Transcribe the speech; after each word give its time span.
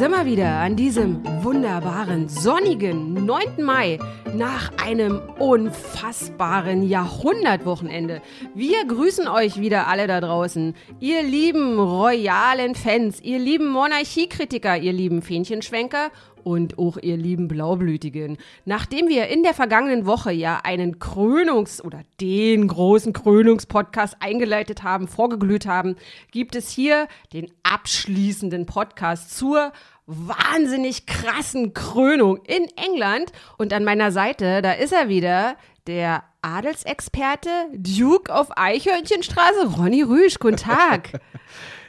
sind 0.00 0.12
wir 0.12 0.24
wieder 0.24 0.60
an 0.60 0.76
diesem 0.76 1.22
wunderbaren, 1.44 2.26
sonnigen 2.26 3.26
9. 3.26 3.62
Mai 3.62 3.98
nach 4.34 4.72
einem 4.82 5.20
unfassbaren 5.38 6.88
Jahrhundertwochenende. 6.88 8.22
Wir 8.54 8.86
grüßen 8.86 9.28
euch 9.28 9.60
wieder 9.60 9.88
alle 9.88 10.06
da 10.06 10.22
draußen. 10.22 10.74
Ihr 11.00 11.22
lieben 11.22 11.78
royalen 11.78 12.74
Fans, 12.74 13.20
ihr 13.20 13.38
lieben 13.38 13.68
Monarchiekritiker, 13.68 14.78
ihr 14.78 14.94
lieben 14.94 15.20
Fähnchenschwenker 15.20 16.10
und 16.42 16.78
auch 16.78 16.96
ihr 16.96 17.16
lieben 17.16 17.48
Blaublütigen. 17.48 18.38
Nachdem 18.64 19.08
wir 19.08 19.28
in 19.28 19.42
der 19.42 19.54
vergangenen 19.54 20.06
Woche 20.06 20.32
ja 20.32 20.60
einen 20.64 20.98
Krönungs- 20.98 21.82
oder 21.82 22.00
den 22.20 22.66
großen 22.66 23.12
Krönungspodcast 23.12 24.16
eingeleitet 24.20 24.82
haben, 24.82 25.08
vorgeglüht 25.08 25.66
haben, 25.66 25.96
gibt 26.30 26.56
es 26.56 26.70
hier 26.70 27.06
den 27.32 27.50
abschließenden 27.62 28.66
Podcast 28.66 29.36
zur 29.36 29.72
wahnsinnig 30.06 31.06
krassen 31.06 31.72
Krönung 31.74 32.38
in 32.44 32.66
England. 32.76 33.32
Und 33.58 33.72
an 33.72 33.84
meiner 33.84 34.10
Seite, 34.10 34.62
da 34.62 34.72
ist 34.72 34.92
er 34.92 35.08
wieder, 35.08 35.56
der 35.86 36.24
Adelsexperte 36.42 37.50
Duke 37.72 38.34
auf 38.34 38.56
Eichhörnchenstraße, 38.56 39.76
Ronny 39.76 40.02
Rüsch. 40.02 40.38
Guten 40.38 40.56
Tag. 40.56 41.20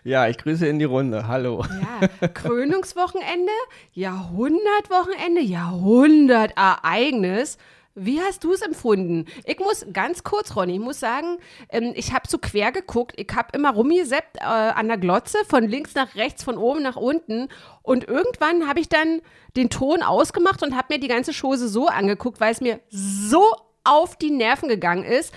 Ja, 0.04 0.28
ich 0.28 0.40
grüße 0.40 0.66
in 0.66 0.80
die 0.80 0.86
Runde. 0.86 1.28
Hallo. 1.28 1.64
Ja, 1.80 2.00
Krönungswochenende, 2.28 3.52
Jahrhundertwochenende, 3.94 5.42
Jahrhundertereignis. 5.42 7.60
Wie 7.94 8.20
hast 8.20 8.44
du 8.44 8.52
es 8.54 8.64
empfunden? 8.64 9.28
Ich 9.46 9.60
muss 9.60 9.86
ganz 9.94 10.24
kurz, 10.24 10.56
Ronny, 10.56 10.74
ich 10.76 10.80
muss 10.80 11.00
sagen, 11.00 11.38
ähm, 11.70 11.94
ich 11.94 12.14
habe 12.14 12.28
so 12.28 12.40
quer 12.40 12.72
geguckt. 12.72 13.14
Ich 13.18 13.28
habe 13.36 13.50
immer 13.54 13.76
rumgeseppt 13.76 14.38
äh, 14.38 14.44
an 14.44 14.88
der 14.88 14.98
Glotze, 14.98 15.38
von 15.48 15.68
links 15.68 15.94
nach 15.94 16.16
rechts, 16.16 16.44
von 16.44 16.58
oben 16.58 16.82
nach 16.82 16.96
unten. 16.96 17.50
Und 17.84 18.08
irgendwann 18.08 18.68
habe 18.68 18.80
ich 18.80 18.90
dann 18.90 19.22
den 19.56 19.70
Ton 19.70 20.02
ausgemacht 20.02 20.64
und 20.64 20.76
habe 20.76 20.96
mir 20.96 21.00
die 21.00 21.10
ganze 21.10 21.34
Chose 21.34 21.68
so 21.68 21.86
angeguckt, 21.88 22.40
weil 22.40 22.54
es 22.54 22.62
mir 22.62 22.80
so 22.90 23.44
auf 23.84 24.16
die 24.16 24.32
Nerven 24.32 24.70
gegangen 24.70 25.04
ist. 25.04 25.32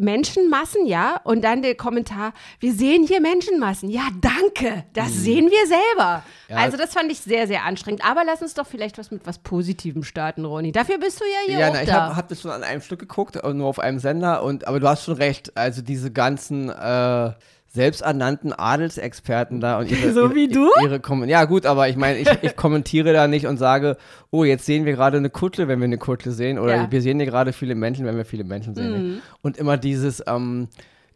Menschenmassen, 0.00 0.86
ja, 0.86 1.20
und 1.24 1.42
dann 1.42 1.62
der 1.62 1.74
Kommentar, 1.74 2.32
wir 2.58 2.72
sehen 2.72 3.06
hier 3.06 3.20
Menschenmassen. 3.20 3.90
Ja, 3.90 4.08
danke, 4.20 4.84
das 4.92 5.08
mhm. 5.10 5.18
sehen 5.18 5.50
wir 5.50 5.66
selber. 5.66 6.24
Ja. 6.48 6.56
Also 6.56 6.76
das 6.76 6.92
fand 6.92 7.12
ich 7.12 7.20
sehr, 7.20 7.46
sehr 7.46 7.64
anstrengend. 7.64 8.04
Aber 8.04 8.24
lass 8.24 8.42
uns 8.42 8.54
doch 8.54 8.66
vielleicht 8.66 8.98
was 8.98 9.10
mit 9.10 9.26
was 9.26 9.38
Positivem 9.38 10.02
starten, 10.02 10.44
Ronny. 10.44 10.72
Dafür 10.72 10.98
bist 10.98 11.20
du 11.20 11.24
ja 11.24 11.46
hier 11.46 11.58
ja, 11.58 11.68
auch 11.68 11.74
na, 11.74 11.82
ich 11.82 11.92
habe 11.92 12.16
hab 12.16 12.28
das 12.28 12.40
schon 12.40 12.50
an 12.50 12.62
einem 12.62 12.80
Stück 12.80 13.00
geguckt, 13.00 13.38
nur 13.42 13.68
auf 13.68 13.78
einem 13.78 13.98
Sender. 13.98 14.42
Und 14.42 14.66
aber 14.66 14.80
du 14.80 14.88
hast 14.88 15.04
schon 15.04 15.14
recht. 15.14 15.56
Also 15.56 15.82
diese 15.82 16.10
ganzen 16.10 16.68
äh, 16.68 17.32
selbsternannten 17.72 18.52
Adelsexperten 18.52 19.60
da 19.60 19.78
und 19.78 19.90
ihre, 19.90 20.12
so 20.14 20.34
wie 20.34 20.48
du? 20.48 20.70
Ihre, 20.82 21.00
ihre 21.00 21.26
ja 21.26 21.44
gut, 21.44 21.66
aber 21.66 21.88
ich 21.88 21.96
meine, 21.96 22.18
ich, 22.18 22.28
ich 22.42 22.56
kommentiere 22.56 23.12
da 23.12 23.28
nicht 23.28 23.46
und 23.46 23.58
sage, 23.58 23.96
oh, 24.30 24.44
jetzt 24.44 24.66
sehen 24.66 24.84
wir 24.84 24.92
gerade 24.92 25.18
eine 25.18 25.30
Kutte, 25.30 25.68
wenn 25.68 25.78
wir 25.78 25.84
eine 25.84 25.98
Kutte 25.98 26.32
sehen 26.32 26.58
oder 26.58 26.74
ja. 26.74 26.90
wir 26.90 27.00
sehen 27.00 27.18
hier 27.18 27.26
gerade 27.26 27.52
viele 27.52 27.76
Menschen, 27.76 28.06
wenn 28.06 28.16
wir 28.16 28.24
viele 28.24 28.44
Menschen 28.44 28.74
sehen. 28.74 28.92
Mhm. 28.92 29.22
Und 29.42 29.56
immer 29.56 29.76
dieses, 29.76 30.22
ähm, 30.26 30.68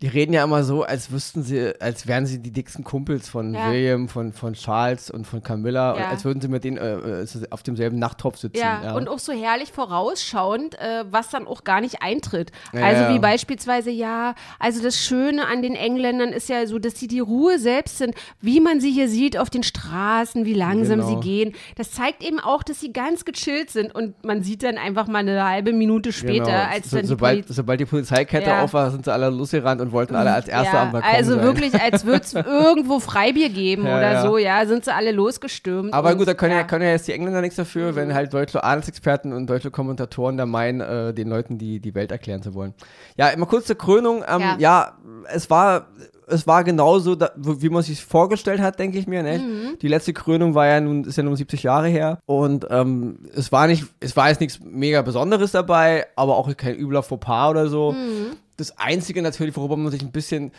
die 0.03 0.09
reden 0.09 0.33
ja 0.33 0.45
immer 0.45 0.64
so, 0.64 0.83
als 0.83 1.11
wüssten 1.12 1.42
sie, 1.42 1.73
als 1.81 2.06
wären 2.06 2.27
sie 2.27 2.41
die 2.41 2.50
dicksten 2.50 2.84
Kumpels 2.84 3.28
von 3.28 3.55
ja. 3.55 3.70
William, 3.70 4.09
von, 4.09 4.33
von 4.33 4.55
Charles 4.55 5.11
und 5.11 5.27
von 5.27 5.42
Camilla, 5.42 5.97
ja. 5.97 6.09
als 6.09 6.25
würden 6.25 6.41
sie 6.41 6.48
mit 6.48 6.64
denen 6.64 6.77
äh, 6.78 7.23
äh 7.23 7.27
auf 7.51 7.62
demselben 7.62 7.98
Nachttopf 7.98 8.36
sitzen. 8.36 8.59
Ja. 8.59 8.83
ja. 8.84 8.97
und 8.97 9.09
auch 9.09 9.19
so 9.19 9.33
herrlich 9.33 9.73
vorausschauend, 9.73 10.78
äh, 10.78 11.05
was 11.11 11.31
dann 11.31 11.47
auch 11.47 11.64
gar 11.64 11.81
nicht 11.81 12.03
eintritt. 12.03 12.51
Also 12.73 13.14
wie 13.14 13.19
beispielsweise, 13.19 13.91
ja, 13.91 14.34
also 14.59 14.83
das 14.83 14.97
Schöne 14.97 15.47
an 15.47 15.62
den 15.62 15.75
Engländern 15.75 16.31
ist 16.31 16.48
ja 16.48 16.67
so, 16.67 16.79
dass 16.79 16.98
sie 16.98 17.06
die 17.06 17.20
Ruhe 17.20 17.58
selbst 17.58 17.98
sind, 17.98 18.14
wie 18.41 18.61
man 18.61 18.80
sie 18.80 18.91
hier 18.91 19.08
sieht 19.08 19.39
auf 19.39 19.48
den 19.48 19.63
Straßen, 19.63 20.45
wie 20.45 20.55
langsam 20.55 21.01
genau. 21.01 21.20
sie 21.20 21.27
gehen. 21.27 21.55
Das 21.77 21.92
zeigt 21.92 22.23
eben 22.23 22.41
auch, 22.41 22.63
dass 22.63 22.80
sie 22.80 22.92
ganz 22.92 23.24
gechillt 23.24 23.70
sind 23.70 23.95
und 23.95 24.24
man 24.24 24.42
sieht 24.42 24.64
dann 24.64 24.77
einfach 24.77 25.07
mal 25.07 25.20
eine 25.20 25.45
halbe 25.45 25.73
Minute 25.73 26.13
später, 26.13 26.45
genau. 26.45 26.70
als 26.70 26.91
so, 26.91 26.97
dann 26.97 27.07
sobald, 27.07 27.48
sobald 27.48 27.80
die 27.80 27.86
Polizeikette 27.86 28.58
auf 28.58 28.74
war, 28.74 28.91
sind 28.91 29.05
sie 29.05 29.13
alle 29.13 29.30
losgerannt 29.30 29.80
und 29.84 29.92
wollten 29.92 30.14
alle 30.14 30.33
als 30.33 30.48
Erste 30.48 30.77
ja, 30.77 30.83
am 30.83 30.92
Balkon 30.92 31.11
Also 31.14 31.34
sein. 31.34 31.42
wirklich, 31.42 31.80
als 31.80 32.05
würde 32.05 32.24
es 32.24 32.34
irgendwo 32.34 33.00
Freibier 33.00 33.50
geben 33.50 33.86
ja, 33.86 33.96
oder 33.96 34.12
ja. 34.12 34.22
so, 34.22 34.39
ja, 34.39 34.67
sind 34.67 34.84
sie 34.84 34.95
alle 34.95 35.12
losgestürmt. 35.12 35.92
Aber 35.92 36.11
und, 36.11 36.18
gut, 36.18 36.28
da 36.28 36.34
können 36.34 36.56
ja. 36.56 36.64
können 36.64 36.84
ja 36.84 36.90
jetzt 36.90 37.06
die 37.06 37.12
Engländer 37.12 37.40
nichts 37.40 37.56
dafür, 37.56 37.92
mhm. 37.92 37.96
wenn 37.96 38.14
halt 38.14 38.33
deutsche 38.33 38.64
Adelsexperten 38.64 39.33
und 39.33 39.48
deutsche 39.48 39.70
Kommentatoren 39.70 40.36
da 40.36 40.46
meinen, 40.46 40.80
äh, 40.80 41.14
den 41.14 41.28
Leuten 41.28 41.58
die, 41.58 41.80
die 41.80 41.94
Welt 41.94 42.11
erklären 42.11 42.42
zu 42.42 42.55
wollen. 42.55 42.74
Ja, 43.17 43.28
immer 43.28 43.46
kurz 43.46 43.67
zur 43.67 43.77
Krönung. 43.77 44.24
Ähm, 44.28 44.42
ja. 44.58 44.96
es 45.33 45.50
war 45.50 45.86
es 46.27 46.46
war 46.46 46.64
genauso, 46.64 47.14
da, 47.14 47.30
wie 47.36 47.68
man 47.68 47.83
sich 47.83 48.02
vorgestellt 48.02 48.61
hat, 48.61 48.78
denke 48.78 48.98
ich 48.98 49.06
mir. 49.06 49.23
Ne? 49.23 49.39
Mhm. 49.39 49.78
Die 49.80 49.89
letzte 49.89 50.12
Krönung 50.12 50.55
war 50.55 50.67
ja 50.67 50.80
nun, 50.80 51.05
ist 51.05 51.17
ja 51.17 51.23
nun 51.23 51.36
70 51.36 51.62
Jahre 51.62 51.89
her. 51.89 52.18
Und 52.27 52.67
ähm, 52.70 53.18
es 53.34 53.52
war 53.52 53.67
nicht, 53.67 53.84
es 54.00 54.17
war 54.17 54.28
jetzt 54.28 54.40
nichts 54.40 54.58
mega 54.62 55.02
Besonderes 55.02 55.52
dabei, 55.52 56.06
aber 56.17 56.36
auch 56.36 56.55
kein 56.56 56.77
übler 56.77 57.02
Fauxpas 57.02 57.50
oder 57.50 57.68
so. 57.68 57.92
Mhm 57.92 58.36
das 58.57 58.79
Einzige 58.79 59.23
natürlich, 59.23 59.57
worüber 59.57 59.77
man 59.77 59.91
sich 59.91 60.03
ein 60.03 60.13
bisschen 60.13 60.53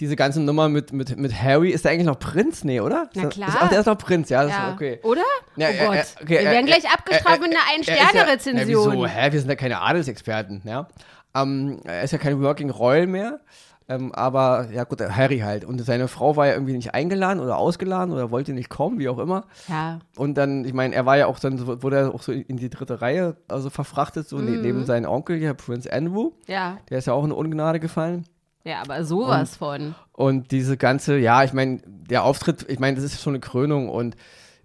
diese 0.00 0.14
ganze 0.14 0.40
Nummer 0.40 0.68
mit, 0.68 0.92
mit, 0.92 1.16
mit 1.16 1.42
Harry, 1.42 1.70
ist 1.70 1.84
der 1.84 1.92
eigentlich 1.92 2.06
noch 2.06 2.18
Prinz? 2.18 2.62
Nee, 2.62 2.80
oder? 2.80 3.10
Na 3.14 3.26
klar. 3.26 3.48
Ist, 3.48 3.56
ach, 3.58 3.68
der 3.68 3.80
ist 3.80 3.86
noch 3.86 3.98
Prinz, 3.98 4.28
ja, 4.28 4.44
das 4.44 4.52
ja. 4.52 4.68
ist 4.68 4.74
okay. 4.74 5.00
Oder? 5.02 5.22
Ja, 5.56 5.68
oh 5.70 5.86
Gott. 5.86 5.96
Äh, 5.96 6.22
okay, 6.22 6.38
Wir 6.38 6.44
werden 6.44 6.66
gleich 6.66 6.88
abgestraft 6.88 7.40
mit 7.40 7.50
einer 7.50 7.60
Ein-Sterne-Rezension. 7.74 8.92
Ja, 8.92 8.92
wieso? 8.92 9.06
Hä, 9.06 9.32
wir 9.32 9.40
sind 9.40 9.48
ja 9.48 9.56
keine 9.56 9.80
Adelsexperten, 9.80 10.62
ja. 10.64 10.86
Ähm, 11.34 11.80
er 11.84 12.04
ist 12.04 12.12
ja 12.12 12.18
kein 12.18 12.40
Working 12.40 12.70
Royal 12.70 13.06
mehr. 13.06 13.40
Ähm, 13.90 14.12
aber 14.12 14.68
ja 14.70 14.84
gut, 14.84 15.00
Harry 15.00 15.38
halt. 15.38 15.64
Und 15.64 15.82
seine 15.82 16.08
Frau 16.08 16.36
war 16.36 16.46
ja 16.46 16.52
irgendwie 16.52 16.74
nicht 16.74 16.94
eingeladen 16.94 17.40
oder 17.40 17.56
ausgeladen 17.56 18.12
oder 18.12 18.30
wollte 18.30 18.52
nicht 18.52 18.68
kommen, 18.68 18.98
wie 18.98 19.08
auch 19.08 19.18
immer. 19.18 19.46
Ja. 19.66 20.00
Und 20.16 20.34
dann, 20.34 20.66
ich 20.66 20.74
meine, 20.74 20.94
er 20.94 21.06
war 21.06 21.16
ja 21.16 21.26
auch 21.26 21.38
dann, 21.38 21.66
wurde 21.82 21.96
er 21.96 22.14
auch 22.14 22.22
so 22.22 22.32
in 22.32 22.58
die 22.58 22.68
dritte 22.68 23.00
Reihe 23.00 23.36
also 23.48 23.70
verfrachtet, 23.70 24.28
so 24.28 24.38
ne, 24.38 24.50
mhm. 24.50 24.62
neben 24.62 24.84
seinen 24.84 25.06
Onkel 25.06 25.38
hier, 25.38 25.54
Prince 25.54 25.90
Andrew. 25.90 26.32
Ja. 26.46 26.78
Der 26.90 26.98
ist 26.98 27.06
ja 27.06 27.14
auch 27.14 27.24
in 27.24 27.32
Ungnade 27.32 27.80
gefallen. 27.80 28.26
Ja, 28.64 28.82
aber 28.82 29.02
sowas 29.04 29.52
und, 29.52 29.58
von. 29.58 29.94
Und 30.12 30.50
diese 30.50 30.76
ganze, 30.76 31.16
ja, 31.16 31.42
ich 31.42 31.54
meine, 31.54 31.80
der 31.86 32.24
Auftritt, 32.24 32.66
ich 32.68 32.78
meine, 32.78 32.96
das 32.96 33.04
ist 33.04 33.22
schon 33.22 33.32
eine 33.32 33.40
Krönung 33.40 33.88
und 33.88 34.16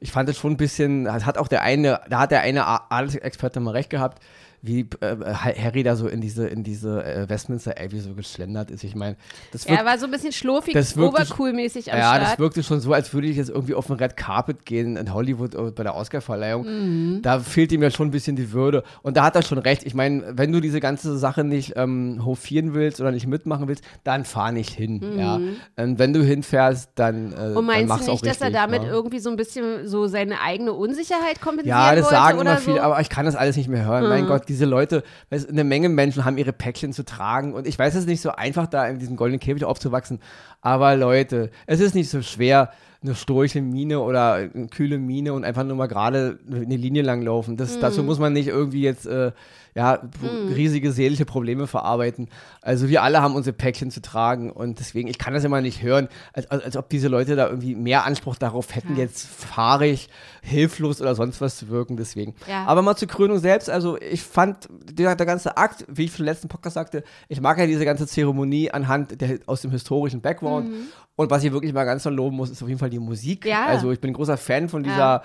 ich 0.02 0.12
fand 0.12 0.28
es 0.28 0.38
schon 0.38 0.52
ein 0.52 0.58
bisschen, 0.58 1.10
hat 1.10 1.38
auch 1.38 1.48
der 1.48 1.62
eine, 1.62 2.02
da 2.10 2.20
hat 2.20 2.32
der 2.32 2.42
eine 2.42 2.66
Adelsexperte 2.92 3.62
mal 3.62 3.72
recht 3.72 3.90
gehabt, 3.90 4.22
wie 4.66 4.88
äh, 5.02 5.16
Harry 5.34 5.84
da 5.84 5.98
so 5.98 6.08
in 6.08 6.22
diese, 6.22 6.48
in 6.48 6.64
diese 6.64 7.04
äh, 7.04 7.28
Westminster 7.28 7.76
Abbey 7.78 8.00
so 8.00 8.14
geschlendert 8.14 8.72
ist. 8.72 8.86
Ich 8.86 8.96
meine, 8.96 9.18
das 9.52 9.68
wirkt, 9.68 9.78
Er 9.78 9.86
war 9.86 9.98
so 10.00 10.06
ein 10.06 10.12
bisschen 10.12 10.32
schlurfig, 10.32 10.74
obercool-mäßig 10.74 11.92
am 11.92 11.98
Ja, 12.00 12.16
Start. 12.16 12.22
das 12.24 12.40
wirkte 12.40 12.64
schon 12.64 12.80
so, 12.80 12.94
als 12.94 13.14
würde 13.14 13.28
ich 13.28 13.36
jetzt 13.38 13.50
irgendwie 13.50 13.74
auf 13.74 13.88
den 13.88 13.98
Red 13.98 14.16
Carpet 14.16 14.66
gehen 14.66 14.96
in 14.96 15.14
Hollywood 15.14 15.54
äh, 15.54 15.72
bei 15.72 15.84
der 15.84 15.96
Oscarverleihung. 15.96 16.64
Mhm. 16.66 17.22
Da 17.22 17.40
fehlt 17.40 17.74
ihm 17.74 17.84
ja 17.84 17.92
schon 17.92 18.08
ein 18.08 18.12
bisschen 18.12 18.38
die 18.38 18.54
Würde. 18.54 18.84
Und 19.02 19.18
da 19.18 19.26
hat 19.26 19.36
er 19.36 19.42
schon 19.42 19.58
recht. 19.58 19.84
Ich 19.86 19.94
meine, 19.96 20.24
wenn 20.38 20.52
du 20.54 20.62
diese 20.62 20.80
ganze 20.80 21.18
Sache 21.18 21.44
nicht 21.44 21.74
ähm, 21.76 22.22
hofieren 22.24 22.74
willst 22.74 23.02
oder 23.02 23.12
nicht 23.12 23.28
mitmachen 23.28 23.68
willst, 23.68 23.84
dann 24.06 24.24
fahr 24.24 24.54
nicht 24.54 24.70
hin. 24.70 25.02
Mhm. 25.04 25.20
Ja. 25.20 25.40
Und 25.76 26.00
wenn 26.00 26.14
du 26.14 26.24
hinfährst, 26.24 26.92
dann, 26.96 27.34
äh, 27.34 27.54
Und 27.58 27.66
meinst 27.66 27.90
dann 27.92 28.06
du 28.06 28.12
nicht, 28.12 28.26
dass 28.26 28.40
er 28.40 28.52
damit 28.52 28.84
ja. 28.84 28.88
Ne? 28.88 28.94
irgendwie 28.94 29.20
so 29.20 29.30
ein 29.30 29.36
bisschen 29.36 29.88
so 29.88 30.08
seine 30.08 30.40
eigene 30.42 30.72
Unsicherheit 30.72 31.42
kompensieren 31.42 31.78
Ja, 31.78 31.96
das 31.96 32.10
sagen 32.10 32.40
immer 32.40 32.56
so? 32.58 32.62
viele, 32.72 32.84
aber 32.84 33.02
ich 33.02 33.10
kann 33.10 33.26
das 33.26 33.36
alles 33.36 33.58
nicht 33.58 33.68
mehr 33.68 33.86
hören. 33.86 34.04
Mhm. 34.04 34.10
Mein 34.10 34.28
Gott, 34.28 34.46
diese 34.54 34.66
Leute, 34.66 35.04
weißt, 35.32 35.50
eine 35.50 35.64
Menge 35.64 35.90
Menschen 35.90 36.26
haben 36.26 36.38
ihre 36.38 36.54
Päckchen 36.54 36.94
zu 36.94 37.04
tragen 37.04 37.54
und 37.54 37.68
ich 37.68 37.78
weiß, 37.78 37.96
es 37.96 38.02
ist 38.02 38.08
nicht 38.08 38.22
so 38.22 38.32
einfach, 38.32 38.68
da 38.68 38.88
in 38.88 39.00
diesem 39.00 39.16
goldenen 39.16 39.40
Käfig 39.40 39.66
aufzuwachsen, 39.66 40.20
aber 40.62 40.96
Leute, 40.96 41.50
es 41.66 41.80
ist 41.80 41.96
nicht 41.96 42.10
so 42.10 42.22
schwer, 42.22 42.72
eine 43.04 43.16
stoische 43.16 43.62
Mine 43.62 44.00
oder 44.00 44.34
eine 44.34 44.68
kühle 44.68 44.98
Mine 44.98 45.34
und 45.34 45.44
einfach 45.44 45.64
nur 45.64 45.76
mal 45.76 45.88
gerade 45.88 46.40
eine 46.50 46.78
Linie 46.78 47.02
lang 47.02 47.22
laufen. 47.22 47.58
Das, 47.58 47.76
mhm. 47.76 47.82
Dazu 47.82 48.04
muss 48.04 48.18
man 48.18 48.32
nicht 48.32 48.48
irgendwie 48.48 48.82
jetzt 48.82 49.06
äh, 49.06 49.32
ja, 49.76 50.02
mhm. 50.22 50.54
riesige 50.54 50.92
seelische 50.92 51.26
Probleme 51.26 51.68
verarbeiten. 51.68 52.30
Also 52.62 52.90
wir 52.90 53.04
alle 53.04 53.22
haben 53.22 53.36
unsere 53.36 53.56
Päckchen 53.56 53.92
zu 53.92 54.02
tragen 54.02 54.52
und 54.52 54.80
deswegen, 54.80 55.08
ich 55.08 55.18
kann 55.18 55.34
das 55.34 55.44
immer 55.44 55.62
nicht 55.62 55.82
hören, 55.82 56.08
als, 56.34 56.50
als, 56.52 56.64
als 56.64 56.78
ob 56.78 56.90
diese 56.90 57.08
Leute 57.08 57.36
da 57.36 57.48
irgendwie 57.48 57.76
mehr 57.76 58.06
Anspruch 58.06 58.36
darauf 58.36 58.76
hätten, 58.76 58.94
ja. 58.94 59.04
jetzt 59.04 59.26
fahrig, 59.28 60.10
hilflos 60.42 61.02
oder 61.02 61.16
sonst 61.16 61.42
was 61.42 61.58
zu 61.58 61.70
wirken. 61.70 61.98
Deswegen. 61.98 62.36
Ja. 62.48 62.66
Aber 62.66 62.82
mal 62.82 62.96
zur 62.96 63.08
Krönung 63.08 63.40
selbst, 63.40 63.70
also 63.70 63.98
ich 64.00 64.22
fand 64.22 64.68
der, 64.70 65.16
der 65.16 65.26
ganze 65.26 65.58
Akt, 65.58 65.86
wie 65.88 66.06
ich 66.06 66.12
schon 66.12 66.26
im 66.26 66.32
letzten 66.32 66.48
Podcast 66.48 66.76
sagte, 66.76 67.04
ich 67.28 67.42
mag 67.42 67.58
ja 67.58 67.66
diese 67.66 67.86
ganze 67.86 68.08
Zeremonie 68.08 68.72
anhand 68.72 69.20
der, 69.22 69.40
aus 69.46 69.62
dem 69.62 69.72
historischen 69.72 70.22
Background. 70.22 70.70
Mhm. 70.70 70.88
Und 71.16 71.30
was 71.30 71.44
ich 71.44 71.52
wirklich 71.52 71.74
mal 71.74 71.84
ganz 71.84 72.06
loben 72.06 72.36
muss, 72.36 72.50
ist 72.50 72.64
auf 72.64 72.68
jeden 72.68 72.80
Fall 72.80 72.90
die 72.90 72.98
Musik. 72.98 73.46
Ja. 73.46 73.66
Also 73.68 73.92
ich 73.92 74.02
bin 74.02 74.12
ein 74.12 74.16
großer 74.16 74.36
Fan 74.36 74.68
von 74.68 74.82
dieser, 74.82 74.98
ja, 74.98 75.24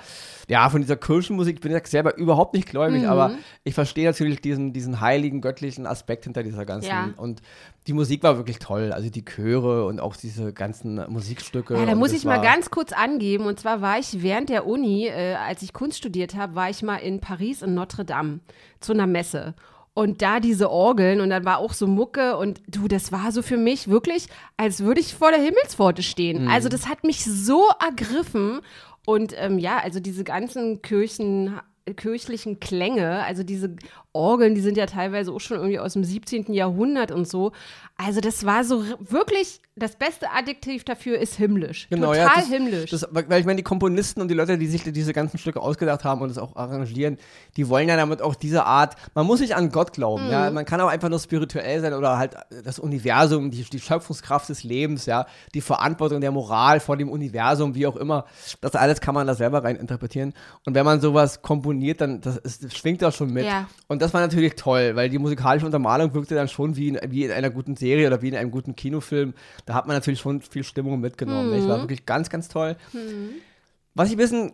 ja 0.49 0.69
von 0.69 0.83
dieser 0.83 0.97
Kirchenmusik. 0.97 1.57
Ich 1.57 1.61
bin 1.63 1.73
ja 1.73 1.81
selber 1.83 2.17
überhaupt 2.19 2.53
nicht 2.53 2.69
gläubig, 2.69 3.03
mhm. 3.03 3.09
aber 3.09 3.33
ich 3.65 3.75
verstehe 3.75 4.05
natürlich 4.05 4.38
diesen, 4.45 4.73
diesen 4.73 5.01
heiligen, 5.01 5.41
göttlichen 5.41 5.87
Aspekt 5.87 6.25
hinter 6.25 6.43
dieser 6.43 6.65
ganzen. 6.65 6.89
Ja. 6.89 7.11
Und 7.17 7.43
die 7.87 7.93
Musik 7.93 8.23
war 8.23 8.37
wirklich 8.37 8.59
toll. 8.59 8.93
Also 8.93 9.11
die 9.11 9.25
Chöre 9.25 9.87
und 9.87 10.01
auch 10.01 10.17
diese 10.17 10.53
ganzen 10.53 11.01
Musikstücke. 11.11 11.75
Ja, 11.75 11.87
da 11.87 11.95
muss 11.95 12.13
ich 12.13 12.25
mal 12.25 12.41
ganz 12.41 12.71
kurz 12.71 12.93
angeben. 12.93 13.47
Und 13.47 13.61
zwar 13.61 13.81
war 13.81 13.99
ich 13.99 14.23
während 14.23 14.49
der 14.49 14.67
Uni, 14.67 15.07
äh, 15.07 15.35
als 15.35 15.63
ich 15.63 15.73
Kunst 15.73 15.99
studiert 15.99 16.35
habe, 16.35 16.55
war 16.55 16.71
ich 16.71 16.83
mal 16.83 16.97
in 16.97 17.21
Paris 17.21 17.63
in 17.63 17.75
Notre 17.75 18.05
Dame 18.05 18.41
zu 18.81 18.93
einer 18.93 19.07
Messe 19.07 19.55
und 19.95 20.23
da 20.23 20.39
diese 20.39 20.71
Orgeln 20.71 21.21
und 21.21 21.31
dann 21.31 21.45
war 21.45 21.59
auch 21.59 21.73
so 21.73 21.89
Mucke 21.89 22.37
und 22.37 22.61
du, 22.69 22.87
das 22.87 23.11
war 23.11 23.33
so 23.33 23.43
für 23.43 23.57
mich 23.57 23.89
wirklich, 23.89 24.29
als 24.57 24.85
würde 24.85 25.01
ich 25.01 25.13
vor 25.13 25.33
der 25.33 25.41
Himmelspforte 25.41 26.05
stehen. 26.05 26.45
Mhm. 26.45 26.49
Also 26.51 26.69
das 26.69 26.89
hat 26.89 27.03
mich 27.03 27.25
so 27.25 27.65
ergriffen 27.85 28.61
Und 29.09 29.33
ähm, 29.39 29.59
ja, 29.59 29.79
also 29.79 30.01
diese 30.01 30.23
ganzen 30.23 30.83
Kirchen 30.83 31.59
kirchlichen 31.97 32.61
Klänge, 32.61 33.25
also 33.25 33.43
diese 33.43 33.75
Orgeln, 34.19 34.55
die 34.57 34.61
sind 34.61 34.77
ja 34.77 34.87
teilweise 34.87 35.33
auch 35.33 35.41
schon 35.41 35.59
irgendwie 35.59 35.79
aus 35.79 35.93
dem 35.93 36.03
17. 36.05 36.53
Jahrhundert 36.53 37.13
und 37.13 37.29
so. 37.29 37.53
Also 37.97 38.21
das 38.21 38.45
war 38.47 38.63
so 38.65 38.85
wirklich, 39.01 39.61
das 39.75 39.97
beste 39.97 40.31
Adjektiv 40.31 40.85
dafür 40.85 41.19
ist 41.19 41.35
himmlisch. 41.35 41.89
Genau, 41.91 42.09
Total 42.13 42.19
ja, 42.27 42.33
das, 42.37 42.47
himmlisch. 42.49 42.91
Das, 42.91 43.09
weil 43.11 43.41
ich 43.41 43.47
meine, 43.47 43.57
die 43.57 43.63
Komponisten 43.65 44.21
und 44.21 44.29
die 44.29 44.35
Leute, 44.35 44.57
die 44.57 44.67
sich 44.69 44.85
diese 44.85 45.13
ganzen 45.13 45.37
Stücke 45.39 45.61
ausgedacht 45.61 46.05
haben 46.05 46.21
und 46.21 46.31
es 46.31 46.39
auch 46.39 46.55
arrangieren, 46.55 47.17
die 47.57 47.69
wollen 47.69 47.89
ja 47.89 47.97
damit 47.97 48.23
auch 48.23 48.37
diese 48.37 48.65
Art, 48.65 48.95
man 49.15 49.27
muss 49.27 49.41
nicht 49.41 49.57
an 49.57 49.71
Gott 49.71 49.93
glauben, 49.93 50.27
Mhm. 50.27 50.31
ja, 50.31 50.51
man 50.51 50.65
kann 50.65 50.81
auch 50.81 50.89
einfach 50.89 51.09
nur 51.09 51.19
spirituell 51.19 51.81
sein 51.81 51.93
oder 51.93 52.19
halt 52.19 52.37
das 52.65 52.79
Universum, 52.79 53.51
die, 53.51 53.63
die 53.65 53.81
Schöpfungskraft 53.81 54.49
des 54.49 54.63
Lebens, 54.63 55.07
ja, 55.07 55.27
die 55.55 55.61
Verantwortung 55.61 56.21
der 56.21 56.31
Moral 56.31 56.79
vor 56.81 56.97
dem 56.97 57.09
Universum, 57.11 57.75
wie 57.75 57.87
auch 57.87 57.97
immer, 57.97 58.27
das 58.61 58.75
alles 58.77 59.01
kann 59.01 59.15
man 59.15 59.27
da 59.27 59.35
selber 59.35 59.65
rein 59.65 59.77
interpretieren 59.77 60.35
und 60.67 60.75
wenn 60.75 60.85
man 60.85 61.01
sowas 61.01 61.43
komponiert, 61.43 62.01
dann 62.01 62.21
das, 62.21 62.37
ist, 62.37 62.63
das 62.65 62.77
schwingt 62.77 63.03
da 63.03 63.11
schon 63.11 63.33
mit 63.33 63.45
Ja. 63.45 63.67
und 63.89 64.03
das 64.03 64.08
war 64.13 64.21
natürlich 64.21 64.55
toll, 64.55 64.97
weil 64.97 65.09
die 65.09 65.19
musikalische 65.19 65.67
Untermalung 65.67 66.15
wirkte 66.15 66.35
dann 66.35 66.49
schon 66.49 66.77
wie 66.77 66.89
in, 66.89 67.01
wie 67.09 67.25
in 67.25 67.33
einer 67.33 67.51
guten 67.51 67.77
Serie 67.77 68.07
oder 68.07 68.23
wie 68.23 68.29
in 68.29 68.37
einem 68.37 68.51
guten 68.51 68.77
Kinofilm. 68.77 69.35
Da 69.67 69.75
hat 69.75 69.87
man 69.87 69.97
natürlich 69.97 70.21
schon 70.21 70.41
viel 70.41 70.65
Stimmung 70.65 71.01
mitgenommen. 71.01 71.53
Das 71.53 71.69
war 71.69 71.81
wirklich 71.81 72.07
ganz, 72.07 72.31
ganz 72.31 72.49
toll. 72.49 72.77
Was 73.95 74.09
ich 74.09 74.15
ein 74.15 74.19
bisschen, 74.19 74.53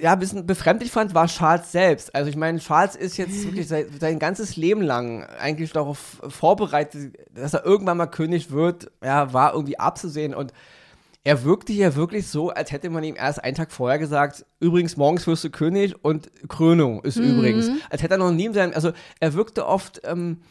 ja, 0.00 0.12
ein 0.12 0.18
bisschen 0.20 0.46
befremdlich 0.46 0.92
fand, 0.92 1.14
war 1.14 1.26
Charles 1.26 1.72
selbst. 1.72 2.14
Also 2.14 2.30
ich 2.30 2.36
meine, 2.36 2.60
Charles 2.60 2.94
ist 2.94 3.16
jetzt 3.16 3.44
wirklich 3.44 3.66
sein, 3.66 3.86
sein 3.98 4.20
ganzes 4.20 4.56
Leben 4.56 4.82
lang 4.82 5.24
eigentlich 5.24 5.72
darauf 5.72 6.22
vorbereitet, 6.28 7.14
dass 7.34 7.54
er 7.54 7.64
irgendwann 7.64 7.96
mal 7.96 8.06
König 8.06 8.52
wird. 8.52 8.92
Ja, 9.02 9.32
war 9.32 9.54
irgendwie 9.54 9.80
abzusehen 9.80 10.32
und 10.32 10.52
er 11.24 11.42
wirkte 11.42 11.72
hier 11.72 11.96
wirklich 11.96 12.28
so, 12.28 12.50
als 12.50 12.70
hätte 12.70 12.90
man 12.90 13.02
ihm 13.02 13.16
erst 13.16 13.42
einen 13.42 13.56
Tag 13.56 13.72
vorher 13.72 13.98
gesagt, 13.98 14.44
übrigens, 14.60 14.98
morgens 14.98 15.26
wirst 15.26 15.42
du 15.42 15.50
König 15.50 15.94
und 16.04 16.30
Krönung 16.48 17.02
ist 17.02 17.16
übrigens. 17.16 17.70
Als 17.88 18.02
hätte 18.02 18.14
er 18.14 18.18
noch 18.18 18.30
nie 18.30 18.44
in 18.44 18.54
seinem, 18.54 18.74
also 18.74 18.92
er 19.20 19.32
wirkte 19.32 19.66
oft 19.66 20.02
ähm, 20.04 20.42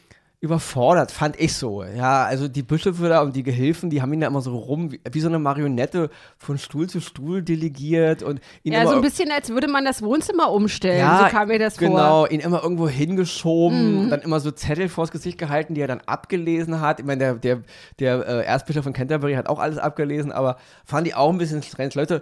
überfordert, 0.43 1.09
fand 1.09 1.39
ich 1.39 1.55
so. 1.55 1.85
Ja, 1.85 2.25
also 2.25 2.49
die 2.49 2.63
Bischöfe 2.63 3.07
da 3.07 3.21
und 3.21 3.33
die 3.33 3.43
Gehilfen, 3.43 3.89
die 3.89 4.01
haben 4.01 4.11
ihn 4.11 4.19
da 4.19 4.27
immer 4.27 4.41
so 4.41 4.57
rum, 4.57 4.91
wie, 4.91 4.99
wie 5.09 5.21
so 5.21 5.29
eine 5.29 5.39
Marionette 5.39 6.09
von 6.37 6.57
Stuhl 6.57 6.89
zu 6.89 6.99
Stuhl 6.99 7.41
delegiert 7.41 8.23
und 8.23 8.41
ihn 8.61 8.73
ja, 8.73 8.81
immer 8.81 8.89
so 8.89 8.95
ein 8.97 9.01
bisschen, 9.01 9.31
als 9.31 9.47
würde 9.51 9.69
man 9.69 9.85
das 9.85 10.01
Wohnzimmer 10.01 10.51
umstellen. 10.51 10.99
ja, 10.99 11.23
so 11.23 11.31
kam 11.33 11.47
mir 11.47 11.59
das 11.59 11.77
vor. 11.77 11.87
Mhm. 11.87 11.91
genau, 11.91 12.25
ihn 12.25 12.41
immer 12.41 12.61
irgendwo 12.61 12.89
hingeschoben, 12.89 14.09
dann 14.09 14.19
immer 14.19 14.41
so 14.41 14.51
Zettel 14.51 14.89
vors 14.89 15.11
Gesicht 15.11 15.37
gehalten, 15.37 15.75
die 15.75 15.81
er 15.81 15.87
dann 15.87 16.01
abgelesen 16.07 16.81
hat. 16.81 16.99
Ich 16.99 17.05
meine, 17.05 17.19
der, 17.19 17.35
der, 17.35 17.61
der 17.99 18.27
äh, 18.27 18.43
Erzbischof 18.43 18.83
von 18.83 18.91
Canterbury 18.91 19.35
hat 19.35 19.47
auch 19.47 19.59
alles 19.59 19.77
abgelesen, 19.77 20.33
aber 20.33 20.57
fand 20.83 21.07
ich 21.07 21.15
auch 21.15 21.29
ein 21.29 21.37
bisschen 21.37 21.63
strange. 21.63 21.91
Leute, 21.93 22.21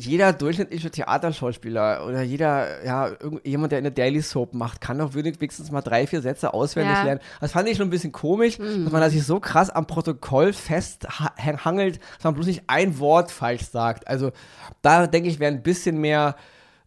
jeder 0.00 0.32
durchschnittliche 0.32 0.90
Theaterschauspieler 0.92 2.06
oder 2.06 2.22
jeder, 2.22 2.84
ja, 2.84 3.10
jemand, 3.42 3.72
der 3.72 3.78
eine 3.78 3.90
Daily 3.90 4.22
Soap 4.22 4.54
macht, 4.54 4.80
kann 4.80 4.98
doch 4.98 5.14
wenigstens 5.14 5.72
mal 5.72 5.80
drei, 5.82 6.06
vier 6.06 6.22
Sätze 6.22 6.54
auswendig 6.54 6.92
Ja. 6.94 7.00
Mhm. 7.00 7.06
lernen. 7.06 7.20
Das 7.40 7.50
fand 7.52 7.68
ich 7.68 7.76
schon 7.76 7.88
ein 7.88 7.90
bisschen 7.90 8.12
komisch, 8.12 8.58
dass 8.58 8.92
man 8.92 9.00
da 9.00 9.10
sich 9.10 9.24
so 9.26 9.40
krass 9.40 9.70
am 9.70 9.86
Protokoll 9.86 10.52
festhangelt, 10.52 12.00
dass 12.16 12.24
man 12.24 12.34
bloß 12.34 12.46
nicht 12.46 12.62
ein 12.66 12.98
Wort 12.98 13.30
falsch 13.30 13.62
sagt. 13.62 14.06
Also 14.08 14.30
da 14.82 15.06
denke 15.06 15.28
ich, 15.28 15.40
wäre 15.40 15.52
ein 15.52 15.62
bisschen 15.62 15.98
mehr 15.98 16.36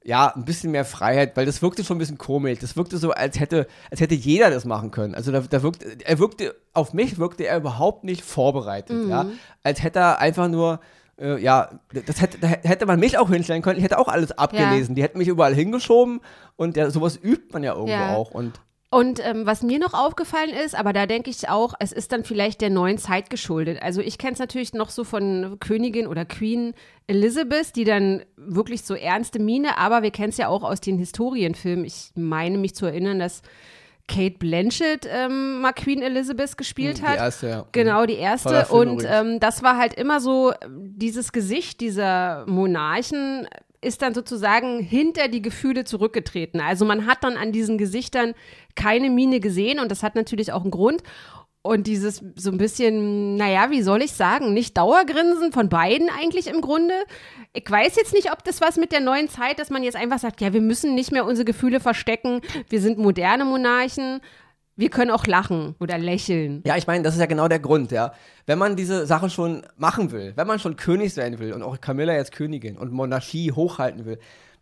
ja, 0.04 0.34
ein 0.36 0.46
bisschen 0.46 0.72
mehr 0.72 0.84
Freiheit, 0.84 1.38
weil 1.38 1.46
das 1.46 1.62
wirkte 1.62 1.84
schon 1.84 1.98
ein 1.98 2.00
bisschen 2.00 2.18
komisch. 2.18 2.58
Das 2.58 2.76
wirkte 2.76 2.98
so, 2.98 3.12
als 3.12 3.40
hätte, 3.40 3.68
als 3.92 4.02
hätte 4.02 4.16
jeder 4.16 4.50
das 4.50 4.66
machen 4.66 4.90
können. 4.90 5.14
Also 5.14 5.32
da, 5.32 5.42
da 5.42 5.62
wirkte, 5.62 5.86
er 6.04 6.18
wirkte, 6.18 6.56
auf 6.74 6.94
mich 6.94 7.20
wirkte 7.20 7.46
er 7.46 7.58
überhaupt 7.58 8.04
nicht 8.04 8.24
vorbereitet, 8.24 9.08
ja. 9.08 9.28
Als 9.62 9.84
hätte 9.84 10.00
er 10.00 10.18
einfach 10.20 10.48
nur, 10.48 10.80
äh, 11.22 11.38
ja, 11.42 11.80
das 12.06 12.20
hätte, 12.22 12.38
da 12.40 12.48
hätte 12.48 12.86
man 12.86 13.00
mich 13.00 13.18
auch 13.18 13.30
hinstellen 13.30 13.62
können. 13.62 13.78
Ich 13.78 13.84
hätte 13.84 14.00
auch 14.00 14.08
alles 14.08 14.32
abgelesen. 14.32 14.96
Die 14.96 15.04
hätten 15.04 15.18
mich 15.20 15.28
überall 15.28 15.54
hingeschoben 15.56 16.20
und 16.56 16.76
ja, 16.76 16.90
sowas 16.90 17.20
übt 17.22 17.54
man 17.54 17.64
ja 17.64 17.74
irgendwo 17.74 17.92
Ja. 17.92 18.10
auch. 18.10 18.32
Und 18.32 18.60
Und 18.94 19.26
ähm, 19.26 19.46
was 19.46 19.64
mir 19.64 19.80
noch 19.80 19.94
aufgefallen 19.94 20.50
ist, 20.50 20.76
aber 20.76 20.92
da 20.92 21.06
denke 21.06 21.30
ich 21.30 21.48
auch, 21.48 21.74
es 21.80 21.94
ist 21.94 22.12
dann 22.12 22.26
vielleicht 22.26 22.60
der 22.60 22.70
neuen 22.70 22.98
Zeit 22.98 23.30
geschuldet. 23.30 23.82
Also 23.82 24.02
ich 24.02 24.18
kenne 24.18 24.34
es 24.34 24.40
natürlich 24.40 24.74
noch 24.74 24.90
so 24.90 25.06
von 25.06 25.58
Königin 25.62 26.08
oder 26.08 26.26
Queen 26.26 26.74
Elizabeth, 27.08 27.76
die 27.78 27.86
dann 27.86 28.24
wirklich 28.36 28.82
so 28.84 28.94
ernste 28.96 29.40
Miene, 29.40 29.78
aber 29.78 30.04
wir 30.04 30.12
kennen 30.12 30.30
es 30.30 30.38
ja 30.38 30.50
auch 30.50 30.64
aus 30.64 30.82
den 30.82 30.98
Historienfilmen. 30.98 31.86
Ich 31.86 32.12
meine 32.16 32.58
mich 32.58 32.76
zu 32.76 32.86
erinnern, 32.86 33.20
dass 33.20 33.42
Kate 34.08 34.38
Blanchett 34.38 35.08
ähm, 35.10 35.62
mal 35.62 35.74
Queen 35.74 36.02
Elizabeth 36.02 36.58
gespielt 36.58 37.00
die 37.00 37.04
hat. 37.04 37.18
erste, 37.18 37.48
ja. 37.48 37.66
Genau, 37.72 38.06
die 38.06 38.16
erste. 38.16 38.66
Und 38.68 39.04
ähm, 39.08 39.40
das 39.40 39.64
war 39.64 39.78
halt 39.78 39.94
immer 39.94 40.20
so, 40.20 40.52
ähm, 40.62 40.94
dieses 40.98 41.32
Gesicht 41.32 41.82
dieser 41.82 42.46
Monarchen 42.48 43.48
ist 43.82 44.04
dann 44.04 44.14
sozusagen 44.14 44.80
hinter 44.80 45.28
die 45.28 45.42
Gefühle 45.42 45.86
zurückgetreten. 45.86 46.62
Also 46.62 46.86
man 46.86 47.08
hat 47.08 47.24
dann 47.24 47.36
an 47.36 47.52
diesen 47.52 47.78
Gesichtern 47.80 48.36
keine 48.76 49.10
Miene 49.10 49.40
gesehen 49.40 49.80
und 49.80 49.90
das 49.90 50.04
hat 50.04 50.16
natürlich 50.16 50.54
auch 50.54 50.62
einen 50.62 50.72
Grund. 50.72 51.02
Und 51.64 51.86
dieses 51.86 52.24
so 52.36 52.52
ein 52.52 52.58
bisschen, 52.58 53.36
naja, 53.36 53.70
wie 53.70 53.84
soll 53.84 54.02
ich 54.02 54.14
sagen, 54.14 54.54
nicht 54.54 54.78
Dauergrinsen 54.78 55.52
von 55.52 55.70
beiden 55.70 56.10
eigentlich 56.10 56.48
im 56.48 56.60
Grunde. 56.60 56.96
Ich 57.54 57.70
weiß 57.70 57.98
jetzt 57.98 58.14
nicht, 58.14 58.32
ob 58.32 58.44
das 58.44 58.62
was 58.62 58.78
mit 58.78 58.92
der 58.92 59.00
neuen 59.00 59.30
Zeit, 59.30 59.60
dass 59.60 59.70
man 59.70 59.84
jetzt 59.84 59.96
einfach 59.96 60.18
sagt, 60.18 60.42
ja, 60.42 60.54
wir 60.54 60.62
müssen 60.62 60.96
nicht 60.96 61.12
mehr 61.12 61.24
unsere 61.24 61.46
Gefühle 61.46 61.80
verstecken, 61.80 62.42
wir 62.70 62.82
sind 62.82 62.98
moderne 62.98 63.46
Monarchen, 63.46 64.22
wir 64.76 64.90
können 64.90 65.12
auch 65.12 65.28
lachen 65.28 65.76
oder 65.80 66.00
lächeln. 66.00 66.64
Ja, 66.66 66.78
ich 66.78 66.88
meine, 66.88 67.04
das 67.04 67.14
ist 67.14 67.20
ja 67.20 67.28
genau 67.28 67.48
der 67.48 67.60
Grund, 67.60 67.92
ja. 67.92 68.14
Wenn 68.48 68.58
man 68.58 68.76
diese 68.76 69.06
Sache 69.06 69.30
schon 69.30 69.64
machen 69.78 70.12
will, 70.12 70.34
wenn 70.36 70.48
man 70.48 70.58
schon 70.58 70.78
König 70.78 71.14
sein 71.14 71.38
will 71.38 71.54
und 71.54 71.62
auch 71.62 71.80
Camilla 71.80 72.14
jetzt 72.14 72.32
Königin 72.32 72.76
und 72.76 72.92
Monarchie 72.92 73.52
hochhalten 73.52 74.06
will, 74.06 74.18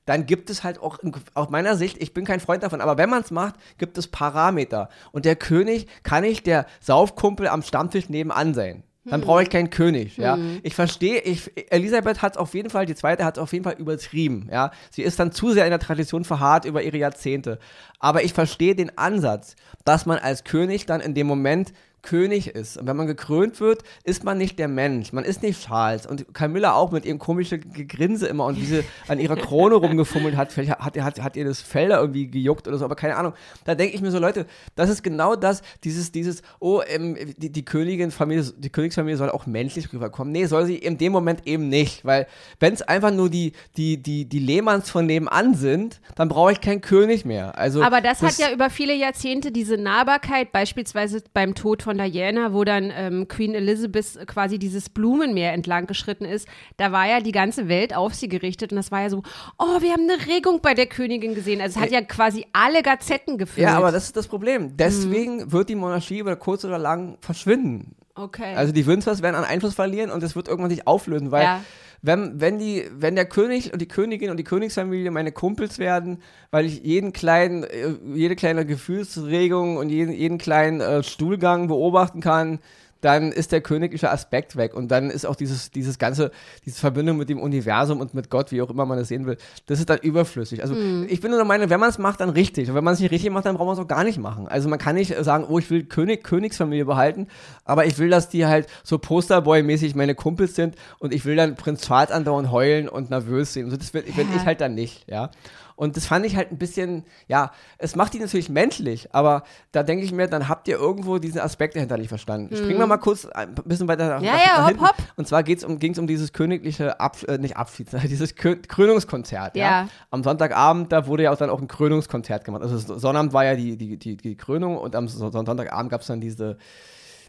dann 0.09 0.25
gibt 0.25 0.49
es 0.49 0.63
halt 0.63 0.79
auch, 0.79 0.97
aus 1.35 1.49
meiner 1.49 1.75
Sicht, 1.75 2.01
ich 2.01 2.15
bin 2.15 2.25
kein 2.25 2.39
Freund 2.39 2.63
davon, 2.63 2.81
aber 2.81 2.97
wenn 2.97 3.11
man 3.11 3.21
es 3.21 3.29
macht, 3.29 3.53
gibt 3.77 3.95
es 3.99 4.07
Parameter. 4.07 4.89
Und 5.11 5.23
der 5.23 5.35
König 5.35 5.85
kann 6.01 6.23
nicht 6.23 6.47
der 6.47 6.65
Saufkumpel 6.79 7.47
am 7.47 7.61
Stammtisch 7.61 8.09
nebenan 8.09 8.55
sein. 8.55 8.81
Dann 9.05 9.21
brauche 9.21 9.43
ich 9.43 9.51
keinen 9.51 9.69
König, 9.69 10.17
ja. 10.17 10.37
Ich 10.63 10.73
verstehe, 10.73 11.19
ich, 11.19 11.71
Elisabeth 11.71 12.23
hat 12.23 12.33
es 12.33 12.37
auf 12.37 12.55
jeden 12.55 12.71
Fall, 12.71 12.87
die 12.87 12.95
zweite 12.95 13.23
hat 13.23 13.37
es 13.37 13.43
auf 13.43 13.53
jeden 13.53 13.63
Fall 13.63 13.75
übertrieben, 13.77 14.49
ja. 14.51 14.71
Sie 14.89 15.03
ist 15.03 15.19
dann 15.19 15.31
zu 15.31 15.51
sehr 15.51 15.65
in 15.65 15.69
der 15.69 15.79
Tradition 15.79 16.23
verharrt 16.23 16.65
über 16.65 16.81
ihre 16.81 16.97
Jahrzehnte. 16.97 17.59
Aber 17.99 18.23
ich 18.23 18.33
verstehe 18.33 18.73
den 18.73 18.97
Ansatz, 18.97 19.55
dass 19.85 20.07
man 20.07 20.17
als 20.17 20.43
König 20.43 20.87
dann 20.87 21.01
in 21.01 21.13
dem 21.13 21.27
Moment 21.27 21.71
König 22.01 22.47
ist. 22.47 22.77
Und 22.77 22.87
wenn 22.87 22.95
man 22.95 23.07
gekrönt 23.07 23.59
wird, 23.59 23.83
ist 24.03 24.23
man 24.23 24.37
nicht 24.37 24.59
der 24.59 24.67
Mensch. 24.67 25.13
Man 25.13 25.25
ist 25.25 25.43
nicht 25.43 25.65
Charles. 25.65 26.05
Und 26.05 26.33
Camilla 26.33 26.73
auch 26.73 26.91
mit 26.91 27.05
ihrem 27.05 27.19
komischen 27.19 27.73
Gegrinse 27.73 28.27
immer 28.27 28.45
und 28.45 28.57
wie 28.57 28.65
sie 28.65 28.83
an 29.07 29.19
ihrer 29.19 29.35
Krone 29.35 29.75
rumgefummelt 29.75 30.35
hat. 30.35 30.51
Vielleicht 30.51 30.79
hat, 30.79 30.97
hat, 30.97 31.21
hat 31.21 31.35
ihr 31.35 31.45
das 31.45 31.61
Fell 31.61 31.89
da 31.89 31.99
irgendwie 31.99 32.27
gejuckt 32.27 32.67
oder 32.67 32.77
so, 32.77 32.85
aber 32.85 32.95
keine 32.95 33.15
Ahnung. 33.15 33.33
Da 33.65 33.75
denke 33.75 33.95
ich 33.95 34.01
mir 34.01 34.11
so, 34.11 34.19
Leute, 34.19 34.45
das 34.75 34.89
ist 34.89 35.03
genau 35.03 35.35
das, 35.35 35.61
dieses, 35.83 36.11
dieses, 36.11 36.41
oh, 36.59 36.81
ähm, 36.87 37.17
die, 37.37 37.51
die 37.51 37.65
Königin-Familie, 37.65 38.51
die 38.57 38.69
Königsfamilie 38.69 39.17
soll 39.17 39.29
auch 39.29 39.45
menschlich 39.45 39.91
rüberkommen. 39.91 40.31
Nee, 40.31 40.45
soll 40.45 40.65
sie 40.65 40.75
in 40.75 40.97
dem 40.97 41.11
Moment 41.11 41.45
eben 41.47 41.69
nicht. 41.69 42.05
Weil, 42.05 42.27
wenn 42.59 42.73
es 42.73 42.81
einfach 42.81 43.11
nur 43.11 43.29
die, 43.29 43.53
die, 43.77 44.01
die, 44.01 44.25
die 44.25 44.39
Lehmanns 44.39 44.89
von 44.89 45.05
nebenan 45.05 45.53
sind, 45.53 45.99
dann 46.15 46.29
brauche 46.29 46.51
ich 46.51 46.61
keinen 46.61 46.81
König 46.81 47.25
mehr. 47.25 47.57
Also, 47.57 47.83
Aber 47.83 48.01
das, 48.01 48.21
hat 48.21 48.37
ja 48.37 48.51
über 48.51 48.69
viele 48.69 48.95
Jahrzehnte 48.95 49.51
diese 49.51 49.77
Nahbarkeit, 49.77 50.51
beispielsweise 50.51 51.23
beim 51.33 51.55
Tod 51.55 51.83
von 51.83 51.88
Diana, 51.97 52.53
wo 52.53 52.63
dann 52.63 52.91
ähm, 52.95 53.27
Queen 53.27 53.55
Elizabeth 53.55 54.27
quasi 54.27 54.59
dieses 54.59 54.89
Blumenmeer 54.89 55.53
entlang 55.53 55.87
geschritten 55.87 56.25
ist, 56.25 56.47
da 56.77 56.91
war 56.91 57.07
ja 57.07 57.19
die 57.19 57.31
ganze 57.31 57.67
Welt 57.67 57.95
auf 57.95 58.13
sie 58.13 58.29
gerichtet 58.29 58.71
und 58.71 58.75
das 58.77 58.91
war 58.91 59.01
ja 59.01 59.09
so, 59.09 59.23
oh, 59.57 59.81
wir 59.81 59.91
haben 59.91 60.07
eine 60.09 60.27
Regung 60.27 60.61
bei 60.61 60.73
der 60.73 60.85
Königin 60.85 61.35
gesehen. 61.35 61.61
Also 61.61 61.79
es 61.79 61.85
hat 61.85 61.91
ja 61.91 62.01
quasi 62.01 62.45
alle 62.53 62.83
Gazetten 62.83 63.37
gefüllt. 63.37 63.67
Ja, 63.67 63.77
aber 63.77 63.91
das 63.91 64.05
ist 64.05 64.17
das 64.17 64.27
Problem. 64.27 64.75
Deswegen 64.77 65.51
wird 65.51 65.69
die 65.69 65.75
Monarchie 65.75 66.19
über 66.19 66.35
kurz 66.35 66.65
oder 66.65 66.77
lang 66.77 67.17
verschwinden. 67.21 67.95
okay. 68.15 68.53
Also 68.55 68.73
die 68.73 68.85
Windsors 68.85 69.21
werden 69.21 69.35
an 69.35 69.43
Einfluss 69.45 69.73
verlieren 69.75 70.11
und 70.11 70.21
es 70.23 70.35
wird 70.35 70.47
irgendwann 70.47 70.69
sich 70.71 70.85
auflösen, 70.87 71.31
weil 71.31 71.43
Ja. 71.43 71.61
Wenn, 72.01 72.39
wenn, 72.39 72.59
die, 72.59 72.85
wenn 72.91 73.15
der 73.15 73.25
König 73.25 73.73
und 73.73 73.81
die 73.81 73.87
Königin 73.87 74.29
und 74.29 74.37
die 74.37 74.43
Königsfamilie 74.43 75.11
meine 75.11 75.31
Kumpels 75.31 75.79
werden, 75.79 76.21
weil 76.51 76.65
ich 76.65 76.83
jeden 76.83 77.13
kleinen, 77.13 77.63
äh, 77.63 77.95
jede 78.13 78.35
kleine 78.35 78.65
Gefühlsregung 78.65 79.77
und 79.77 79.89
jeden, 79.89 80.13
jeden 80.13 80.37
kleinen 80.37 80.81
äh, 80.81 81.03
Stuhlgang 81.03 81.67
beobachten 81.67 82.21
kann, 82.21 82.59
dann 83.01 83.31
ist 83.31 83.51
der 83.51 83.61
königliche 83.61 84.11
Aspekt 84.11 84.55
weg 84.55 84.73
und 84.73 84.89
dann 84.89 85.09
ist 85.09 85.25
auch 85.25 85.35
dieses, 85.35 85.71
dieses 85.71 85.97
ganze, 85.97 86.31
diese 86.65 86.79
Verbindung 86.79 87.17
mit 87.17 87.29
dem 87.29 87.39
Universum 87.39 88.01
und 88.01 88.13
mit 88.13 88.29
Gott, 88.29 88.51
wie 88.51 88.61
auch 88.61 88.69
immer 88.69 88.85
man 88.85 88.97
das 88.97 89.07
sehen 89.07 89.25
will, 89.25 89.37
das 89.67 89.79
ist 89.79 89.89
dann 89.89 89.99
überflüssig. 89.99 90.61
Also 90.61 90.75
ich 91.07 91.21
bin 91.21 91.31
nur 91.31 91.39
der 91.39 91.47
Meinung, 91.47 91.69
wenn 91.69 91.79
man 91.79 91.89
es 91.89 91.97
macht, 91.97 92.21
dann 92.21 92.29
richtig. 92.29 92.69
Und 92.69 92.75
wenn 92.75 92.83
man 92.83 92.93
es 92.93 92.99
nicht 92.99 93.11
richtig 93.11 93.31
macht, 93.31 93.45
dann 93.45 93.55
braucht 93.55 93.67
man 93.67 93.75
es 93.75 93.79
auch 93.79 93.87
gar 93.87 94.03
nicht 94.03 94.17
machen. 94.17 94.47
Also 94.47 94.67
man 94.69 94.79
kann 94.79 94.95
nicht 94.95 95.15
sagen, 95.23 95.45
oh, 95.47 95.59
ich 95.59 95.69
will 95.69 95.83
König, 95.83 96.23
Königsfamilie 96.23 96.85
behalten, 96.85 97.27
aber 97.63 97.85
ich 97.85 97.97
will, 97.97 98.09
dass 98.09 98.29
die 98.29 98.45
halt 98.45 98.67
so 98.83 98.97
Posterboy-mäßig 98.97 99.95
meine 99.95 100.15
Kumpels 100.15 100.55
sind 100.55 100.75
und 100.99 101.13
ich 101.13 101.25
will 101.25 101.35
dann 101.35 101.55
Prinz 101.55 101.81
Charles 101.81 102.11
andauernd 102.11 102.51
heulen 102.51 102.89
und 102.89 103.09
nervös 103.09 103.53
sehen. 103.53 103.65
Und 103.71 103.79
das 103.79 103.93
will, 103.93 104.03
will 104.05 104.25
ich 104.35 104.45
halt 104.45 104.61
dann 104.61 104.75
nicht, 104.75 105.05
ja. 105.07 105.31
Und 105.79 105.95
das 105.95 106.05
fand 106.07 106.25
ich 106.25 106.35
halt 106.35 106.51
ein 106.51 106.57
bisschen, 106.57 107.05
ja, 107.29 107.51
es 107.77 107.95
macht 107.95 108.13
die 108.13 108.19
natürlich 108.19 108.49
menschlich, 108.49 109.07
aber 109.15 109.43
da 109.71 109.81
denke 109.81 110.03
ich 110.03 110.11
mir, 110.11 110.27
dann 110.27 110.49
habt 110.49 110.67
ihr 110.67 110.75
irgendwo 110.77 111.19
diesen 111.19 111.39
Aspekt 111.39 111.77
dahinter 111.77 111.95
nicht 111.97 112.09
verstanden. 112.09 112.53
Springen 112.53 112.79
wir 112.79 112.85
mal 112.85 112.97
kurz 112.97 113.25
ein 113.25 113.55
bisschen 113.63 113.87
weiter 113.87 114.09
nach, 114.09 114.21
Ja, 114.21 114.33
nach, 114.33 114.45
ja, 114.45 114.57
nach 114.59 114.67
hopp, 114.71 114.81
hopp. 114.81 114.95
Und 115.15 115.25
zwar 115.29 115.41
ging 115.43 115.55
es 115.55 115.63
um, 115.63 115.79
um 116.03 116.07
dieses 116.07 116.33
königliche, 116.33 116.99
Ab, 116.99 117.15
äh, 117.29 117.37
nicht 117.37 117.55
Abschieds, 117.55 117.93
dieses 118.09 118.35
Kö 118.35 118.57
Krönungskonzert. 118.57 119.55
Ja. 119.55 119.63
Ja. 119.83 119.89
Am 120.11 120.21
Sonntagabend, 120.21 120.91
da 120.91 121.07
wurde 121.07 121.23
ja 121.23 121.31
auch 121.31 121.37
dann 121.37 121.49
auch 121.49 121.61
ein 121.61 121.69
Krönungskonzert 121.69 122.43
gemacht. 122.43 122.61
Also 122.61 122.77
Sonnabend 122.99 123.31
war 123.31 123.45
ja 123.45 123.55
die, 123.55 123.77
die, 123.77 123.95
die, 123.95 124.17
die 124.17 124.35
Krönung 124.35 124.77
und 124.77 124.97
am 124.97 125.07
Son- 125.07 125.31
Sonntagabend 125.31 125.89
gab 125.91 126.01
es 126.01 126.07
dann 126.07 126.19
diese, 126.19 126.57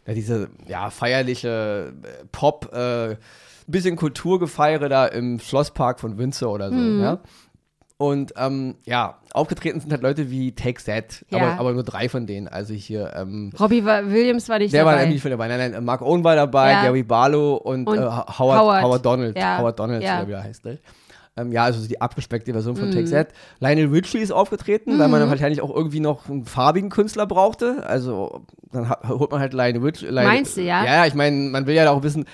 ja, 0.05 0.13
diese 0.13 0.49
ja, 0.67 0.89
feierliche 0.89 1.93
äh, 2.03 2.25
Pop, 2.33 2.73
äh, 2.75 3.15
bisschen 3.67 3.95
Kulturgefeiere 3.95 4.89
da 4.89 5.05
im 5.05 5.39
Schlosspark 5.39 6.01
von 6.01 6.17
Windsor 6.17 6.51
oder 6.51 6.69
so. 6.69 6.75
Mhm. 6.75 7.01
Ja. 7.01 7.19
Und 8.01 8.33
ähm, 8.35 8.75
ja, 8.85 9.19
aufgetreten 9.33 9.79
sind 9.79 9.91
halt 9.91 10.01
Leute 10.01 10.31
wie 10.31 10.53
Take 10.53 10.83
That, 10.85 11.23
Ja. 11.29 11.37
aber, 11.37 11.59
aber 11.59 11.73
nur 11.73 11.83
drei 11.83 12.09
von 12.09 12.25
denen. 12.25 12.47
Also 12.47 12.73
hier, 12.73 13.13
ähm, 13.15 13.51
Robbie 13.59 13.85
Williams 13.85 14.49
war 14.49 14.57
nicht 14.57 14.73
der 14.73 14.85
war 14.85 14.93
dabei. 14.93 15.05
nämlich 15.05 15.21
dabei. 15.21 15.47
Nein, 15.47 15.71
nein, 15.71 15.83
Mark 15.85 16.01
Owen 16.01 16.23
war 16.23 16.35
dabei, 16.35 16.71
Ja. 16.71 16.83
Gary 16.83 17.03
Barlow 17.03 17.55
und, 17.57 17.87
Und 17.87 17.99
äh, 17.99 18.01
Howard, 18.01 18.39
Howard. 18.39 18.83
Howard 18.83 19.05
Donald. 19.05 19.37
Ja. 19.37 19.59
Howard 19.59 19.77
Donald, 19.79 20.01
Ja. 20.03 20.27
wie 20.27 20.31
er 20.31 20.43
heißt. 20.43 20.65
Ne? 20.65 20.79
Ähm, 21.37 21.51
ja, 21.51 21.63
also 21.63 21.87
die 21.87 22.01
abgespeckte 22.01 22.51
Version 22.51 22.75
von 22.75 22.89
Mhm. 22.89 22.93
Take 22.93 23.09
That. 23.11 23.27
Lionel 23.59 23.87
Richie 23.87 24.17
ist 24.17 24.31
aufgetreten, 24.31 24.97
weil 24.99 25.07
man 25.07 25.29
wahrscheinlich 25.29 25.61
auch 25.61 25.73
irgendwie 25.73 25.99
noch 26.01 26.27
einen 26.27 26.45
farbigen 26.45 26.89
Künstler 26.89 27.25
brauchte. 27.27 27.83
Also 27.85 28.41
dann 28.71 28.89
holt 29.07 29.31
man 29.31 29.39
halt 29.39 29.53
Lionel 29.53 29.81
Richie. 29.83 30.11
Meinst 30.11 30.57
du, 30.57 30.61
ja? 30.61 30.83
Ja, 30.83 30.93
ja, 30.95 31.05
ich 31.05 31.13
meine, 31.13 31.35
man 31.51 31.67
will 31.67 31.75
ja 31.75 31.89
auch 31.91 32.03
wissen, 32.03 32.25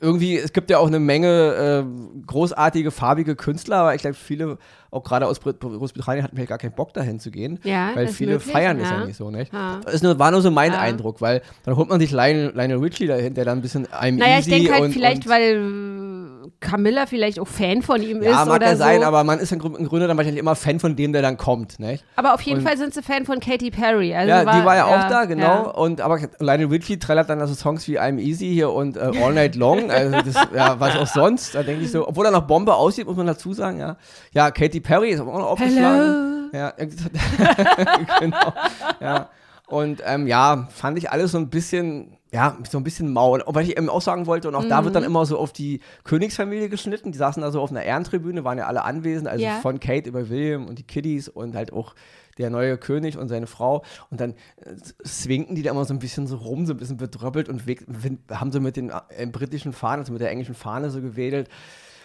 irgendwie, 0.00 0.36
es 0.36 0.52
gibt 0.52 0.70
ja 0.70 0.78
auch 0.78 0.86
eine 0.88 0.98
Menge 0.98 1.84
äh, 1.86 2.22
großartige, 2.26 2.90
farbige 2.90 3.36
Künstler, 3.36 3.76
aber 3.78 3.94
ich 3.94 4.02
glaube, 4.02 4.14
viele, 4.14 4.58
auch 4.94 5.02
gerade 5.04 5.26
aus 5.26 5.40
Brit- 5.40 5.60
Großbritannien, 5.60 6.24
hatten 6.24 6.36
vielleicht 6.36 6.48
gar 6.50 6.58
keinen 6.58 6.74
Bock 6.74 6.94
dahin 6.94 7.18
zu 7.18 7.30
gehen. 7.30 7.58
Ja, 7.64 7.90
weil 7.94 8.06
ist 8.06 8.16
viele 8.16 8.32
möglich, 8.32 8.52
feiern 8.52 8.78
es 8.80 8.88
ja. 8.90 9.00
ja 9.00 9.06
nicht 9.06 9.16
so, 9.16 9.30
nicht? 9.30 9.52
Ja. 9.52 9.80
Das 9.84 9.94
ist 9.94 10.02
nur, 10.02 10.18
war 10.18 10.30
nur 10.30 10.40
so 10.42 10.50
mein 10.50 10.72
Ja. 10.72 10.80
Eindruck, 10.80 11.20
weil 11.20 11.42
dann 11.64 11.76
holt 11.76 11.88
man 11.88 12.00
sich 12.00 12.10
Lionel, 12.12 12.52
Lionel 12.54 12.78
Richie 12.78 13.06
dahin, 13.06 13.34
der 13.34 13.44
dann 13.44 13.58
ein 13.58 13.62
bisschen 13.62 13.86
I'm 13.86 14.12
Naja, 14.18 14.38
easy 14.38 14.50
ich 14.50 14.56
denke 14.56 14.72
halt 14.72 14.84
und, 14.84 14.92
vielleicht, 14.92 15.24
und, 15.26 15.28
weil 15.30 15.54
Camilla 16.60 17.06
vielleicht 17.06 17.38
auch 17.40 17.46
Fan 17.48 17.82
von 17.82 18.02
ihm 18.02 18.22
ja, 18.22 18.30
ist 18.42 18.46
mag 18.48 18.56
oder 18.56 18.66
ja 18.70 18.76
sein, 18.76 19.00
so. 19.00 19.06
aber 19.06 19.24
man 19.24 19.38
ist 19.38 19.52
im 19.52 19.58
Grund- 19.58 19.76
im 19.78 19.88
Grunde 19.88 20.06
dann 20.08 20.16
wahrscheinlich 20.16 20.40
immer 20.40 20.54
Fan 20.54 20.80
von 20.80 20.96
dem, 20.96 21.12
der 21.12 21.22
dann 21.22 21.36
kommt, 21.36 21.78
nicht? 21.80 22.04
Aber 22.16 22.34
auf 22.34 22.40
jeden 22.42 22.58
Und- 22.60 22.66
Fall 22.66 22.76
sind 22.76 22.94
sie 22.94 23.02
Fan 23.02 23.24
von 23.24 23.40
Katy 23.40 23.70
Perry. 23.70 24.14
Also 24.14 24.28
ja, 24.28 24.40
die 24.40 24.64
war 24.64 24.76
ja 24.76 24.84
auch 24.86 24.90
ja, 24.90 25.08
da, 25.08 25.24
genau. 25.24 25.42
ja. 25.44 25.60
Und 25.62 26.00
aber 26.00 26.18
Lionel 26.38 26.66
Richie 26.68 26.98
trällert 26.98 27.28
dann 27.30 27.40
also 27.40 27.54
Songs 27.54 27.86
wie 27.88 27.98
I'm 27.98 28.18
Easy 28.18 28.46
hier 28.52 28.70
und 28.72 28.96
äh, 28.96 29.10
All 29.22 29.32
Night 29.34 29.54
Long. 29.56 29.90
Also 29.90 30.10
das, 30.22 30.34
ja, 30.54 30.78
was 30.80 30.96
auch 30.96 31.06
sonst. 31.06 31.54
Da 31.54 31.62
denke 31.62 31.84
ich 31.84 31.90
so, 31.90 32.06
obwohl 32.08 32.26
er 32.26 32.30
nach 32.32 32.46
Bombe 32.46 32.74
aussieht, 32.74 33.06
muss 33.06 33.16
man 33.16 33.26
dazu 33.26 33.52
sagen, 33.52 33.78
ja. 33.78 33.96
Ja, 34.32 34.50
Katy 34.50 34.80
Perry 34.80 35.10
ist 35.10 35.20
auch 35.20 35.26
noch 35.26 35.46
aufgeschlagen. 35.50 36.50
Ja, 36.52 36.72
genau. 38.20 38.52
Ja. 39.00 39.28
Und 39.66 40.02
ähm, 40.06 40.26
ja, 40.26 40.68
fand 40.70 40.98
ich 40.98 41.10
alles 41.10 41.32
so 41.32 41.38
ein 41.38 41.48
bisschen, 41.48 42.16
ja, 42.34 42.58
so 42.68 42.78
ein 42.78 42.84
bisschen 42.84 43.12
maul. 43.12 43.40
Und 43.42 43.54
was 43.54 43.62
ich 43.68 43.76
eben 43.76 43.88
auch 43.88 44.02
sagen 44.02 44.26
wollte, 44.26 44.48
und 44.48 44.56
auch 44.56 44.64
da 44.68 44.80
Mhm. 44.80 44.86
wird 44.86 44.96
dann 44.96 45.04
immer 45.04 45.24
so 45.24 45.38
auf 45.38 45.52
die 45.52 45.78
Königsfamilie 46.02 46.68
geschnitten. 46.68 47.12
Die 47.12 47.18
saßen 47.18 47.40
da 47.40 47.52
so 47.52 47.60
auf 47.60 47.70
einer 47.70 47.84
Ehrentribüne, 47.84 48.42
waren 48.42 48.58
ja 48.58 48.66
alle 48.66 48.82
anwesend, 48.82 49.28
also 49.28 49.44
Ja. 49.44 49.60
von 49.60 49.78
Kate 49.78 50.08
über 50.08 50.28
William 50.28 50.66
und 50.66 50.80
die 50.80 50.82
Kiddies 50.82 51.28
und 51.28 51.54
halt 51.54 51.72
auch 51.72 51.94
der 52.36 52.50
neue 52.50 52.76
König 52.76 53.16
und 53.16 53.28
seine 53.28 53.46
Frau. 53.46 53.84
Und 54.10 54.20
dann 54.20 54.32
äh, 54.56 54.74
swinken 55.06 55.54
die 55.54 55.62
da 55.62 55.70
immer 55.70 55.84
so 55.84 55.94
ein 55.94 56.00
bisschen 56.00 56.26
so 56.26 56.34
rum, 56.36 56.66
so 56.66 56.72
ein 56.74 56.76
bisschen 56.78 56.96
bedröppelt 56.96 57.48
und 57.48 57.62
haben 58.32 58.50
so 58.50 58.58
mit 58.60 58.74
den 58.76 58.90
äh, 59.16 59.26
britischen 59.26 59.72
Fahnen, 59.72 60.00
also 60.00 60.12
mit 60.12 60.20
der 60.20 60.30
englischen 60.30 60.56
Fahne 60.56 60.90
so 60.90 61.00
gewedelt. 61.00 61.48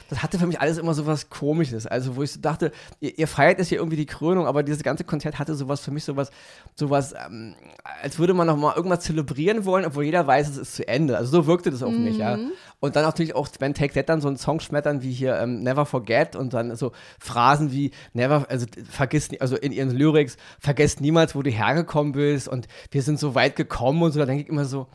Das 0.10 0.24
hatte 0.24 0.40
für 0.40 0.48
mich 0.48 0.60
alles 0.60 0.78
immer 0.78 0.94
so 0.94 1.06
was 1.06 1.30
Komisches. 1.30 1.86
Also, 1.86 2.16
wo 2.16 2.24
ich 2.24 2.32
so 2.34 2.40
dachte, 2.42 2.72
ihr, 3.00 3.18
ihr 3.18 3.28
feiert 3.28 3.60
jetzt 3.60 3.70
hier 3.70 3.78
irgendwie 3.78 3.98
die 3.98 4.06
Krönung, 4.06 4.48
aber 4.48 4.64
dieses 4.64 4.84
ganze 4.84 5.04
Konzert 5.04 5.40
hatte 5.40 5.56
sowas 5.56 5.82
für 5.82 5.92
mich, 5.92 6.04
sowas, 6.04 6.32
sowas, 6.76 7.14
ähm, 7.14 7.56
als 8.02 8.20
würde 8.20 8.34
man 8.34 8.48
noch 8.48 8.58
mal 8.58 8.76
irgendwas 8.76 9.02
zelebrieren 9.02 9.66
wollen, 9.66 9.86
obwohl 9.86 10.04
jeder 10.04 10.26
weiß, 10.26 10.50
es 10.50 10.58
ist 10.58 10.76
zu 10.76 10.88
Ende. 10.88 11.18
Also, 11.18 11.32
so 11.32 11.48
wirkte 11.48 11.72
das 11.72 11.84
auf 11.84 11.94
mich, 11.94 12.18
ja. 12.18 12.38
Und 12.80 12.96
dann 12.96 13.04
natürlich 13.04 13.36
auch, 13.36 13.48
wenn 13.60 13.74
Take 13.74 13.94
That 13.94 14.10
dann 14.10 14.22
so 14.22 14.28
einen 14.28 14.38
Song 14.38 14.60
schmettern 14.60 15.02
wie 15.04 15.12
hier 15.12 15.38
ähm, 15.38 15.60
Never 15.60 15.86
Forget 15.86 16.36
und 16.36 16.54
dann 16.54 16.76
so 16.76 16.92
Phrasen 17.20 17.72
wie 17.72 17.92
Never, 18.14 18.46
also 18.50 18.66
vergiss, 18.90 19.30
also 19.40 19.58
in 19.58 19.72
ihren 19.72 19.92
Lyrics, 19.92 20.38
vergesst 20.60 21.02
niemals, 21.02 21.36
wo 21.36 21.42
du 21.42 21.50
hergekommen 21.50 22.14
bist 22.14 22.48
und 22.48 22.68
wir 22.92 23.04
sind 23.04 23.20
so 23.20 23.36
weit 23.36 23.56
gekommen 23.56 24.02
und 24.02 24.12
so, 24.14 24.20
da 24.20 24.26
denke 24.26 24.44
ich 24.44 24.50
immer 24.50 24.66
so, 24.66 24.88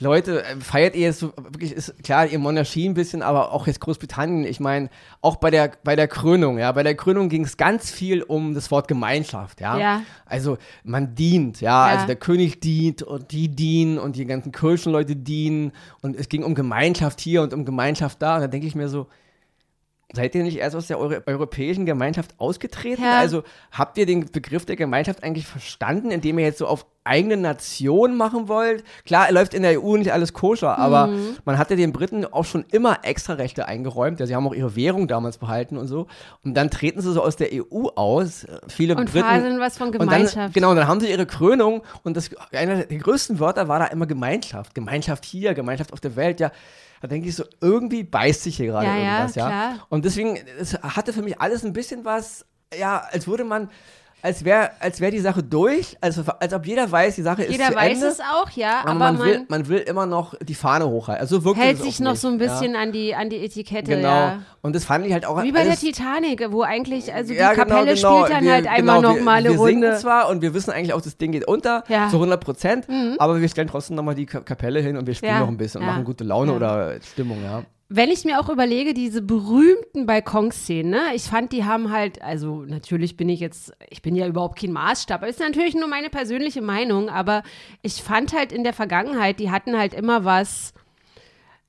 Leute, 0.00 0.44
äh, 0.44 0.56
feiert 0.56 0.96
ihr 0.96 1.02
jetzt 1.02 1.20
so, 1.20 1.28
wirklich, 1.36 1.72
ist 1.72 2.02
klar, 2.02 2.26
ihr 2.26 2.38
Monarchie 2.38 2.88
ein 2.88 2.94
bisschen, 2.94 3.22
aber 3.22 3.52
auch 3.52 3.66
jetzt 3.68 3.80
Großbritannien, 3.80 4.44
ich 4.44 4.58
meine, 4.58 4.90
auch 5.20 5.36
bei 5.36 5.50
der, 5.50 5.70
bei 5.84 5.94
der 5.94 6.08
Krönung, 6.08 6.58
ja, 6.58 6.72
bei 6.72 6.82
der 6.82 6.96
Krönung 6.96 7.28
ging 7.28 7.44
es 7.44 7.56
ganz 7.56 7.90
viel 7.92 8.22
um 8.22 8.54
das 8.54 8.70
Wort 8.72 8.88
Gemeinschaft, 8.88 9.60
ja. 9.60 9.78
Ja. 9.78 10.02
Also 10.26 10.58
man 10.82 11.14
dient, 11.14 11.60
ja, 11.60 11.88
Ja. 11.88 11.94
also 11.94 12.06
der 12.06 12.16
König 12.16 12.60
dient 12.60 13.02
und 13.02 13.30
die 13.30 13.48
dienen 13.48 13.98
und 13.98 14.16
die 14.16 14.26
ganzen 14.26 14.50
Kirchenleute 14.50 15.14
dienen 15.14 15.72
und 16.02 16.16
es 16.16 16.28
ging 16.28 16.42
um 16.42 16.54
Gemeinschaft 16.54 17.20
hier 17.20 17.42
und 17.42 17.54
um 17.54 17.64
Gemeinschaft 17.64 18.20
da 18.20 18.34
und 18.36 18.40
da 18.40 18.48
denke 18.48 18.66
ich 18.66 18.74
mir 18.74 18.88
so, 18.88 19.06
Seid 20.14 20.34
ihr 20.34 20.42
nicht 20.42 20.56
erst 20.58 20.76
aus 20.76 20.86
der 20.86 20.98
Euro 20.98 21.16
europäischen 21.26 21.86
Gemeinschaft 21.86 22.34
ausgetreten? 22.38 23.02
Ja. 23.02 23.18
Also 23.18 23.42
habt 23.72 23.98
ihr 23.98 24.06
den 24.06 24.30
Begriff 24.30 24.64
der 24.64 24.76
Gemeinschaft 24.76 25.22
eigentlich 25.22 25.46
verstanden, 25.46 26.10
indem 26.10 26.38
ihr 26.38 26.44
jetzt 26.46 26.58
so 26.58 26.66
auf 26.66 26.86
eigene 27.06 27.36
Nation 27.36 28.16
machen 28.16 28.48
wollt? 28.48 28.82
Klar, 29.04 29.30
läuft 29.30 29.52
in 29.52 29.62
der 29.62 29.82
EU 29.82 29.96
nicht 29.98 30.12
alles 30.12 30.32
koscher, 30.32 30.78
aber 30.78 31.08
Mhm. 31.08 31.36
man 31.44 31.58
hatte 31.58 31.76
den 31.76 31.92
Briten 31.92 32.24
auch 32.24 32.44
schon 32.46 32.64
immer 32.72 33.00
Extrarechte 33.02 33.66
eingeräumt. 33.68 34.20
Ja, 34.20 34.26
sie 34.26 34.34
haben 34.34 34.46
auch 34.46 34.54
ihre 34.54 34.74
Währung 34.74 35.06
damals 35.06 35.36
behalten 35.38 35.76
und 35.76 35.86
so. 35.86 36.06
Und 36.44 36.54
dann 36.54 36.70
treten 36.70 37.00
sie 37.02 37.12
so 37.12 37.22
aus 37.22 37.36
der 37.36 37.48
EU 37.52 37.88
aus. 37.94 38.46
Viele 38.68 38.96
Und 38.96 39.10
Briten. 39.10 39.26
faseln 39.26 39.60
was 39.60 39.76
von 39.76 39.88
Und 39.88 39.98
Gemeinschaft. 39.98 40.36
dann, 40.36 40.52
genau, 40.52 40.70
und 40.70 40.76
dann 40.76 40.88
haben 40.88 41.00
sie 41.00 41.10
ihre 41.10 41.26
Krönung 41.26 41.82
und 42.04 42.16
das, 42.16 42.30
einer 42.52 42.84
der 42.84 42.98
größten 42.98 43.38
Wörter 43.38 43.68
war 43.68 43.80
da 43.80 43.86
immer 43.86 44.06
Gemeinschaft. 44.06 44.74
Gemeinschaft 44.74 45.24
hier, 45.26 45.52
Gemeinschaft 45.54 45.92
auf 45.92 46.00
der 46.00 46.16
Welt, 46.16 46.40
ja. 46.40 46.50
Da 47.04 47.08
denke 47.08 47.28
ich 47.28 47.36
so, 47.36 47.44
irgendwie 47.60 48.02
beißt 48.02 48.44
sich 48.44 48.56
hier 48.56 48.68
gerade 48.68 48.86
Ja, 48.86 48.96
ja, 48.96 49.16
irgendwas, 49.16 49.34
ja. 49.34 49.46
klar. 49.46 49.86
Und 49.90 50.06
deswegen, 50.06 50.38
es 50.58 50.72
hatte 50.82 51.12
für 51.12 51.20
mich 51.20 51.38
alles 51.38 51.62
ein 51.62 51.74
bisschen 51.74 52.06
was, 52.06 52.46
ja, 52.74 52.96
als 53.10 53.26
würde 53.26 53.44
man, 53.44 53.68
als 54.24 54.44
wäre 54.44 54.70
als 54.80 55.00
wär 55.00 55.10
die 55.10 55.20
Sache 55.20 55.42
durch, 55.42 55.96
als, 56.00 56.18
als 56.40 56.52
ob 56.54 56.66
jeder 56.66 56.90
weiß, 56.90 57.14
die 57.14 57.22
Sache 57.22 57.44
ist 57.44 57.52
Jeder 57.52 57.68
zu 57.68 57.76
weiß 57.76 57.92
Ende. 57.98 58.06
es 58.06 58.20
auch, 58.20 58.50
ja, 58.50 58.80
aber, 58.80 58.90
aber 58.90 58.98
man, 58.98 59.18
man, 59.18 59.26
will, 59.26 59.44
man 59.48 59.68
will 59.68 59.78
immer 59.78 60.06
noch 60.06 60.34
die 60.42 60.54
Fahne 60.54 60.88
hochhalten. 60.88 61.20
Also 61.20 61.36
so 61.40 61.44
wirkt 61.44 61.60
hält 61.60 61.82
sich 61.82 62.00
noch 62.00 62.12
mich, 62.12 62.20
so 62.20 62.28
ein 62.28 62.40
ja. 62.40 62.46
bisschen 62.46 62.74
an, 62.74 62.90
die, 62.90 63.14
an 63.14 63.28
die 63.30 63.36
Etikette, 63.44 63.96
Genau. 63.96 64.08
ja. 64.08 64.38
Und 64.62 64.74
das 64.74 64.84
fand 64.86 65.06
ich 65.06 65.12
halt 65.12 65.26
auch 65.26 65.42
Wie 65.42 65.52
bei 65.52 65.60
der 65.60 65.72
alles, 65.72 65.80
Titanic, 65.80 66.50
wo 66.50 66.62
eigentlich, 66.62 67.12
also 67.12 67.32
die 67.34 67.38
ja, 67.38 67.52
genau, 67.52 67.64
Kapelle 67.66 67.94
genau. 67.94 68.16
spielt 68.24 68.30
dann 68.38 68.44
wir, 68.44 68.52
halt 68.54 68.66
einmal 68.66 68.96
genau, 68.96 69.08
noch 69.10 69.16
wir, 69.16 69.22
mal 69.22 69.32
eine 69.40 69.50
wir 69.50 69.58
singen 69.58 69.84
Runde. 69.84 69.98
zwar 69.98 70.28
und 70.30 70.40
wir 70.40 70.54
wissen 70.54 70.70
eigentlich 70.70 70.94
auch, 70.94 71.02
das 71.02 71.18
Ding 71.18 71.32
geht 71.32 71.46
unter, 71.46 71.84
Ja. 71.88 72.06
Mhm. 72.06 72.10
zu 72.10 72.16
100 72.16 72.40
Prozent, 72.42 72.86
aber 73.18 73.40
wir 73.40 73.48
stellen 73.50 73.68
trotzdem 73.68 73.94
nochmal 73.96 74.14
die 74.14 74.24
Ka- 74.26 74.40
Kapelle 74.40 74.80
hin 74.80 74.96
und 74.96 75.06
wir 75.06 75.14
spielen 75.14 75.32
Ja, 75.34 75.40
noch 75.40 75.48
ein 75.48 75.58
bisschen 75.58 75.82
und 75.82 75.86
ja, 75.86 75.92
machen 75.92 76.04
gute 76.04 76.24
Laune 76.24 76.52
ja. 76.52 76.56
oder 76.56 76.94
Stimmung, 77.02 77.42
ja. 77.44 77.62
Wenn 77.96 78.10
ich 78.10 78.24
mir 78.24 78.40
auch 78.40 78.48
überlege, 78.48 78.92
diese 78.92 79.22
berühmten 79.22 80.04
Balkonszenen, 80.04 80.90
ne? 80.90 81.00
ich 81.14 81.22
fand, 81.22 81.52
die 81.52 81.64
haben 81.64 81.92
halt, 81.92 82.20
also 82.22 82.64
natürlich 82.66 83.16
bin 83.16 83.28
ich 83.28 83.38
jetzt, 83.38 83.72
ich 83.88 84.02
bin 84.02 84.16
ja 84.16 84.26
überhaupt 84.26 84.58
kein 84.58 84.72
Maßstab, 84.72 85.22
aber 85.22 85.28
ist 85.28 85.38
natürlich 85.38 85.76
nur 85.76 85.86
meine 85.86 86.10
persönliche 86.10 86.60
Meinung, 86.60 87.08
aber 87.08 87.44
ich 87.82 88.02
fand 88.02 88.32
halt 88.32 88.50
in 88.50 88.64
der 88.64 88.72
Vergangenheit, 88.72 89.38
die 89.38 89.52
hatten 89.52 89.78
halt 89.78 89.94
immer 89.94 90.24
was, 90.24 90.74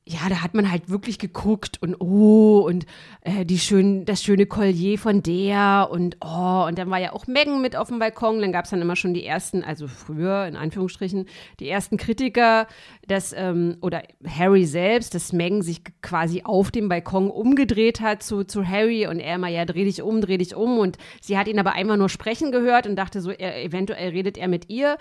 ja, 0.08 0.30
da 0.30 0.44
hat 0.44 0.54
man 0.54 0.72
halt 0.72 0.90
wirklich 0.90 1.18
geguckt 1.18 1.82
und 1.82 2.00
oh 2.00 2.60
und 2.60 2.86
äh, 3.22 3.44
die 3.44 3.58
schön, 3.58 4.06
das 4.06 4.22
schöne 4.22 4.46
Collier 4.46 5.00
von 5.00 5.24
der 5.24 5.88
und 5.92 6.18
oh 6.24 6.66
und 6.68 6.78
dann 6.78 6.92
war 6.92 7.00
ja 7.00 7.14
auch 7.14 7.26
Megan 7.26 7.62
mit 7.62 7.76
auf 7.76 7.88
dem 7.88 7.98
Balkon, 7.98 8.40
dann 8.40 8.52
gab 8.52 8.66
es 8.66 8.72
dann 8.72 8.82
immer 8.82 8.96
schon 8.96 9.16
die 9.16 9.26
ersten, 9.26 9.64
also 9.64 9.88
früher 9.88 10.46
in 10.46 10.56
Anführungsstrichen, 10.56 11.26
die 11.60 11.68
ersten 11.68 11.98
Kritiker, 11.98 12.68
dass 13.08 13.34
ähm, 13.34 13.78
oder 13.82 14.04
Harry 14.28 14.66
selbst, 14.66 15.16
dass 15.16 15.34
Megan 15.34 15.62
sich 15.62 15.82
quasi 16.02 16.44
auf 16.44 16.72
dem 16.72 16.88
Balkon 16.90 17.30
umgedreht 17.30 18.02
hat 18.02 18.24
zu, 18.24 18.44
zu 18.44 18.68
Harry 18.68 19.08
und 19.08 19.20
er 19.20 19.36
immer, 19.36 19.48
ja, 19.48 19.66
dreh 19.66 19.86
dich 19.86 20.02
um, 20.02 20.22
dreh 20.22 20.38
dich 20.38 20.56
um. 20.56 20.78
Und 20.78 20.98
sie 21.22 21.38
hat 21.38 21.48
ihn 21.48 21.60
aber 21.60 21.74
einmal 21.74 21.98
nur 21.98 22.10
sprechen 22.10 22.52
gehört 22.52 22.88
und 22.88 22.96
dachte 22.96 23.22
so, 23.22 23.32
er, 23.32 23.64
eventuell 23.64 24.10
redet 24.10 24.38
er 24.38 24.48
mit 24.48 24.70
ihr 24.70 24.98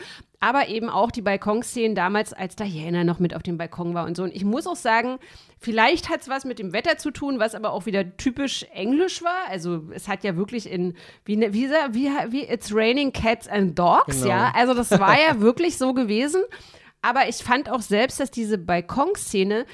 aber 0.46 0.68
eben 0.68 0.90
auch 0.90 1.10
die 1.10 1.22
Balkonszenen 1.22 1.94
damals, 1.94 2.34
als 2.34 2.54
Diana 2.54 3.02
noch 3.02 3.18
mit 3.18 3.34
auf 3.34 3.42
dem 3.42 3.56
Balkon 3.56 3.94
war 3.94 4.04
und 4.04 4.14
so. 4.16 4.24
Und 4.24 4.34
ich 4.34 4.44
muss 4.44 4.66
auch 4.66 4.76
sagen, 4.76 5.18
vielleicht 5.58 6.10
hat 6.10 6.20
es 6.20 6.28
was 6.28 6.44
mit 6.44 6.58
dem 6.58 6.72
Wetter 6.74 6.98
zu 6.98 7.10
tun, 7.10 7.38
was 7.38 7.54
aber 7.54 7.72
auch 7.72 7.86
wieder 7.86 8.16
typisch 8.18 8.66
englisch 8.74 9.22
war. 9.22 9.48
Also 9.48 9.84
es 9.94 10.06
hat 10.06 10.22
ja 10.22 10.36
wirklich 10.36 10.70
in, 10.70 10.94
wie, 11.24 11.36
ne- 11.36 11.54
wie, 11.54 11.70
wie, 11.70 12.10
wie 12.30 12.42
It's 12.44 12.74
Raining 12.74 13.12
Cats 13.12 13.48
and 13.48 13.78
Dogs, 13.78 14.18
Genau. 14.22 14.28
ja. 14.28 14.52
Also 14.54 14.74
das 14.74 14.90
war 15.00 15.18
ja 15.18 15.40
wirklich 15.40 15.78
so 15.78 15.94
gewesen. 15.94 16.42
Aber 17.00 17.28
ich 17.28 17.36
fand 17.36 17.70
auch 17.70 17.80
selbst, 17.82 18.20
dass 18.20 18.30
diese 18.30 18.58
Balkonszene, 18.58 19.64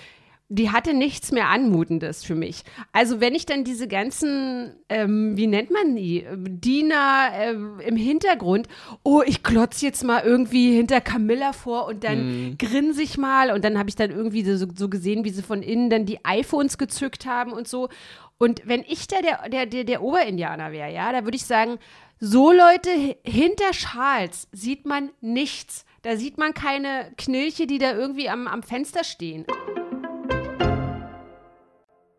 die 0.53 0.71
hatte 0.71 0.95
nichts 0.95 1.31
mehr 1.31 1.49
Anmutendes 1.49 2.25
für 2.25 2.35
mich. 2.35 2.65
Also 2.91 3.21
wenn 3.21 3.37
ich 3.37 3.47
dann 3.47 3.63
diese 3.63 3.87
ganzen, 3.87 4.75
ähm, 4.89 5.37
wie 5.37 5.47
nennt 5.47 5.71
man 5.71 5.95
die, 5.95 6.27
Diener 6.37 7.31
ähm, 7.35 7.79
im 7.79 7.95
Hintergrund, 7.95 8.67
oh, 9.05 9.23
ich 9.25 9.45
klotz 9.45 9.81
jetzt 9.81 10.03
mal 10.03 10.25
irgendwie 10.25 10.75
hinter 10.75 11.01
Camilla 11.01 11.53
vor 11.53 11.87
und 11.87 12.03
dann 12.03 12.57
grinse 12.59 13.01
ich 13.01 13.17
mal 13.17 13.53
und 13.53 13.65
dann 13.65 13.79
habe 13.79 13.89
ich 13.89 13.95
dann 13.95 14.11
irgendwie 14.11 14.43
so, 14.43 14.67
so 14.75 14.89
gesehen, 14.89 15.25
wie 15.25 15.31
sie 15.31 15.43
von 15.43 15.63
innen 15.63 15.89
dann 15.89 16.05
die 16.05 16.25
iPhones 16.25 16.79
gezückt 16.79 17.27
haben 17.27 17.53
und 17.53 17.69
so. 17.69 17.89
Und 18.37 18.63
wenn 18.65 18.83
ich 18.89 19.07
da 19.07 19.23
der, 19.23 19.49
der, 19.49 19.67
der, 19.67 19.85
der 19.85 20.03
Oberindianer 20.03 20.73
wäre, 20.73 20.93
ja, 20.93 21.13
da 21.13 21.23
würde 21.25 21.37
ich 21.37 21.45
sagen, 21.45 21.79
so 22.19 22.51
Leute, 22.51 22.91
hinter 23.23 23.73
Schals 23.73 24.49
sieht 24.51 24.85
man 24.85 25.11
nichts. 25.21 25.85
Da 26.03 26.17
sieht 26.17 26.39
man 26.39 26.55
keine 26.55 27.13
Knilche, 27.17 27.69
die 27.69 27.79
da 27.79 27.93
irgendwie 27.93 28.29
am, 28.29 28.49
am 28.49 28.65
Fenster 28.65 29.05
stehen. 29.05 29.47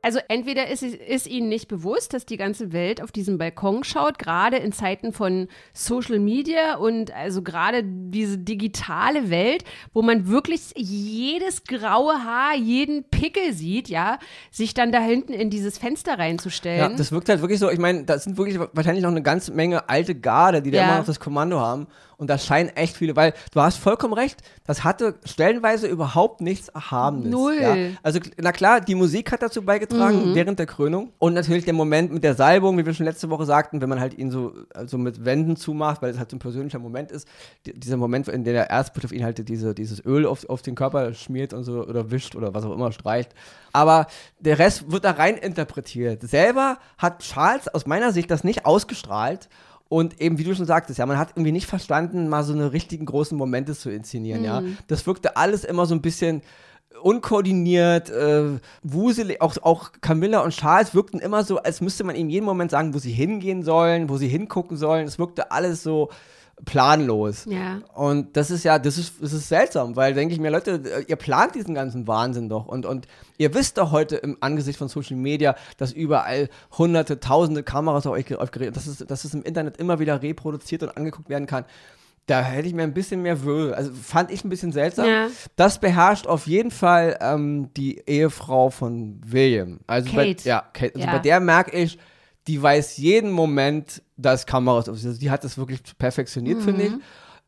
Also 0.03 0.19
entweder 0.29 0.67
ist, 0.67 0.81
ist 0.81 1.27
ihnen 1.27 1.47
nicht 1.47 1.67
bewusst, 1.67 2.13
dass 2.13 2.25
die 2.25 2.37
ganze 2.37 2.73
Welt 2.73 3.03
auf 3.03 3.11
diesen 3.11 3.37
Balkon 3.37 3.83
schaut, 3.83 4.17
gerade 4.17 4.57
in 4.57 4.71
Zeiten 4.71 5.13
von 5.13 5.47
Social 5.73 6.17
Media 6.17 6.77
und 6.77 7.13
also 7.13 7.43
gerade 7.43 7.83
diese 7.83 8.39
digitale 8.39 9.29
Welt, 9.29 9.63
wo 9.93 10.01
man 10.01 10.27
wirklich 10.27 10.71
jedes 10.75 11.65
graue 11.65 12.23
Haar, 12.23 12.55
jeden 12.55 13.03
Pickel 13.03 13.53
sieht, 13.53 13.89
ja, 13.89 14.17
sich 14.49 14.73
dann 14.73 14.91
da 14.91 14.99
hinten 14.99 15.33
in 15.33 15.51
dieses 15.51 15.77
Fenster 15.77 16.17
reinzustellen. 16.17 16.91
Ja, 16.91 16.97
das 16.97 17.11
wirkt 17.11 17.29
halt 17.29 17.41
wirklich 17.41 17.59
so, 17.59 17.69
ich 17.69 17.79
meine, 17.79 18.03
da 18.03 18.17
sind 18.17 18.37
wirklich 18.37 18.59
wahrscheinlich 18.73 19.03
noch 19.03 19.11
eine 19.11 19.21
ganze 19.21 19.51
Menge 19.51 19.87
alte 19.87 20.15
Garde, 20.15 20.63
die 20.63 20.71
da 20.71 20.79
ja. 20.79 20.83
immer 20.85 20.97
noch 20.97 21.05
das 21.05 21.19
Kommando 21.19 21.59
haben. 21.59 21.85
Und 22.21 22.27
da 22.27 22.37
scheinen 22.37 22.69
echt 22.75 22.97
viele, 22.97 23.15
weil 23.15 23.33
du 23.51 23.61
hast 23.61 23.77
vollkommen 23.77 24.13
recht, 24.13 24.41
das 24.67 24.83
hatte 24.83 25.15
stellenweise 25.25 25.87
überhaupt 25.87 26.39
nichts 26.39 26.69
Erhabenes. 26.69 27.31
Null. 27.31 27.57
Ja. 27.59 27.75
Also, 28.03 28.19
na 28.37 28.51
klar, 28.51 28.79
die 28.79 28.93
Musik 28.93 29.31
hat 29.31 29.41
dazu 29.41 29.63
beigetragen 29.63 30.29
mhm. 30.29 30.35
während 30.35 30.59
der 30.59 30.67
Krönung. 30.67 31.13
Und 31.17 31.33
natürlich 31.33 31.65
der 31.65 31.73
Moment 31.73 32.13
mit 32.13 32.23
der 32.23 32.35
Salbung, 32.35 32.77
wie 32.77 32.85
wir 32.85 32.93
schon 32.93 33.07
letzte 33.07 33.31
Woche 33.31 33.45
sagten, 33.45 33.81
wenn 33.81 33.89
man 33.89 33.99
halt 33.99 34.15
ihn 34.15 34.29
so 34.29 34.53
also 34.75 34.99
mit 34.99 35.25
Wänden 35.25 35.55
zumacht, 35.55 36.03
weil 36.03 36.11
es 36.11 36.19
halt 36.19 36.29
so 36.29 36.35
ein 36.35 36.39
persönlicher 36.39 36.77
Moment 36.77 37.11
ist. 37.11 37.27
Die, 37.65 37.73
dieser 37.73 37.97
Moment, 37.97 38.27
in 38.27 38.43
dem 38.43 38.53
der 38.53 38.69
Erzbischof 38.69 39.11
ihn 39.13 39.23
halt 39.23 39.49
diese, 39.49 39.73
dieses 39.73 40.05
Öl 40.05 40.27
auf, 40.27 40.47
auf 40.47 40.61
den 40.61 40.75
Körper 40.75 41.15
schmiert 41.15 41.53
und 41.55 41.63
so 41.63 41.83
oder 41.83 42.11
wischt 42.11 42.35
oder 42.35 42.53
was 42.53 42.63
auch 42.65 42.73
immer 42.73 42.91
streicht. 42.91 43.33
Aber 43.73 44.05
der 44.39 44.59
Rest 44.59 44.91
wird 44.91 45.05
da 45.05 45.11
rein 45.11 45.37
interpretiert. 45.37 46.21
Selber 46.21 46.77
hat 46.99 47.23
Charles 47.23 47.67
aus 47.67 47.87
meiner 47.87 48.11
Sicht 48.11 48.29
das 48.29 48.43
nicht 48.43 48.67
ausgestrahlt. 48.67 49.49
Und 49.91 50.21
eben, 50.21 50.37
wie 50.37 50.45
du 50.45 50.55
schon 50.55 50.65
sagtest, 50.65 50.99
ja, 50.99 51.05
man 51.05 51.17
hat 51.17 51.31
irgendwie 51.31 51.51
nicht 51.51 51.65
verstanden, 51.65 52.29
mal 52.29 52.45
so 52.45 52.53
eine 52.53 52.71
richtigen 52.71 53.05
großen 53.05 53.37
Momente 53.37 53.75
zu 53.75 53.89
inszenieren, 53.89 54.39
mhm. 54.39 54.45
ja. 54.45 54.63
Das 54.87 55.05
wirkte 55.05 55.35
alles 55.35 55.65
immer 55.65 55.85
so 55.85 55.93
ein 55.93 56.01
bisschen 56.01 56.43
unkoordiniert, 57.03 58.09
äh, 58.09 58.57
wuselig, 58.83 59.41
auch, 59.41 59.57
auch 59.63 59.91
Camilla 59.99 60.39
und 60.39 60.51
Charles 60.51 60.95
wirkten 60.95 61.19
immer 61.19 61.43
so, 61.43 61.57
als 61.57 61.81
müsste 61.81 62.05
man 62.05 62.15
ihnen 62.15 62.29
jeden 62.29 62.45
Moment 62.45 62.71
sagen, 62.71 62.93
wo 62.93 62.99
sie 62.99 63.11
hingehen 63.11 63.63
sollen, 63.63 64.07
wo 64.07 64.15
sie 64.15 64.29
hingucken 64.29 64.77
sollen. 64.77 65.07
Es 65.07 65.19
wirkte 65.19 65.51
alles 65.51 65.83
so, 65.83 66.07
planlos. 66.65 67.45
Ja. 67.45 67.81
Und 67.93 68.37
das 68.37 68.51
ist 68.51 68.63
ja, 68.63 68.79
das 68.79 68.97
ist, 68.97 69.15
das 69.21 69.33
ist 69.33 69.47
seltsam, 69.47 69.95
weil 69.95 70.13
denke 70.13 70.33
ich 70.33 70.39
mir, 70.39 70.51
Leute, 70.51 71.03
ihr 71.07 71.15
plant 71.15 71.55
diesen 71.55 71.73
ganzen 71.73 72.07
Wahnsinn 72.07 72.49
doch 72.49 72.67
und, 72.67 72.85
und 72.85 73.07
ihr 73.37 73.53
wisst 73.53 73.77
doch 73.77 73.91
heute 73.91 74.17
im 74.17 74.37
Angesicht 74.39 74.77
von 74.77 74.87
Social 74.87 75.17
Media, 75.17 75.55
dass 75.77 75.91
überall 75.91 76.49
hunderte, 76.77 77.19
tausende 77.19 77.63
Kameras 77.63 78.05
auf 78.05 78.13
euch 78.13 78.35
aufgeregt, 78.35 78.75
dass 78.75 78.87
es, 78.87 78.99
dass 78.99 79.25
es 79.25 79.33
im 79.33 79.43
Internet 79.43 79.77
immer 79.77 79.99
wieder 79.99 80.21
reproduziert 80.21 80.83
und 80.83 80.95
angeguckt 80.95 81.29
werden 81.29 81.47
kann. 81.47 81.65
Da 82.27 82.41
hätte 82.43 82.67
ich 82.67 82.73
mir 82.73 82.83
ein 82.83 82.93
bisschen 82.93 83.23
mehr 83.23 83.43
Wöhl. 83.43 83.73
Also 83.73 83.91
fand 83.91 84.31
ich 84.31 84.45
ein 84.45 84.49
bisschen 84.49 84.71
seltsam. 84.71 85.07
Ja. 85.07 85.27
Das 85.55 85.79
beherrscht 85.79 86.27
auf 86.27 86.45
jeden 86.45 86.71
Fall 86.71 87.17
ähm, 87.19 87.73
die 87.75 87.97
Ehefrau 88.05 88.69
von 88.69 89.19
William. 89.25 89.79
Also 89.87 90.11
Kate. 90.11 90.43
Bei, 90.43 90.49
ja, 90.49 90.63
Kate. 90.71 90.95
Also 90.95 91.07
ja. 91.07 91.13
bei 91.13 91.19
der 91.19 91.39
merke 91.39 91.75
ich, 91.75 91.97
die 92.47 92.61
weiß 92.61 92.97
jeden 92.97 93.31
Moment, 93.31 94.01
dass 94.17 94.45
Kameras 94.45 94.89
auf 94.89 94.95
also 94.95 95.13
Die 95.13 95.29
hat 95.29 95.43
das 95.43 95.57
wirklich 95.57 95.81
perfektioniert, 95.97 96.59
mhm. 96.59 96.63
finde 96.63 96.83
ich. 96.83 96.93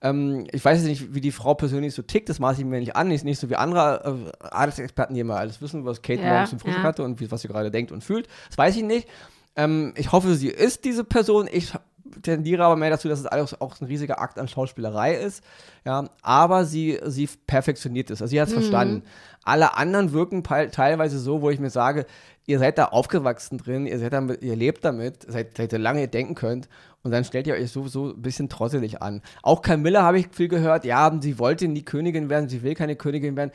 Ähm, 0.02 0.48
ich 0.52 0.64
weiß 0.64 0.80
jetzt 0.80 0.88
nicht, 0.88 1.16
wie 1.16 1.22
die 1.22 1.32
Frau 1.32 1.54
persönlich 1.54 1.94
so 1.94 2.02
tickt, 2.02 2.28
das 2.28 2.40
maße 2.40 2.62
ich 2.62 2.68
mir 2.68 2.80
nicht 2.80 2.96
an. 2.96 3.08
Nicht, 3.08 3.24
nicht 3.24 3.40
so 3.40 3.50
wie 3.50 3.56
andere 3.56 4.32
äh, 4.42 4.46
Adelsexperten, 4.48 5.16
die 5.16 5.22
immer 5.22 5.38
alles 5.38 5.62
wissen, 5.62 5.86
was 5.86 6.02
Kate 6.02 6.22
ja, 6.22 6.30
morgens 6.30 6.50
zum 6.50 6.60
Frühstück 6.60 6.84
ja. 6.84 6.88
hatte 6.88 7.04
und 7.04 7.20
wie, 7.20 7.32
was 7.32 7.42
sie 7.42 7.48
gerade 7.48 7.72
denkt 7.72 7.92
und 7.92 8.04
fühlt. 8.04 8.28
Das 8.50 8.58
weiß 8.58 8.76
ich 8.76 8.84
nicht. 8.84 9.08
Ähm, 9.56 9.94
ich 9.96 10.12
hoffe, 10.12 10.36
sie 10.36 10.50
ist 10.50 10.84
diese 10.84 11.04
Person. 11.04 11.48
Ich 11.52 11.74
tendiere 12.22 12.64
aber 12.64 12.76
mehr 12.76 12.90
dazu, 12.90 13.08
dass 13.08 13.20
es 13.20 13.26
alles 13.26 13.60
auch 13.60 13.80
ein 13.80 13.86
riesiger 13.86 14.20
Akt 14.20 14.40
an 14.40 14.48
Schauspielerei 14.48 15.16
ist. 15.16 15.44
Ja, 15.86 16.10
aber 16.22 16.66
sie, 16.66 17.00
sie 17.06 17.28
perfektioniert 17.48 18.12
es. 18.12 18.22
Also 18.22 18.32
sie 18.32 18.42
hat 18.42 18.48
es 18.50 18.56
mhm. 18.56 18.60
verstanden. 18.60 19.04
Alle 19.44 19.76
anderen 19.76 20.14
wirken 20.14 20.44
teilweise 20.44 21.20
so, 21.20 21.42
wo 21.42 21.50
ich 21.50 21.60
mir 21.60 21.70
sage, 21.70 22.06
ihr 22.46 22.60
seid 22.60 22.78
da 22.78 22.86
aufgewachsen 22.86 23.58
drin, 23.58 23.86
ihr, 23.86 24.00
seid 24.00 24.14
damit, 24.14 24.42
ihr 24.42 24.56
lebt 24.56 24.84
damit, 24.86 25.30
seid, 25.30 25.58
seid 25.58 25.74
ihr 25.74 25.80
lange 25.80 26.02
ihr 26.02 26.08
denken 26.08 26.36
könnt 26.36 26.70
und 27.04 27.12
dann 27.12 27.24
stellt 27.24 27.48
ihr 27.48 27.54
euch 27.56 27.72
so, 27.72 27.88
so 27.88 28.10
ein 28.10 28.22
bisschen 28.22 28.50
trottelig 28.50 29.02
an. 29.02 29.22
Auch 29.42 29.62
Camilla 29.62 30.04
habe 30.04 30.20
ich 30.20 30.28
viel 30.32 30.48
gehört, 30.48 30.86
ja, 30.86 31.12
sie 31.22 31.40
wollte 31.40 31.68
nie 31.68 31.84
Königin 31.84 32.30
werden, 32.30 32.50
sie 32.50 32.64
will 32.64 32.76
keine 32.76 32.96
Königin 32.96 33.36
werden. 33.36 33.52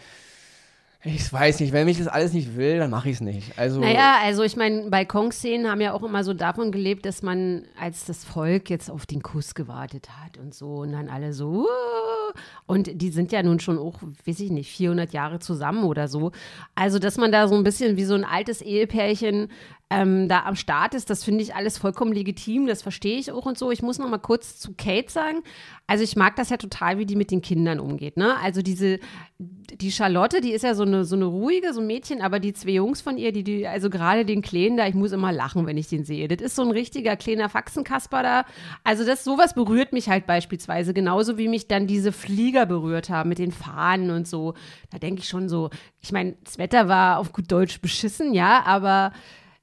Ich 1.05 1.33
weiß 1.33 1.61
nicht, 1.61 1.73
wenn 1.73 1.87
mich 1.87 1.99
das 1.99 2.09
alles 2.09 2.33
nicht 2.33 2.57
will, 2.57 2.79
dann 2.79 2.91
mache 2.91 3.09
ich 3.09 3.17
es 3.17 3.21
nicht. 3.21 3.57
Also 3.57 3.81
naja, 3.81 4.17
also 4.21 4.43
ich 4.43 4.57
meine, 4.57 4.91
Balkonszenen 4.91 5.71
haben 5.71 5.81
ja 5.81 5.93
auch 5.93 6.03
immer 6.03 6.25
so 6.25 6.35
davon 6.35 6.73
gelebt, 6.73 7.07
dass 7.07 7.23
man 7.23 7.67
als 7.81 8.05
das 8.07 8.25
Volk 8.25 8.69
jetzt 8.69 8.91
auf 8.91 9.07
den 9.07 9.23
Kuss 9.23 9.55
gewartet 9.55 10.09
hat 10.21 10.39
und 10.39 10.55
so 10.55 10.79
und 10.79 10.93
dann 10.93 11.09
alle 11.09 11.33
so 11.33 11.63
uh, 11.63 12.18
und 12.67 13.01
die 13.01 13.11
sind 13.11 13.33
ja 13.33 13.43
nun 13.43 13.61
schon 13.61 13.79
auch, 13.79 14.01
weiß 14.27 14.41
ich 14.41 14.51
nicht, 14.51 14.71
400 14.73 15.13
Jahre 15.13 15.39
zusammen 15.39 15.85
oder 15.85 16.09
so. 16.09 16.33
Also, 16.75 16.99
dass 16.99 17.17
man 17.17 17.33
da 17.33 17.49
so 17.49 17.55
ein 17.55 17.65
bisschen 17.65 17.97
wie 17.97 18.05
so 18.05 18.15
ein 18.15 18.25
altes 18.25 18.63
Ehepärchen 18.63 19.49
ähm, 19.91 20.29
da 20.29 20.45
am 20.45 20.55
Start 20.55 20.95
ist, 20.95 21.09
das 21.09 21.25
finde 21.25 21.43
ich 21.43 21.55
alles 21.55 21.79
vollkommen 21.79 22.13
legitim, 22.13 22.67
das 22.67 22.83
verstehe 22.83 23.19
ich 23.19 23.33
auch 23.33 23.47
und 23.47 23.57
so. 23.57 23.71
Ich 23.71 23.83
muss 23.83 23.99
noch 23.99 24.09
mal 24.09 24.19
kurz 24.19 24.59
zu 24.59 24.75
Kate 24.77 25.11
sagen, 25.11 25.43
also 25.87 26.05
ich 26.05 26.15
mag 26.15 26.37
das 26.37 26.51
ja 26.51 26.59
total, 26.59 26.99
wie 26.99 27.07
die 27.07 27.17
mit 27.17 27.31
den 27.31 27.41
Kindern 27.41 27.81
umgeht, 27.81 28.19
ne? 28.19 28.37
Also 28.43 28.61
diese, 28.61 28.99
die 29.39 29.91
Charlotte, 29.91 30.43
die 30.43 30.53
ist 30.53 30.63
ja 30.63 30.75
so 30.75 30.83
eine, 30.83 31.07
so 31.07 31.17
eine 31.17 31.25
ruhige, 31.25 31.73
so 31.73 31.81
ein 31.81 31.87
Mädchen, 31.87 32.21
aber 32.21 32.39
die 32.39 32.53
zwei 32.53 32.73
Jungs 32.73 33.01
von 33.01 33.17
ihr, 33.17 33.33
die, 33.33 33.45
die 33.45 33.67
also 33.67 33.89
gerade 33.89 34.27
den 34.27 34.43
Kleinen 34.43 34.77
da, 34.77 34.87
ich 34.87 34.95
muss 34.95 35.13
immer 35.13 35.33
lachen, 35.33 35.67
wenn 35.67 35.79
ich 35.79 35.89
den 35.89 36.05
sehe. 36.05 36.29
Das 36.29 36.43
ist 36.43 36.57
so 36.57 36.63
ein 36.63 36.71
richtiger 36.71 37.17
kleiner 37.17 37.49
Faxenkasper 37.49 38.23
da. 38.23 38.45
Also 38.85 39.07
das, 39.07 39.25
sowas 39.25 39.55
berührt 39.55 39.95
mich 39.95 40.11
halt 40.11 40.27
beispielsweise, 40.27 40.93
genauso 40.93 41.39
wie 41.39 41.49
mich 41.49 41.67
dann 41.67 41.87
diese 41.87 42.13
Flieger 42.19 42.67
berührt 42.67 43.09
haben 43.09 43.29
mit 43.29 43.39
den 43.39 43.53
Fahnen 43.53 44.11
und 44.11 44.29
so. 44.29 44.55
Da 44.91 44.99
denke 44.99 45.23
ich 45.23 45.29
schon 45.29 45.49
so, 45.49 45.71
ich 46.01 46.13
meine, 46.13 46.37
das 46.45 46.59
Wetter 46.59 46.89
war 46.89 47.19
auf 47.19 47.33
gut 47.33 47.51
Deutsch 47.51 47.81
beschissen, 47.81 48.35
ja, 48.35 48.63
aber 48.65 49.13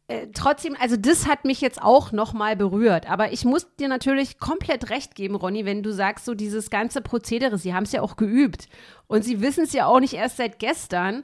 äh, 0.07 0.27
trotzdem, 0.33 0.75
also 0.79 0.97
das 0.97 1.27
hat 1.27 1.45
mich 1.45 1.61
jetzt 1.61 1.81
auch 1.81 2.11
nochmal 2.11 2.55
berührt. 2.55 3.09
Aber 3.09 3.31
ich 3.31 3.43
muss 3.43 3.67
dir 3.77 3.87
natürlich 3.87 4.39
komplett 4.39 4.89
recht 4.91 5.15
geben, 5.15 5.35
Ronny, 5.35 5.65
wenn 5.65 5.81
du 5.81 5.91
sagst, 5.91 6.25
so 6.25 6.35
dieses 6.35 6.69
ganze 6.69 7.01
Prozedere, 7.01 7.57
sie 7.57 7.73
haben 7.73 7.83
es 7.83 7.91
ja 7.91 8.01
auch 8.01 8.15
geübt. 8.15 8.67
Und 9.07 9.23
sie 9.23 9.41
wissen 9.41 9.63
es 9.63 9.73
ja 9.73 9.87
auch 9.87 9.99
nicht 9.99 10.13
erst 10.13 10.37
seit 10.37 10.59
gestern. 10.59 11.23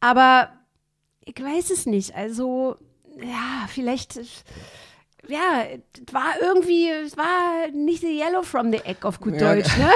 Aber 0.00 0.48
ich 1.24 1.40
weiß 1.40 1.70
es 1.70 1.84
nicht. 1.86 2.14
Also, 2.14 2.76
ja, 3.20 3.66
vielleicht 3.68 4.18
ja, 5.28 5.64
war 6.10 6.34
irgendwie, 6.40 6.88
es 6.88 7.16
war 7.16 7.68
nicht 7.72 8.00
the 8.00 8.18
yellow 8.18 8.42
from 8.42 8.72
the 8.72 8.78
egg 8.84 9.06
auf 9.06 9.20
gut 9.20 9.34
ja, 9.34 9.54
Deutsch, 9.54 9.76
ne? 9.76 9.90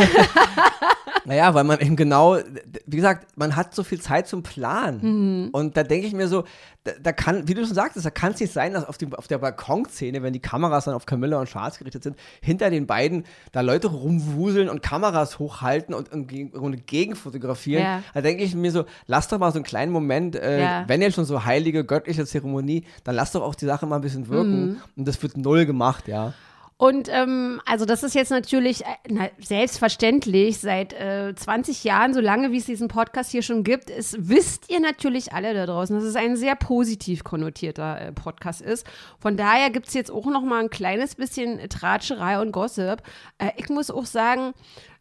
naja, 1.25 1.53
weil 1.53 1.65
man 1.65 1.81
eben 1.81 1.97
genau, 1.97 2.39
wie 2.87 2.97
gesagt, 2.97 3.37
man 3.37 3.57
hat 3.57 3.75
so 3.75 3.83
viel 3.83 4.01
Zeit 4.01 4.29
zum 4.29 4.43
Planen. 4.43 5.01
Mhm. 5.47 5.49
Und 5.51 5.77
da 5.77 5.83
denke 5.83 6.07
ich 6.07 6.12
mir 6.12 6.29
so, 6.29 6.45
da, 6.87 6.92
da, 7.03 7.12
kann, 7.12 7.49
wie 7.49 7.55
du 7.55 7.64
schon 7.64 7.75
sagtest, 7.75 8.07
da 8.07 8.11
kann 8.11 8.33
es 8.33 8.40
nicht 8.40 8.53
sein, 8.53 8.72
dass 8.72 8.85
auf, 8.85 8.96
dem, 8.96 9.12
auf 9.14 9.27
der 9.27 9.38
Balkonszene, 9.38 10.22
wenn 10.22 10.33
die 10.33 10.40
Kameras 10.40 10.85
dann 10.85 10.94
auf 10.94 11.05
Camilla 11.05 11.40
und 11.40 11.49
Charles 11.49 11.79
gerichtet 11.79 12.05
sind, 12.05 12.16
hinter 12.40 12.70
den 12.70 12.87
beiden 12.87 13.25
da 13.51 13.61
Leute 13.61 13.88
rumwuseln 13.88 14.68
und 14.68 14.83
Kameras 14.83 15.38
hochhalten 15.38 15.94
und, 15.94 16.12
und, 16.12 16.55
und 16.55 16.87
gegenfotografieren. 16.87 17.83
Ja. 17.83 18.03
Da 18.14 18.20
denke 18.20 18.44
ich 18.44 18.55
mir 18.55 18.70
so, 18.70 18.85
lass 19.07 19.27
doch 19.29 19.38
mal 19.38 19.51
so 19.51 19.59
einen 19.59 19.64
kleinen 19.64 19.90
Moment, 19.90 20.37
äh, 20.37 20.61
ja. 20.61 20.85
wenn 20.87 21.03
ihr 21.03 21.11
schon 21.11 21.25
so 21.25 21.44
heilige, 21.44 21.85
göttliche 21.85 22.25
Zeremonie, 22.25 22.85
dann 23.03 23.16
lass 23.16 23.33
doch 23.33 23.42
auch 23.42 23.55
die 23.55 23.66
Sache 23.66 23.87
mal 23.87 23.96
ein 23.96 24.03
bisschen 24.03 24.29
wirken. 24.29 24.66
Mhm. 24.66 24.77
Und 24.96 25.09
das 25.09 25.20
wird 25.22 25.37
null 25.37 25.66
gemacht, 25.66 26.07
ja. 26.07 26.35
Und 26.79 27.09
ähm, 27.11 27.62
also 27.65 27.87
das 27.87 28.03
ist 28.03 28.15
jetzt 28.15 28.31
natürlich 28.31 28.83
äh, 28.85 28.97
na, 29.09 29.31
selbstverständlich 29.39 30.59
seit 30.59 30.93
äh, 30.93 31.35
20 31.35 31.85
Jahren, 31.85 32.12
so 32.12 32.21
lange 32.21 32.53
wie 32.53 32.59
es 32.59 32.67
diesen 32.67 32.89
Podcast 32.89 33.31
hier 33.31 33.41
schon 33.41 33.65
gibt, 33.65 33.89
ist, 33.89 34.29
wisst 34.29 34.69
ihr 34.69 34.81
natürlich 34.81 35.33
alle 35.33 35.55
da 35.55 35.65
draußen, 35.65 35.97
dass 35.97 36.05
es 36.05 36.17
ein 36.17 36.37
sehr 36.37 36.55
positiv 36.55 37.25
konnotierter 37.25 38.01
äh, 38.01 38.12
Podcast 38.12 38.61
ist. 38.61 38.87
Von 39.19 39.39
daher 39.39 39.71
gibt 39.71 39.89
es 39.89 39.95
jetzt 39.95 40.11
auch 40.11 40.27
noch 40.27 40.43
mal 40.43 40.61
ein 40.61 40.69
kleines 40.69 41.15
bisschen 41.15 41.67
Tratscherei 41.71 42.41
und 42.43 42.53
Gossip. 42.53 43.03
Äh, 43.39 43.53
ich 43.57 43.71
muss 43.71 43.91
auch 43.91 44.05
sagen, 44.05 44.53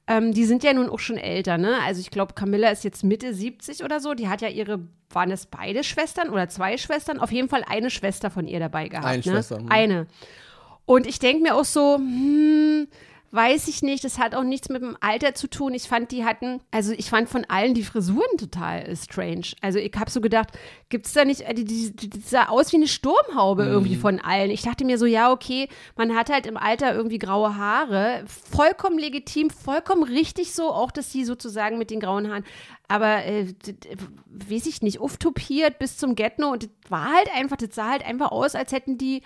ähm, 0.08 0.34
die 0.34 0.46
sind 0.46 0.64
ja 0.64 0.72
nun 0.72 0.90
auch 0.90 1.00
schon 1.00 1.18
älter, 1.18 1.58
ne? 1.58 1.80
Also 1.84 2.00
ich 2.00 2.10
glaube, 2.10 2.36
Camilla 2.36 2.70
ist 2.70 2.86
jetzt 2.86 3.04
Mitte 3.04 3.34
70 3.34 3.84
oder 3.84 4.00
so. 4.00 4.14
Die 4.14 4.30
hat 4.30 4.42
ja 4.42 4.48
ihre, 4.48 4.80
waren 5.10 5.32
es 5.32 5.46
beide 5.48 5.84
Schwestern 5.84 6.30
oder 6.30 6.48
zwei 6.48 6.78
Schwestern? 6.78 7.20
Auf 7.20 7.34
jeden 7.34 7.50
Fall 7.50 7.66
eine 7.68 7.90
Schwester 7.90 8.30
von 8.30 8.48
ihr 8.48 8.60
dabei 8.60 8.88
gehabt. 8.88 9.08
Eine 9.08 9.18
ne? 9.18 9.24
Schwester. 9.24 9.58
Hm. 9.58 9.70
Eine. 9.70 10.08
Und 10.86 11.08
ich 11.08 11.20
denke 11.20 11.44
mir 11.44 11.56
auch 11.56 11.66
so, 11.66 11.96
hm, 11.98 12.88
weiß 13.32 13.68
ich 13.68 13.82
nicht. 13.82 14.04
Das 14.04 14.18
hat 14.18 14.34
auch 14.34 14.44
nichts 14.44 14.70
mit 14.70 14.82
dem 14.82 14.96
Alter 15.02 15.36
zu 15.36 15.50
tun. 15.50 15.74
Ich 15.74 15.90
fand, 15.90 16.12
die 16.12 16.24
hatten, 16.24 16.62
also 16.72 16.94
ich 16.94 17.10
fand 17.10 17.28
von 17.28 17.44
allen 17.46 17.74
die 17.74 17.84
Frisuren 17.84 18.38
total 18.38 18.84
äh, 18.84 18.96
strange. 18.96 19.48
Also 19.62 19.78
ich 19.80 19.92
habe 19.98 20.10
so 20.10 20.22
gedacht, 20.22 20.50
gibt 20.90 21.06
es 21.06 21.14
da 21.14 21.26
nicht, 21.26 21.42
äh, 21.42 21.54
die, 21.54 21.66
die, 21.66 22.10
die, 22.10 22.20
sah 22.20 22.46
aus 22.46 22.72
wie 22.72 22.78
eine 22.78 22.88
Sturmhaube 22.88 23.64
Mhm. 23.64 23.72
irgendwie 23.72 23.96
von 23.98 24.20
allen. 24.22 24.52
Ich 24.52 24.62
dachte 24.62 24.86
mir 24.86 24.98
so, 24.98 25.06
ja, 25.06 25.32
okay, 25.32 25.68
man 25.98 26.16
hat 26.16 26.30
halt 26.30 26.46
im 26.46 26.56
Alter 26.56 26.96
irgendwie 26.96 27.20
graue 27.20 27.58
Haare. 27.58 28.24
Vollkommen 28.28 28.98
legitim, 29.00 29.50
vollkommen 29.50 30.04
richtig 30.04 30.54
so, 30.54 30.72
auch 30.72 30.92
dass 30.92 31.12
sie 31.12 31.26
sozusagen 31.26 31.78
mit 31.78 31.90
den 31.92 32.00
grauen 32.00 32.30
Haaren. 32.30 32.46
Aber, 32.88 33.26
äh, 33.26 33.48
weiß 34.28 34.68
ich 34.68 34.82
nicht, 34.82 35.00
auftopiert 35.00 35.80
bis 35.80 35.98
zum 35.98 36.16
Get-No 36.16 36.52
und 36.52 36.64
das 36.64 36.70
war 36.90 37.12
halt 37.12 37.30
einfach, 37.36 37.58
das 37.58 37.74
sah 37.76 37.90
halt 37.90 38.06
einfach 38.06 38.32
aus, 38.32 38.56
als 38.56 38.72
hätten 38.72 38.98
die 38.98 39.24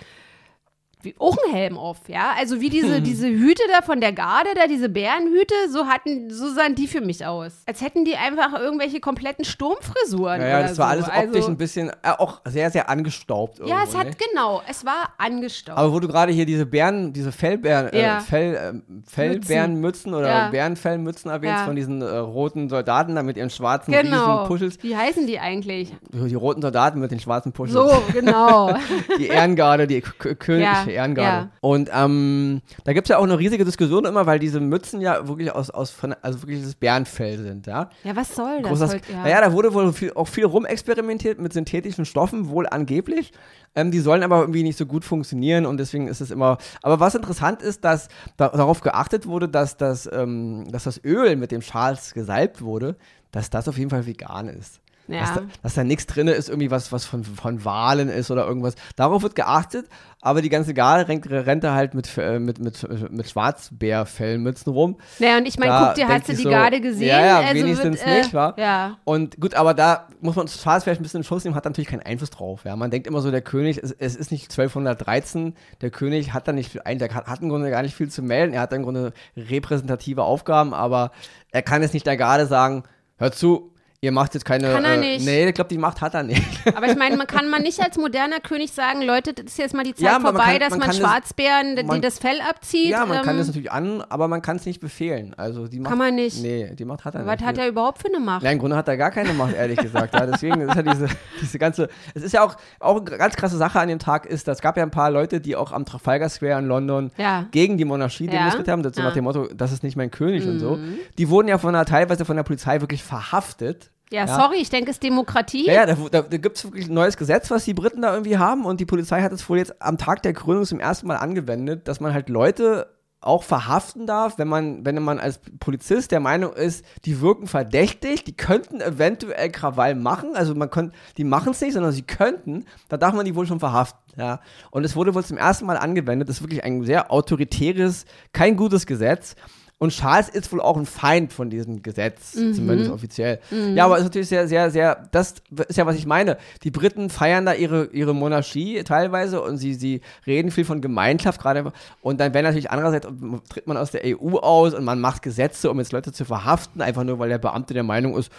wie 1.02 1.16
auch 1.18 1.38
einen 1.46 1.56
Helm 1.56 1.78
auf, 1.78 2.10
ja. 2.10 2.34
Also 2.38 2.60
wie 2.60 2.70
diese, 2.70 3.02
diese 3.02 3.28
Hüte 3.28 3.62
da 3.72 3.82
von 3.82 4.02
der 4.02 4.12
Garde, 4.12 4.50
da 4.56 4.68
diese 4.68 4.90
Bärenhüte, 4.90 5.54
so 5.70 5.86
hatten, 5.86 6.30
so 6.30 6.50
sahen 6.50 6.76
die 6.76 6.88
für 6.88 7.00
mich 7.00 7.26
aus. 7.26 7.54
Als 7.66 7.82
hätten 7.82 8.04
die 8.04 8.16
einfach 8.18 8.60
irgendwelche 8.60 9.00
kompletten 9.00 9.46
Sturmfrisuren. 9.46 10.40
Naja, 10.42 10.60
oder 10.60 10.68
das 10.68 10.78
war 10.78 10.88
so. 10.88 10.92
alles 10.92 11.08
optisch 11.08 11.36
also, 11.42 11.48
ein 11.52 11.58
bisschen, 11.58 11.90
äh, 11.90 11.94
auch 12.18 12.42
sehr, 12.46 12.70
sehr 12.70 12.90
angestaubt. 12.90 13.60
Ja, 13.60 13.66
irgendwo, 13.66 13.84
es 13.86 13.96
hat, 13.98 14.08
ne? 14.08 14.14
genau, 14.30 14.62
es 14.68 14.86
war 14.86 15.14
angestaubt. 15.18 15.78
Aber 15.78 15.94
wo 15.94 16.00
du 16.02 16.08
gerade 16.08 16.34
hier 16.34 16.46
diese 16.46 16.66
Bären, 16.66 17.14
diese 17.14 17.32
Fellbären, 17.32 17.90
Ja. 17.94 18.18
äh, 18.18 18.22
Fell, 18.22 18.56
äh, 18.56 19.10
Fellbärenmützen 19.10 20.14
oder 20.14 20.28
Ja. 20.28 20.50
Bärenfellmützen 20.50 21.32
erwähnst 21.32 21.60
Ja. 21.60 21.66
von 21.66 21.76
diesen 21.76 22.02
äh, 22.02 22.06
roten 22.06 22.70
Soldaten 22.70 23.16
da 23.16 23.24
mit 23.24 23.38
ihren 23.38 23.50
schwarzen 23.50 23.92
genau. 23.92 24.46
Puschels. 24.48 24.78
Wie 24.82 24.96
heißen 24.96 25.28
die 25.28 25.40
eigentlich? 25.40 25.94
Die 26.12 26.36
roten 26.36 26.62
Soldaten 26.62 27.00
mit 27.00 27.12
den 27.12 27.20
schwarzen 27.20 27.52
Puschels. 27.52 27.74
So, 27.74 28.04
genau. 28.14 28.74
Die 29.18 29.28
Ehrengarde, 29.28 29.88
die 29.88 30.02
K 30.02 30.36
königliche 30.36 30.89
Ja, 30.89 30.89
Ehrengarde. 30.90 31.48
ja. 31.48 31.52
Und 31.62 31.90
ähm, 31.94 32.62
da 32.84 32.94
gibt 32.94 33.08
es 33.08 33.10
ja 33.10 33.18
auch 33.18 33.24
eine 33.24 33.38
riesige 33.38 33.66
Diskussion 33.66 34.06
immer, 34.06 34.26
weil 34.26 34.40
diese 34.40 34.60
Mützen 34.60 35.02
ja 35.02 35.28
wirklich 35.28 35.52
aus, 35.52 35.70
aus 35.70 35.92
von, 35.92 36.16
also 36.22 36.42
wirklich 36.42 36.62
das 36.62 36.76
Bärenfell 36.76 37.38
sind, 37.38 37.68
ja. 37.68 37.90
Ja, 38.04 38.16
was 38.16 38.36
soll 38.36 38.62
das? 38.62 38.94
Heute? 38.94 39.02
ja. 39.12 39.24
Naja, 39.24 39.42
da 39.42 39.54
wurde 39.54 39.74
wohl 39.74 39.94
viel, 39.94 40.14
auch 40.14 40.28
viel 40.28 40.46
rumexperimentiert 40.46 41.40
mit 41.40 41.54
synthetischen 41.54 42.06
Stoffen, 42.06 42.50
wohl 42.50 42.68
angeblich. 42.68 43.32
Ähm, 43.76 43.92
die 43.92 44.00
sollen 44.00 44.24
aber 44.24 44.40
irgendwie 44.42 44.64
nicht 44.64 44.78
so 44.78 44.86
gut 44.86 45.06
funktionieren 45.06 45.66
und 45.66 45.78
deswegen 45.78 46.08
ist 46.08 46.22
es 46.22 46.32
immer. 46.32 46.58
Aber 46.82 47.00
was 47.00 47.16
interessant 47.16 47.62
ist, 47.62 47.86
dass 47.86 48.08
da, 48.38 48.50
darauf 48.50 48.82
geachtet 48.82 49.28
wurde, 49.28 49.48
dass 49.48 49.78
das, 49.78 50.10
ähm, 50.12 50.68
dass 50.72 50.86
das 50.86 51.04
Öl, 51.04 51.36
mit 51.36 51.52
dem 51.52 51.62
Charles 51.62 52.14
gesalbt 52.14 52.62
wurde, 52.62 52.96
dass 53.32 53.50
das 53.50 53.68
auf 53.68 53.78
jeden 53.78 53.90
Fall 53.90 54.06
vegan 54.06 54.48
ist. 54.48 54.82
Ja. 55.10 55.22
Dass, 55.22 55.34
da, 55.34 55.42
dass 55.64 55.74
da 55.74 55.84
nichts 55.84 56.06
drin 56.06 56.28
ist, 56.28 56.50
irgendwie 56.50 56.70
was, 56.70 56.92
was 56.92 57.06
von, 57.06 57.24
von 57.24 57.66
Walen 57.66 58.10
ist 58.10 58.30
oder 58.30 58.46
irgendwas. 58.46 58.76
Darauf 58.96 59.24
wird 59.24 59.36
geachtet, 59.36 59.88
aber 60.22 60.42
die 60.42 60.50
ganze 60.50 60.74
Garde 60.74 61.08
rennt, 61.08 61.30
rennt 61.30 61.64
da 61.64 61.74
halt 61.74 61.94
mit, 61.94 62.10
äh, 62.18 62.40
mit, 62.40 62.60
mit, 62.60 63.12
mit 63.12 63.30
Schwarzbärfellmützen 63.30 64.72
rum. 64.72 64.98
Naja, 65.18 65.38
und 65.38 65.48
ich 65.48 65.58
meine, 65.58 65.86
guck 65.86 65.96
dir, 65.96 66.08
hast 66.08 66.28
du 66.28 66.34
die 66.34 66.44
so, 66.44 66.50
Garde 66.50 66.80
gesehen? 66.82 67.08
ja, 67.08 67.26
ja, 67.26 67.40
also 67.40 67.56
wenigstens 67.56 68.00
wird, 68.00 68.08
äh, 68.08 68.18
nicht, 68.20 68.34
wa? 68.34 68.54
Ja. 68.58 68.98
Und 69.06 69.40
gut, 69.40 69.56
aber 69.56 69.74
da 69.74 70.08
muss 70.22 70.36
man 70.36 70.46
Charles 70.48 70.84
vielleicht 70.84 71.00
ein 71.00 71.04
bisschen 71.04 71.22
in 71.22 71.24
Schutz 71.24 71.44
nehmen, 71.44 71.56
hat 71.56 71.66
natürlich 71.66 71.88
keinen 71.88 72.04
Einfluss 72.04 72.30
drauf. 72.30 72.62
Ja. 72.66 72.76
Man 72.76 72.92
denkt 72.92 73.08
immer 73.08 73.22
so, 73.22 73.32
der 73.32 73.42
König, 73.42 73.82
es, 73.82 73.92
es 73.98 74.16
ist 74.16 74.32
nicht 74.32 74.52
1213, 74.52 75.56
der 75.82 75.90
König 75.90 76.34
hat 76.34 76.48
da 76.48 76.52
nicht 76.52 76.72
viel, 76.72 76.82
der 76.86 77.14
hat, 77.16 77.28
hat 77.28 77.42
im 77.42 77.50
Grunde 77.50 77.72
gar 77.72 77.82
nicht 77.82 77.96
viel 77.96 78.10
zu 78.10 78.22
melden, 78.22 78.54
er 78.54 78.62
hat 78.62 78.74
im 78.74 78.84
Grunde 78.84 79.14
repräsentative 79.36 80.24
Aufgaben, 80.24 80.74
aber 80.74 81.12
er 81.52 81.62
kann 81.62 81.82
jetzt 81.82 81.94
nicht 81.94 82.06
der 82.06 82.18
Garde 82.18 82.46
sagen, 82.46 82.84
hör 83.18 83.32
zu, 83.32 83.74
ihr 84.02 84.12
macht 84.12 84.34
jetzt 84.34 84.46
keine. 84.46 84.72
Kann 84.72 84.86
er 84.86 84.94
äh, 84.96 84.98
nicht. 85.00 85.26
Nee, 85.26 85.48
ich 85.50 85.54
glaube, 85.54 85.68
die 85.70 85.78
Macht 85.78 86.00
hat 86.02 86.14
er 86.14 86.24
nicht. 86.24 86.42
Aber 86.76 86.88
ich 86.88 86.96
meine, 86.96 87.18
man 87.18 87.28
kann 87.28 87.50
man 87.50 87.62
nicht 87.64 87.80
als 87.82 87.98
moderner 87.98 88.40
König 88.40 88.72
sagen, 88.72 89.02
Leute, 89.02 89.34
das 89.34 89.46
ist 89.48 89.58
jetzt 89.58 89.74
mal 89.76 89.84
die 89.84 89.94
Zeit 89.94 90.04
Ja, 90.06 90.16
aber 90.16 90.32
man 90.32 90.36
vorbei, 90.36 90.52
kann- 90.52 90.60
dass 90.60 90.70
man 90.72 90.80
man, 90.80 90.90
kann 90.90 91.00
das- 91.00 91.10
Schwarzbären, 91.12 91.76
die 91.76 92.02
das 92.02 92.20
Fell 92.20 92.40
abzieht. 92.48 92.90
ja, 92.92 93.06
man 93.06 93.22
kann 93.24 93.34
ähm, 93.36 93.38
das 93.40 93.48
natürlich 93.48 93.72
an, 93.72 94.02
aber 94.08 94.28
man 94.28 94.42
kann 94.42 94.56
es 94.58 94.66
nicht 94.66 94.80
befehlen. 94.80 95.34
Also 95.38 95.68
die 95.68 95.80
Macht, 95.80 95.90
Kann 95.90 95.98
man 95.98 96.16
nicht. 96.16 96.42
Nee, 96.42 96.74
die 96.76 96.86
Macht 96.86 97.04
hat 97.06 97.16
er 97.16 97.26
Was 97.26 97.40
nicht. 97.40 97.48
hat 97.48 97.58
er 97.58 97.68
überhaupt 97.68 98.00
für 98.02 98.08
eine 98.08 98.20
Macht? 98.20 98.44
Ja, 98.44 98.52
im 98.52 98.60
Grunde 98.60 98.76
hat 98.78 98.88
er 98.88 98.98
gar 98.98 99.12
keine 99.12 99.34
Macht, 99.34 99.54
ehrlich 99.56 99.78
gesagt. 99.80 100.14
Ja, 100.14 100.26
deswegen 100.26 100.62
ist 100.62 100.76
ja 100.76 100.82
diese, 100.82 101.08
diese 101.42 101.60
ganze. 101.60 101.90
Es 102.14 102.24
ist 102.24 102.32
ja 102.34 102.44
auch, 102.44 102.56
auch 102.80 102.98
eine 102.98 103.18
ganz 103.18 103.36
krasse 103.36 103.58
Sache 103.58 103.80
an 103.80 103.88
dem 103.90 104.00
Tag, 104.00 104.26
ist, 104.26 104.48
dass 104.48 104.58
es 104.60 104.62
gab 104.62 104.78
ja 104.78 104.84
ein 104.84 104.92
paar 104.92 105.12
Leute, 105.12 105.40
die 105.42 105.56
auch 105.56 105.72
am 105.72 105.86
Trafalgar 105.86 106.30
Square 106.30 106.60
in 106.60 106.68
London 106.68 107.12
Ja. 107.18 107.46
gegen 107.52 107.78
die 107.78 107.86
Monarchie 107.86 108.26
Ja. 108.26 108.32
demonstriert 108.32 108.68
haben, 108.70 108.84
so 108.84 108.90
Ja. 108.90 109.00
Mhm. 109.00 109.04
nach 109.08 109.14
dem 109.14 109.24
Motto, 109.26 109.48
das 109.54 109.72
ist 109.72 109.84
nicht 109.84 109.96
mein 109.98 110.12
König 110.12 110.46
und 110.48 110.60
so. 110.60 110.78
Die 111.18 111.30
wurden 111.30 111.48
ja 111.48 111.58
von 111.58 111.74
der, 111.74 111.86
teilweise 111.86 112.26
von 112.26 112.36
der 112.36 112.44
Polizei 112.44 112.82
wirklich 112.82 113.04
verhaftet. 113.04 113.89
Ja, 114.12 114.28
sorry, 114.28 114.58
ich 114.58 114.70
denke, 114.70 114.90
es 114.90 114.96
ist 114.96 115.04
Demokratie. 115.04 115.68
Ja, 115.68 115.74
ja, 115.74 115.86
da, 115.86 115.96
da, 116.10 116.22
da 116.24 116.38
gibt 116.38 116.58
es 116.58 116.64
wirklich 116.64 116.88
ein 116.88 116.94
neues 116.94 117.16
Gesetz, 117.16 117.52
was 117.52 117.66
die 117.66 117.74
Briten 117.74 118.02
da 118.02 118.14
irgendwie 118.14 118.38
haben 118.38 118.66
und 118.66 118.80
die 118.80 118.86
Polizei 118.86 119.22
hat 119.22 119.32
es 119.32 119.48
wohl 119.48 119.60
jetzt 119.60 119.82
am 119.82 119.98
Tag 119.98 120.24
der 120.24 120.34
Krönung 120.34 120.66
zum 120.66 120.80
ersten 120.80 121.08
Mal 121.08 121.18
angewendet, 121.18 121.88
dass 121.88 122.00
man 122.00 122.14
halt 122.14 122.30
Leute 122.30 122.88
auch 123.22 123.44
verhaften 123.44 124.08
darf, 124.08 124.38
wenn 124.38 124.48
man, 124.48 124.86
wenn 124.86 125.02
man 125.04 125.20
als 125.20 125.42
Polizist 125.60 126.12
der 126.12 126.22
Meinung 126.22 126.54
ist, 126.54 126.86
die 127.04 127.20
wirken 127.20 127.48
verdächtig, 127.48 128.24
die 128.24 128.36
könnten 128.36 128.80
eventuell 128.80 129.50
Krawall 129.52 129.96
machen, 129.96 130.36
also 130.36 130.56
man 130.56 130.70
könnte, 130.70 130.96
die 131.18 131.26
machen 131.26 131.52
es 131.52 131.60
nicht, 131.60 131.74
sondern 131.74 131.92
sie 131.92 132.04
könnten, 132.04 132.66
da 132.88 132.96
darf 132.96 133.14
man 133.14 133.26
die 133.26 133.36
wohl 133.36 133.46
schon 133.46 133.60
verhaften, 133.60 134.00
ja. 134.16 134.40
Und 134.72 134.86
es 134.86 134.96
wurde 134.96 135.14
wohl 135.16 135.26
zum 135.26 135.38
ersten 135.38 135.66
Mal 135.66 135.78
angewendet, 135.78 136.30
das 136.30 136.38
ist 136.38 136.44
wirklich 136.44 136.64
ein 136.64 136.84
sehr 136.86 137.12
autoritäres, 137.12 138.06
kein 138.32 138.56
gutes 138.56 138.86
Gesetz. 138.86 139.36
Und 139.80 139.92
Charles 139.94 140.28
ist 140.28 140.52
wohl 140.52 140.60
auch 140.60 140.76
ein 140.76 140.86
Feind 140.86 141.32
von 141.32 141.50
diesem 141.50 141.82
Gesetz, 141.82 142.36
Mhm. 142.36 142.54
zumindest 142.54 142.92
offiziell. 142.92 143.40
Ja, 143.76 143.86
aber 143.86 143.96
es 143.96 144.02
ist 144.02 144.08
natürlich 144.08 144.28
sehr, 144.28 144.46
sehr, 144.48 144.70
sehr, 144.72 145.08
das 145.12 145.36
ist 145.70 145.78
ja, 145.78 145.86
was 145.86 145.96
ich 145.96 146.06
meine. 146.06 146.38
Die 146.64 146.70
Briten 146.72 147.10
feiern 147.10 147.46
da 147.46 147.54
ihre, 147.54 147.86
ihre 147.94 148.14
Monarchie 148.14 148.84
teilweise 148.84 149.42
und 149.42 149.58
sie, 149.58 149.74
sie 149.76 150.02
reden 150.28 150.52
viel 150.52 150.66
von 150.66 150.82
Gemeinschaft 150.82 151.42
gerade. 151.42 151.72
Und 152.02 152.20
dann, 152.20 152.34
wenn 152.34 152.44
natürlich 152.44 152.70
andererseits 152.72 153.08
tritt 153.50 153.68
man 153.68 153.78
aus 153.78 153.92
der 153.92 154.02
EU 154.06 154.38
aus 154.40 154.74
und 154.74 154.84
man 154.84 155.00
macht 155.00 155.22
Gesetze, 155.22 155.72
um 155.72 155.80
jetzt 155.80 155.94
Leute 155.94 156.12
zu 156.12 156.26
verhaften, 156.26 156.82
einfach 156.82 157.06
nur, 157.06 157.18
weil 157.20 157.30
der 157.30 157.38
Beamte 157.38 157.74
der 157.74 157.84
Meinung 157.84 158.18
ist, 158.18 158.30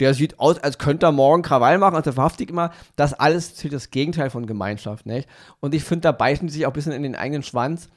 der 0.00 0.12
sieht 0.12 0.38
aus, 0.38 0.58
als 0.58 0.76
könnte 0.76 1.06
er 1.06 1.12
morgen 1.12 1.42
Krawall 1.42 1.78
machen, 1.78 1.94
also 1.94 2.12
verhaftet 2.12 2.50
immer. 2.50 2.72
Das 2.96 3.14
alles 3.14 3.46
ist 3.46 3.56
natürlich 3.56 3.72
das 3.74 3.90
Gegenteil 3.90 4.28
von 4.28 4.44
Gemeinschaft, 4.46 5.06
nicht? 5.06 5.26
Und 5.60 5.74
ich 5.74 5.82
finde, 5.84 6.02
da 6.02 6.12
beißen 6.12 6.46
die 6.46 6.52
sich 6.52 6.66
auch 6.66 6.70
ein 6.70 6.74
bisschen 6.74 6.92
in 6.92 7.02
den 7.02 7.16
eigenen 7.16 7.42
Schwanz. 7.42 7.88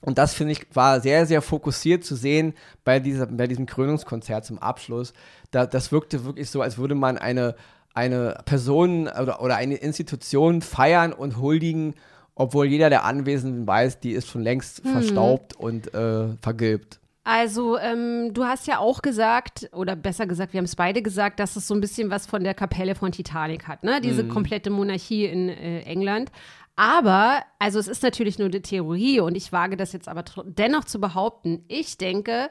Und 0.00 0.18
das 0.18 0.34
finde 0.34 0.52
ich 0.52 0.66
war 0.74 1.00
sehr, 1.00 1.26
sehr 1.26 1.42
fokussiert 1.42 2.04
zu 2.04 2.14
sehen 2.14 2.54
bei, 2.84 3.00
dieser, 3.00 3.26
bei 3.26 3.46
diesem 3.46 3.66
Krönungskonzert 3.66 4.44
zum 4.44 4.58
Abschluss. 4.58 5.12
Da, 5.50 5.66
das 5.66 5.92
wirkte 5.92 6.24
wirklich 6.24 6.48
so, 6.50 6.62
als 6.62 6.78
würde 6.78 6.94
man 6.94 7.18
eine, 7.18 7.54
eine 7.92 8.38
Person 8.46 9.08
oder, 9.08 9.42
oder 9.42 9.56
eine 9.56 9.76
Institution 9.76 10.62
feiern 10.62 11.12
und 11.12 11.38
huldigen, 11.38 11.94
obwohl 12.34 12.66
jeder 12.66 12.88
der 12.88 13.04
Anwesenden 13.04 13.66
weiß, 13.66 14.00
die 14.00 14.12
ist 14.12 14.28
schon 14.28 14.42
längst 14.42 14.80
verstaubt 14.86 15.54
und 15.56 15.92
äh, 15.92 16.28
vergilbt. 16.40 17.00
Also, 17.22 17.78
ähm, 17.78 18.32
du 18.32 18.44
hast 18.44 18.66
ja 18.66 18.78
auch 18.78 19.02
gesagt, 19.02 19.68
oder 19.72 19.94
besser 19.94 20.26
gesagt, 20.26 20.54
wir 20.54 20.58
haben 20.58 20.64
es 20.64 20.74
beide 20.74 21.02
gesagt, 21.02 21.38
dass 21.38 21.54
es 21.54 21.68
so 21.68 21.74
ein 21.74 21.80
bisschen 21.80 22.10
was 22.10 22.26
von 22.26 22.42
der 22.42 22.54
Kapelle 22.54 22.94
von 22.94 23.12
Titanic 23.12 23.68
hat, 23.68 23.84
ne? 23.84 24.00
Diese 24.00 24.26
komplette 24.26 24.70
Monarchie 24.70 25.26
in 25.26 25.50
äh, 25.50 25.82
England. 25.82 26.32
Aber, 26.76 27.42
also 27.58 27.78
es 27.78 27.88
ist 27.88 28.02
natürlich 28.02 28.38
nur 28.38 28.48
eine 28.48 28.62
Theorie 28.62 29.20
und 29.20 29.36
ich 29.36 29.52
wage 29.52 29.76
das 29.76 29.92
jetzt 29.92 30.08
aber 30.08 30.24
dennoch 30.44 30.84
zu 30.84 31.00
behaupten. 31.00 31.64
Ich 31.68 31.98
denke, 31.98 32.50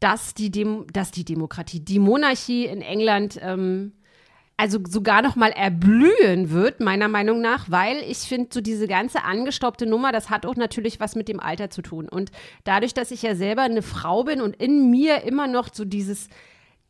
dass 0.00 0.34
die, 0.34 0.50
Dem 0.50 0.86
dass 0.92 1.10
die 1.10 1.24
Demokratie, 1.24 1.80
die 1.80 1.98
Monarchie 1.98 2.66
in 2.66 2.82
England 2.82 3.38
ähm, 3.40 3.92
also 4.60 4.78
sogar 4.86 5.22
noch 5.22 5.36
mal 5.36 5.52
erblühen 5.52 6.50
wird, 6.50 6.80
meiner 6.80 7.08
Meinung 7.08 7.40
nach, 7.40 7.70
weil 7.70 7.96
ich 8.06 8.18
finde, 8.18 8.50
so 8.52 8.60
diese 8.60 8.86
ganze 8.86 9.24
angestaubte 9.24 9.86
Nummer, 9.86 10.12
das 10.12 10.28
hat 10.28 10.44
auch 10.44 10.56
natürlich 10.56 11.00
was 11.00 11.16
mit 11.16 11.28
dem 11.28 11.40
Alter 11.40 11.70
zu 11.70 11.80
tun. 11.80 12.10
Und 12.10 12.30
dadurch, 12.64 12.92
dass 12.92 13.10
ich 13.10 13.22
ja 13.22 13.34
selber 13.34 13.62
eine 13.62 13.80
Frau 13.80 14.24
bin 14.24 14.42
und 14.42 14.54
in 14.56 14.90
mir 14.90 15.22
immer 15.22 15.46
noch 15.46 15.72
so 15.72 15.86
dieses 15.86 16.28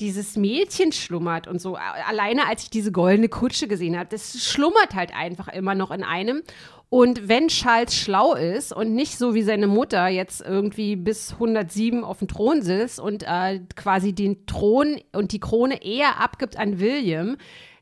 dieses 0.01 0.37
Mädchen 0.37 0.93
schlummert 0.93 1.47
und 1.47 1.61
so. 1.61 1.77
Alleine 1.77 2.47
als 2.49 2.65
ich 2.65 2.71
diese 2.71 2.93
goldene 2.93 3.29
Kutsche 3.29 3.69
gesehen 3.69 3.99
habe, 3.99 4.09
das 4.09 4.43
schlummert 4.45 4.95
halt 4.95 5.15
einfach 5.15 5.49
immer 5.49 5.75
noch 5.75 5.91
in 5.91 6.03
einem. 6.03 6.43
Und 6.89 7.29
wenn 7.29 7.47
Charles 7.47 7.95
schlau 7.95 8.35
ist 8.35 8.73
und 8.73 8.95
nicht 8.95 9.17
so 9.17 9.35
wie 9.35 9.43
seine 9.43 9.69
Mutter 9.69 10.09
jetzt 10.09 10.41
irgendwie 10.41 10.97
bis 10.97 11.35
107 11.35 12.03
auf 12.03 12.19
dem 12.19 12.27
Thron 12.27 12.63
sitzt 12.63 12.99
und 12.99 13.23
äh, 13.23 13.61
quasi 13.77 14.13
den 14.13 14.45
Thron 14.47 15.01
und 15.13 15.31
die 15.31 15.39
Krone 15.39 15.85
eher 15.85 16.21
abgibt 16.21 16.57
an 16.57 16.81
William, 16.81 17.37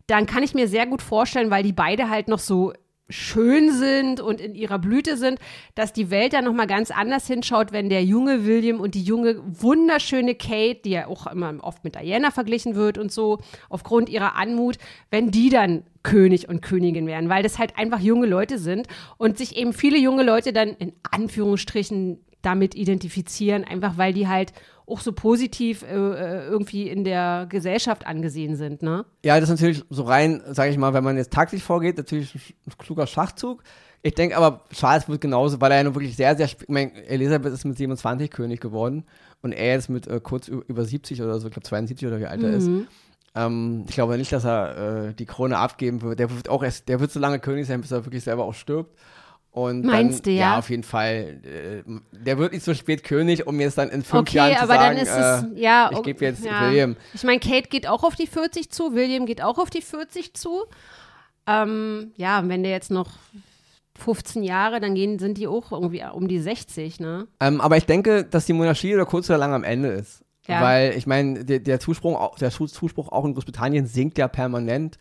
dann 0.07 0.27
kann 0.27 0.43
ich 0.43 0.55
mir 0.55 0.69
sehr 0.69 0.87
gut 0.87 1.01
vorstellen, 1.01 1.51
weil 1.51 1.63
die 1.63 1.73
beide 1.73 2.11
halt 2.11 2.29
noch 2.29 2.39
so 2.39 2.75
schön 3.11 3.73
sind 3.73 4.21
und 4.21 4.41
in 4.41 4.55
ihrer 4.55 4.79
Blüte 4.79 5.17
sind, 5.17 5.39
dass 5.75 5.93
die 5.95 6.11
Welt 6.11 6.35
dann 6.35 6.45
noch 6.45 6.53
mal 6.53 6.67
ganz 6.67 6.91
anders 6.91 7.27
hinschaut, 7.27 7.73
wenn 7.73 7.89
der 7.89 8.05
junge 8.05 8.45
William 8.45 8.81
und 8.81 8.95
die 8.95 9.03
junge 9.03 9.41
wunderschöne 9.47 10.35
Kate, 10.35 10.81
die 10.85 10.91
ja 10.91 11.07
auch 11.07 11.27
immer 11.27 11.55
oft 11.63 11.85
mit 11.85 11.95
Diana 11.95 12.31
verglichen 12.31 12.75
wird 12.75 12.99
und 12.99 13.11
so 13.11 13.39
aufgrund 13.71 14.11
ihrer 14.11 14.37
Anmut, 14.37 14.77
wenn 15.11 15.31
die 15.31 15.49
dann 15.49 15.85
König 16.03 16.49
und 16.49 16.61
Königin 16.61 17.07
werden, 17.07 17.29
weil 17.29 17.43
das 17.43 17.59
halt 17.59 17.79
einfach 17.79 18.01
junge 18.01 18.27
Leute 18.27 18.59
sind 18.59 18.87
und 19.17 19.39
sich 19.39 19.57
eben 19.57 19.73
viele 19.73 19.99
junge 19.99 20.23
Leute 20.23 20.53
dann 20.53 20.71
in 20.71 20.93
Anführungsstrichen 21.11 22.19
damit 22.43 22.75
identifizieren, 22.75 23.65
einfach 23.65 23.99
weil 23.99 24.13
die 24.13 24.29
halt 24.29 24.53
auch 24.87 25.01
so 25.01 25.13
positiv 25.13 25.83
äh, 25.83 25.95
äh, 25.95 26.47
irgendwie 26.47 26.89
in 26.89 27.05
der 27.05 27.47
Gesellschaft 27.49 28.07
angesehen 28.07 28.57
sind, 28.57 28.83
ne? 28.83 29.05
Ja, 29.25 29.39
das 29.39 29.51
ist 29.51 29.61
natürlich 29.61 29.85
so 29.91 30.05
rein, 30.05 30.43
sage 30.49 30.71
ich 30.71 30.79
mal, 30.79 30.95
wenn 30.95 31.05
man 31.05 31.17
jetzt 31.17 31.33
taktisch 31.33 31.63
vorgeht, 31.63 31.99
natürlich 31.99 32.35
ein 32.35 32.73
kluger 32.79 33.07
Schachzug. 33.07 33.63
Ich 34.03 34.15
denke 34.15 34.37
aber, 34.37 34.65
Charles 34.73 35.09
wird 35.09 35.21
genauso, 35.21 35.61
weil 35.61 35.73
er 35.73 35.79
ja 35.79 35.85
nun 35.85 35.95
wirklich 35.95 36.17
sehr, 36.17 36.37
sehr, 36.37 36.47
ich 36.47 36.57
meine, 36.69 36.93
Elisabeth 37.07 37.53
ist 37.53 37.65
mit 37.65 37.77
27 37.77 38.31
König 38.31 38.61
geworden 38.61 39.05
und 39.43 39.53
er 39.53 39.77
ist 39.77 39.89
mit 39.89 40.07
äh, 40.07 40.21
kurz 40.23 40.49
über 40.49 40.85
70 40.85 41.21
oder 41.23 41.39
so, 41.41 41.49
ich 41.49 41.53
glaube 41.53 41.67
72 41.67 42.07
oder 42.07 42.21
wie 42.21 42.27
alt 42.27 42.43
er 42.43 42.53
ist. 42.53 42.71
Ähm, 43.35 43.85
ich 43.89 43.95
glaube 43.95 44.17
nicht, 44.17 44.33
dass 44.33 44.45
er 44.45 45.09
äh, 45.09 45.15
die 45.15 45.27
Krone 45.27 45.59
abgeben 45.59 46.01
wird. 46.03 46.19
Der 46.19 46.31
wird 46.31 46.49
auch 46.49 46.63
erst, 46.63 46.89
der 46.89 47.01
wird 47.01 47.11
so 47.11 47.21
lange 47.21 47.41
König 47.41 47.67
sein, 47.67 47.81
bis 47.81 47.91
er 47.91 48.05
wirklich 48.05 48.25
selber 48.25 48.45
auch 48.45 48.55
stirbt. 48.55 48.97
Und 49.51 49.85
Meinst 49.85 50.27
dann, 50.27 50.33
du, 50.35 50.39
ja? 50.39 50.53
Ja, 50.53 50.59
auf 50.59 50.71
jeden 50.71 50.83
Fall. 50.83 51.41
Äh, 51.43 51.83
der 52.13 52.39
wird 52.39 52.53
nicht 52.53 52.65
so 52.65 52.75
spät 52.75 53.03
König, 53.03 53.47
um 53.47 53.59
jetzt 53.61 53.79
dann 53.79 53.89
in 53.89 54.03
fünf 54.03 54.29
Okay, 54.29 54.37
Jahren 54.37 54.57
zu 54.57 54.63
aber 54.63 54.75
sagen, 54.75 54.97
dann 54.97 55.05
ist 55.05 55.09
äh, 55.09 55.21
es, 55.21 55.61
ja. 55.61 55.89
ich 55.91 55.99
oh, 55.99 56.03
gebe 56.03 56.25
jetzt 56.25 56.45
ja. 56.45 56.71
William. 56.71 56.97
Ich 57.15 57.25
meine, 57.25 57.41
Kate 57.41 57.69
geht 57.69 57.89
auch 57.89 58.05
auf 58.05 58.15
die 58.15 58.27
40 58.27 58.71
zu, 58.71 58.95
William 58.95 59.27
geht 59.27 59.43
auch 59.43 59.59
auf 59.59 59.71
die 59.71 59.83
40 59.83 60.35
zu. 60.35 60.65
Ähm, 61.47 62.13
ja, 62.17 62.47
wenn 62.47 62.63
der 62.63 62.73
jetzt 62.73 62.91
noch 62.91 63.11
15 63.99 64.43
Jahre, 64.43 64.81
dann 64.81 64.95
gehen, 64.95 65.19
sind 65.19 65.39
die 65.39 65.49
auch 65.49 65.73
irgendwie 65.73 66.05
um 66.13 66.29
die 66.29 66.39
60, 66.39 67.01
ne? 67.01 67.27
Ähm, 67.41 67.61
aber 67.61 67.77
ich 67.77 67.87
denke, 67.87 68.25
dass 68.25 68.47
die 68.47 68.53
Monarchie 68.53 68.95
oder 68.95 69.07
kurz 69.07 69.29
oder 69.29 69.39
lang 69.39 69.55
am 69.55 69.65
Ende 69.65 69.89
ist. 69.89 70.23
Ja. 70.47 70.63
Weil 70.63 70.97
ich 70.97 71.07
meine, 71.07 71.45
der, 71.45 71.59
der, 71.59 71.81
Zuspruch, 71.81 72.37
der 72.37 72.51
Zu- 72.51 72.67
Zuspruch 72.67 73.11
auch 73.11 73.25
in 73.25 73.35
Großbritannien 73.35 73.87
sinkt 73.87 74.19
ja 74.19 74.29
permanent. 74.29 74.99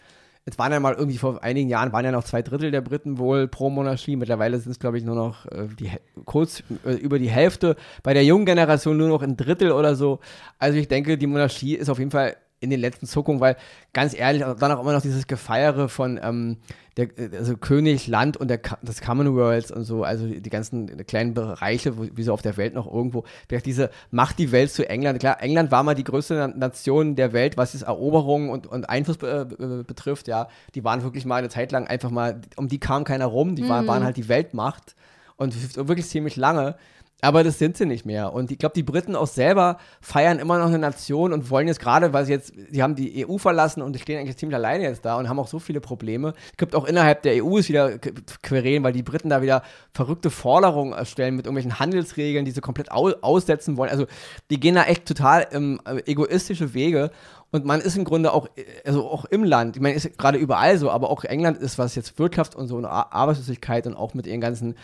Jetzt 0.48 0.58
waren 0.58 0.72
ja 0.72 0.80
mal 0.80 0.94
irgendwie 0.94 1.18
vor 1.18 1.44
einigen 1.44 1.68
Jahren, 1.68 1.92
waren 1.92 2.06
ja 2.06 2.12
noch 2.14 2.24
zwei 2.24 2.42
Drittel 2.42 2.72
der 2.72 2.80
Briten 2.80 3.18
wohl 3.18 3.50
pro 3.50 3.70
Monarchie. 3.70 4.16
Mittlerweile 4.16 4.58
sind 4.58 4.72
es, 4.72 4.80
glaube 4.80 4.98
ich, 4.98 5.04
nur 5.04 5.16
noch 5.16 5.46
äh, 5.48 5.68
die, 5.78 5.92
kurz 6.24 6.64
äh, 6.86 6.94
über 6.94 7.20
die 7.20 7.30
Hälfte. 7.30 7.76
Bei 8.02 8.14
der 8.14 8.24
jungen 8.24 8.46
Generation 8.46 8.96
nur 8.96 9.10
noch 9.10 9.22
ein 9.22 9.36
Drittel 9.36 9.74
oder 9.74 9.96
so. 9.96 10.22
Also 10.58 10.78
ich 10.78 10.88
denke, 10.88 11.18
die 11.18 11.28
Monarchie 11.28 11.76
ist 11.76 11.90
auf 11.90 12.00
jeden 12.00 12.12
Fall 12.12 12.38
in 12.60 12.70
den 12.70 12.80
letzten 12.80 13.06
Zuckungen, 13.06 13.40
weil 13.40 13.56
ganz 13.94 14.18
ehrlich, 14.18 14.42
dann 14.42 14.72
auch 14.72 14.82
immer 14.82 14.94
noch 14.94 15.02
dieses 15.02 15.28
Gefeiere 15.28 15.90
von 15.90 16.20
ähm, 16.22 16.58
der, 16.98 17.10
also 17.34 17.56
König, 17.56 18.08
Land 18.08 18.38
und 18.38 18.48
der, 18.48 18.60
des 18.82 19.02
Commonwealths 19.02 19.72
und 19.72 19.84
so, 19.84 20.04
also 20.04 20.26
die, 20.26 20.50
ganzen 20.50 21.06
kleinen 21.06 21.36
Bereiche, 21.36 21.98
wo, 21.98 22.08
wie 22.12 22.24
so 22.24 22.34
auf 22.34 22.42
der 22.42 22.58
Welt 22.58 22.74
noch 22.74 22.92
irgendwo, 22.92 23.26
vielleicht 23.48 23.68
diese 23.68 23.92
Macht 24.10 24.40
die 24.40 24.52
Welt 24.52 24.72
zu 24.72 24.90
England. 24.90 25.20
Klar, 25.20 25.42
England 25.42 25.70
war 25.72 25.84
mal 25.84 25.94
die 25.94 26.04
größte 26.04 26.34
Na- 26.34 26.48
Nation 26.48 27.16
der 27.16 27.34
Welt, 27.34 27.58
was 27.58 27.76
es 27.76 27.84
Eroberung 27.84 28.50
und, 28.50 28.66
und 28.66 28.90
Einfluss 28.90 29.18
be, 29.18 29.84
betrifft, 29.88 30.28
ja. 30.28 30.48
Die 30.74 30.84
waren 30.84 31.04
wirklich 31.04 31.26
mal 31.26 31.36
eine 31.36 31.50
Zeit 31.50 31.72
lang 31.72 31.86
einfach 31.86 32.10
mal, 32.10 32.42
um 32.56 32.68
die 32.68 32.80
kam 32.80 33.04
keiner 33.04 33.28
rum, 33.28 33.56
die 33.56 33.70
waren, 33.70 33.86
waren 33.88 34.04
halt 34.04 34.18
die 34.18 34.30
Weltmacht 34.30 34.96
und 35.36 35.78
wirklich 35.88 36.08
ziemlich 36.08 36.36
lange. 36.36 36.76
Aber 37.22 37.44
das 37.44 37.58
sind 37.58 37.78
sie 37.78 37.88
nicht 37.88 38.06
mehr. 38.06 38.32
Und 38.32 38.52
ich 38.52 38.60
glaube, 38.60 38.74
die 38.76 38.84
Briten 38.84 39.16
auch 39.16 39.26
selber 39.26 39.78
feiern 40.02 40.38
immer 40.38 40.60
noch 40.60 40.68
eine 40.68 40.78
Nation 40.78 41.34
und 41.34 41.50
wollen 41.50 41.68
jetzt 41.68 41.80
gerade, 41.80 42.14
weil 42.14 42.26
sie 42.26 42.32
jetzt, 42.32 42.54
sie 42.70 42.84
haben 42.84 42.94
die 42.94 43.28
EU 43.28 43.40
verlassen 43.40 43.82
und 43.82 44.00
stehen 44.00 44.20
eigentlich 44.20 44.38
ziemlich 44.38 44.56
alleine 44.56 44.84
jetzt 44.84 45.04
da 45.04 45.18
und 45.18 45.28
haben 45.28 45.40
auch 45.40 45.48
so 45.48 45.58
viele 45.58 45.82
Probleme. 45.82 46.36
Es 46.52 46.58
gibt 46.58 46.76
auch 46.76 46.86
innerhalb 46.86 47.24
der 47.24 47.44
EU 47.44 47.58
ist 47.58 47.70
wieder 47.70 47.98
Querelen, 48.44 48.84
weil 48.84 48.94
die 48.94 49.02
Briten 49.02 49.30
da 49.30 49.42
wieder 49.42 49.64
verrückte 49.94 50.30
Forderungen 50.30 50.94
erstellen 50.94 51.36
mit 51.36 51.48
irgendwelchen 51.48 51.80
Handelsregeln, 51.80 52.46
die 52.46 52.52
sie 52.52 52.62
komplett 52.62 52.92
au 52.92 53.10
aussetzen 53.22 53.78
wollen. 53.78 53.90
Also 53.90 54.06
die 54.52 54.60
gehen 54.60 54.76
da 54.76 54.84
echt 54.84 55.08
total 55.08 55.48
ähm, 55.52 55.82
egoistische 56.06 56.76
Wege. 56.76 57.10
Und 57.52 57.64
man 57.64 57.80
ist 57.80 57.96
im 57.96 58.04
Grunde 58.04 58.34
auch, 58.34 58.50
also 58.86 59.10
auch 59.10 59.24
im 59.26 59.44
Land, 59.44 59.78
ich 59.78 59.82
meine, 59.82 59.96
ist 59.96 60.18
gerade 60.18 60.38
überall 60.38 60.78
so, 60.78 60.92
aber 60.92 61.10
auch 61.10 61.24
England 61.24 61.58
ist, 61.58 61.78
was 61.78 61.96
jetzt 61.96 62.20
Wirtschaft 62.20 62.56
und 62.56 62.68
so 62.68 62.76
und 62.76 62.86
Ar- 62.86 63.14
Arbeitslosigkeit 63.14 63.88
und 63.88 63.96
auch 63.96 64.14
mit 64.14 64.28
ihren 64.28 64.42
ganzen 64.42 64.76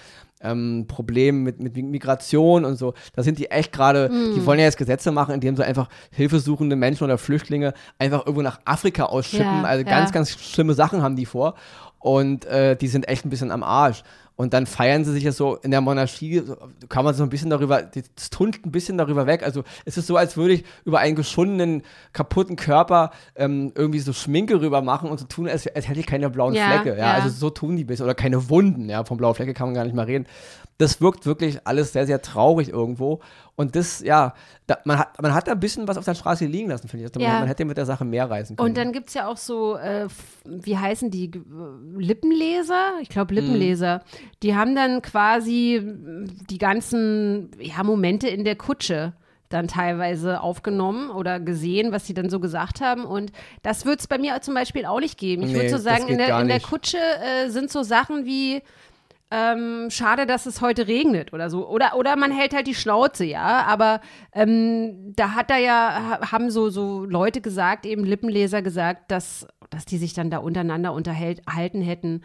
ähm, 0.41 0.85
Problemen 0.87 1.43
mit, 1.43 1.59
mit 1.61 1.75
Migration 1.75 2.63
und 2.63 2.77
so, 2.77 2.93
da 3.15 3.23
sind 3.23 3.37
die 3.39 3.51
echt 3.51 3.71
gerade, 3.73 4.09
die 4.09 4.45
wollen 4.45 4.59
ja 4.59 4.65
jetzt 4.65 4.77
Gesetze 4.77 5.11
machen, 5.11 5.33
indem 5.33 5.55
sie 5.55 5.65
einfach 5.65 5.89
hilfesuchende 6.11 6.75
Menschen 6.75 7.03
oder 7.03 7.17
Flüchtlinge 7.17 7.73
einfach 7.99 8.19
irgendwo 8.25 8.41
nach 8.41 8.59
Afrika 8.65 9.05
ausschippen. 9.05 9.45
Ja, 9.45 9.63
also 9.63 9.85
ja. 9.85 9.89
ganz, 9.89 10.11
ganz 10.11 10.31
schlimme 10.31 10.73
Sachen 10.73 11.01
haben 11.01 11.15
die 11.15 11.25
vor. 11.25 11.55
Und 11.99 12.43
äh, 12.45 12.75
die 12.75 12.89
sind 12.89 13.07
echt 13.07 13.25
ein 13.25 13.29
bisschen 13.29 13.51
am 13.51 13.63
Arsch. 13.63 14.03
Und 14.35 14.53
dann 14.53 14.65
feiern 14.65 15.05
sie 15.05 15.11
sich 15.11 15.23
jetzt 15.23 15.37
so 15.37 15.57
in 15.57 15.69
der 15.69 15.81
Monarchie, 15.81 16.41
kann 16.89 17.05
man 17.05 17.13
so 17.13 17.21
ein 17.21 17.29
bisschen 17.29 17.51
darüber, 17.51 17.83
das 17.83 18.29
tunt 18.31 18.65
ein 18.65 18.71
bisschen 18.71 18.97
darüber 18.97 19.27
weg. 19.27 19.43
Also 19.43 19.63
es 19.85 19.95
ist 19.95 20.07
so, 20.07 20.17
als 20.17 20.37
würde 20.37 20.55
ich 20.55 20.65
über 20.85 20.99
einen 20.99 21.15
geschundenen, 21.15 21.83
kaputten 22.13 22.55
Körper 22.55 23.11
ähm, 23.35 23.71
irgendwie 23.75 23.99
so 23.99 24.11
Schminke 24.11 24.59
rüber 24.59 24.81
machen 24.81 25.09
und 25.09 25.19
so 25.19 25.25
tun, 25.25 25.47
als, 25.47 25.67
als 25.67 25.87
hätte 25.87 25.99
ich 25.99 26.07
keine 26.07 26.31
blauen 26.31 26.55
Ja, 26.55 26.71
Flecke. 26.71 26.97
Ja, 26.97 27.05
ja. 27.05 27.13
also 27.13 27.29
so 27.29 27.51
tun 27.51 27.75
die 27.75 27.83
ein 27.83 27.87
bisschen. 27.87 28.05
Oder 28.05 28.15
keine 28.15 28.49
Wunden, 28.49 28.89
ja, 28.89 29.03
von 29.05 29.17
blauen 29.17 29.35
Flecke 29.35 29.53
kann 29.53 29.67
man 29.67 29.75
gar 29.75 29.83
nicht 29.83 29.95
mal 29.95 30.05
reden. 30.05 30.25
Das 30.83 30.99
wirkt 30.99 31.25
wirklich 31.25 31.65
alles 31.65 31.93
sehr, 31.93 32.05
sehr 32.05 32.21
traurig 32.21 32.69
irgendwo. 32.69 33.21
Und 33.55 33.75
das, 33.75 34.01
ja, 34.01 34.33
da, 34.67 34.79
man, 34.83 34.99
hat, 34.99 35.21
man 35.21 35.33
hat 35.33 35.47
da 35.47 35.53
ein 35.53 35.59
bisschen 35.59 35.87
was 35.87 35.97
auf 35.97 36.05
der 36.05 36.15
Straße 36.15 36.45
liegen 36.45 36.69
lassen, 36.69 36.87
finde 36.87 37.05
ich. 37.05 37.11
Also 37.11 37.19
Ja. 37.21 37.29
Man, 37.29 37.39
man 37.41 37.47
hätte 37.47 37.63
mit 37.65 37.77
der 37.77 37.85
Sache 37.85 38.03
mehr 38.03 38.29
reisen 38.29 38.57
können. 38.57 38.69
Und 38.69 38.77
dann 38.77 38.91
gibt 38.91 39.09
es 39.09 39.13
ja 39.13 39.27
auch 39.27 39.37
so, 39.37 39.77
äh, 39.77 40.07
wie 40.43 40.77
heißen 40.77 41.09
die, 41.09 41.25
äh, 41.25 41.39
Lippenleser? 41.97 42.93
Ich 43.01 43.09
glaube 43.09 43.33
Lippenleser. 43.35 44.01
Die 44.41 44.55
haben 44.55 44.75
dann 44.75 45.01
quasi 45.01 45.81
mm, 45.81 46.47
die 46.49 46.57
ganzen 46.57 47.51
ja, 47.59 47.83
Momente 47.83 48.27
in 48.27 48.43
der 48.43 48.55
Kutsche 48.55 49.13
dann 49.49 49.67
teilweise 49.67 50.41
aufgenommen 50.41 51.11
oder 51.11 51.39
gesehen, 51.39 51.91
was 51.91 52.07
sie 52.07 52.13
dann 52.13 52.29
so 52.29 52.39
gesagt 52.39 52.81
haben. 52.81 53.05
Und 53.05 53.31
das 53.61 53.85
wird 53.85 53.99
es 53.99 54.07
bei 54.07 54.17
mir 54.17 54.41
zum 54.41 54.55
Beispiel 54.55 54.85
auch 54.85 54.99
nicht 54.99 55.17
geben. 55.17 55.43
Ich 55.43 55.49
Nee, 55.49 55.55
würde 55.55 55.69
so 55.69 55.77
sagen, 55.77 56.07
in 56.07 56.17
der, 56.17 56.39
in 56.39 56.47
der. 56.47 56.59
Kutsche 56.59 56.97
äh, 56.97 57.49
sind 57.49 57.69
so 57.69 57.83
Sachen 57.83 58.25
wie 58.25 58.63
ähm, 59.35 59.89
schade, 59.89 60.27
dass 60.27 60.45
es 60.45 60.61
heute 60.61 60.87
regnet 60.87 61.33
oder 61.33 61.49
so. 61.49 61.67
Oder, 61.67 61.95
oder 61.97 62.15
man 62.15 62.31
hält 62.31 62.53
halt 62.53 62.67
die 62.67 62.75
Schnauze, 62.75 63.25
ja. 63.25 63.63
Aber 63.65 63.99
ähm, 64.31 65.13
da 65.15 65.31
hat 65.31 65.49
er 65.49 65.57
ja, 65.57 66.19
ha- 66.21 66.31
haben 66.31 66.51
so, 66.51 66.69
so 66.69 67.03
Leute 67.03 67.41
gesagt, 67.41 67.87
eben 67.87 68.03
Lippenleser 68.03 68.61
gesagt, 68.61 69.09
dass, 69.09 69.47
dass 69.71 69.85
die 69.85 69.97
sich 69.97 70.13
dann 70.13 70.29
da 70.29 70.37
untereinander 70.37 70.93
unterhalten 70.93 71.81
hätten. 71.81 72.21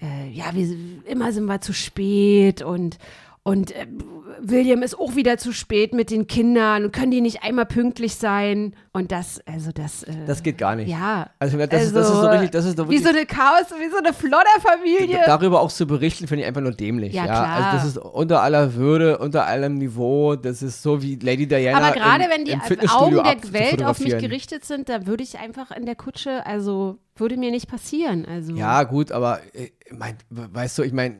Äh, 0.00 0.30
ja, 0.30 0.44
wir, 0.54 0.68
immer 1.06 1.32
sind 1.32 1.46
wir 1.46 1.60
zu 1.60 1.72
spät 1.72 2.62
und, 2.62 2.98
und 3.48 3.70
äh, 3.70 3.86
William 4.40 4.82
ist 4.82 4.98
auch 4.98 5.16
wieder 5.16 5.38
zu 5.38 5.52
spät 5.52 5.94
mit 5.94 6.10
den 6.10 6.26
Kindern. 6.26 6.92
Können 6.92 7.10
die 7.10 7.22
nicht 7.22 7.42
einmal 7.42 7.64
pünktlich 7.64 8.14
sein? 8.16 8.76
Und 8.92 9.10
das, 9.10 9.40
also 9.46 9.72
das. 9.72 10.02
Äh, 10.02 10.12
das 10.26 10.42
geht 10.42 10.58
gar 10.58 10.76
nicht. 10.76 10.88
ja. 10.90 11.30
Also, 11.38 11.56
das, 11.56 11.84
ist, 11.84 11.96
das 11.96 12.10
ist 12.10 12.14
so 12.14 12.26
richtig, 12.26 12.50
das 12.50 12.66
ist 12.66 12.76
so 12.76 12.90
wie 12.90 12.98
so 12.98 13.08
eine 13.08 13.24
Chaos, 13.24 13.66
wie 13.78 13.90
so 13.90 13.96
eine 13.96 14.12
Flodderfamilie. 14.12 15.22
darüber 15.24 15.60
auch 15.62 15.72
zu 15.72 15.86
berichten, 15.86 16.28
finde 16.28 16.42
ich 16.42 16.48
einfach 16.48 16.60
nur 16.60 16.72
dämlich. 16.72 17.14
Ja, 17.14 17.24
Ja, 17.24 17.32
klar. 17.32 17.48
Also 17.48 17.78
das 17.78 17.86
ist 17.86 17.98
unter 17.98 18.42
aller 18.42 18.74
Würde, 18.74 19.18
unter 19.18 19.46
allem 19.46 19.74
Niveau. 19.78 20.36
Das 20.36 20.62
ist 20.62 20.82
so 20.82 21.02
wie 21.02 21.16
Lady 21.16 21.46
Diana. 21.46 21.78
Aber 21.78 21.94
gerade 21.94 22.24
wenn 22.30 22.44
die 22.44 22.54
Augen 22.90 23.16
der 23.16 23.52
Welt 23.52 23.82
auf 23.82 23.98
mich 24.00 24.18
gerichtet 24.18 24.66
sind, 24.66 24.90
da 24.90 25.06
würde 25.06 25.22
ich 25.22 25.38
einfach 25.38 25.70
in 25.70 25.86
der 25.86 25.96
Kutsche, 25.96 26.44
also 26.44 26.98
würde 27.16 27.38
mir 27.38 27.50
nicht 27.50 27.68
passieren. 27.68 28.26
Also 28.26 28.54
Ja, 28.54 28.82
gut, 28.84 29.10
aber 29.10 29.40
äh, 29.54 29.70
mein, 29.90 30.16
weißt 30.28 30.78
du, 30.78 30.82
ich 30.82 30.92
meine, 30.92 31.16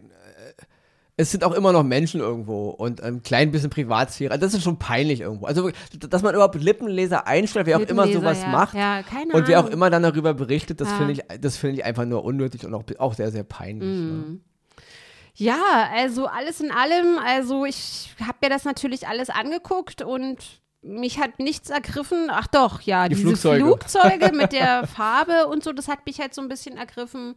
es 1.21 1.33
sind 1.33 1.43
auch 1.43 1.53
immer 1.53 1.73
noch 1.73 1.83
Menschen 1.83 2.21
irgendwo 2.21 2.71
und 2.71 3.03
ein 3.03 3.25
klein 3.25 3.51
bisschen 3.51 3.71
Privatsphäre. 3.71 4.39
Das 4.39 4.55
ist 4.55 4.63
schon 4.63 4.79
peinlich 4.79 5.21
irgendwo. 5.21 5.47
Also, 5.47 5.71
dass 5.93 6.23
man 6.23 6.33
überhaupt 6.33 6.55
Lippenleser 6.55 7.27
einstellt, 7.27 7.67
wer 7.67 7.77
auch 7.79 7.83
immer 7.83 8.07
sowas 8.07 8.41
ja. 8.43 8.49
macht. 8.49 8.75
Ja, 8.75 9.03
keine 9.03 9.35
und 9.35 9.49
wer 9.49 9.59
auch 9.59 9.65
Ahnung. 9.65 9.73
immer 9.75 9.91
dann 9.91 10.05
darüber 10.05 10.33
berichtet, 10.33 10.81
das 10.81 10.89
Ja. 10.89 10.97
finde 10.97 11.13
ich, 11.15 11.23
das 11.41 11.57
finde 11.57 11.77
ich 11.77 11.85
einfach 11.85 12.05
nur 12.05 12.25
unnötig 12.25 12.65
und 12.65 12.73
auch, 12.73 12.85
auch 12.99 13.15
sehr, 13.15 13.33
sehr 13.33 13.43
peinlich. 13.43 13.89
Mhm. 13.89 14.31
Ne? 14.31 14.41
Ja, 15.35 15.89
also 15.93 16.27
alles 16.27 16.61
in 16.61 16.71
allem, 16.71 17.19
also 17.19 17.65
ich 17.65 18.15
habe 18.21 18.39
mir 18.43 18.49
das 18.51 18.65
natürlich 18.65 19.09
alles 19.09 19.29
angeguckt 19.29 20.03
und 20.03 20.39
mich 20.83 21.19
hat 21.19 21.41
nichts 21.41 21.69
ergriffen. 21.71 22.29
Ach 22.31 22.47
doch, 22.47 22.81
ja, 22.83 23.09
Die 23.09 23.17
diese 23.17 23.27
Flugzeuge. 23.27 23.65
Flugzeuge 23.65 24.33
mit 24.37 24.53
der 24.53 24.87
Farbe 24.87 25.49
und 25.49 25.65
so, 25.65 25.73
das 25.73 25.89
hat 25.89 26.07
mich 26.07 26.21
halt 26.21 26.33
so 26.33 26.43
ein 26.43 26.49
bisschen 26.49 26.77
ergriffen. 26.77 27.35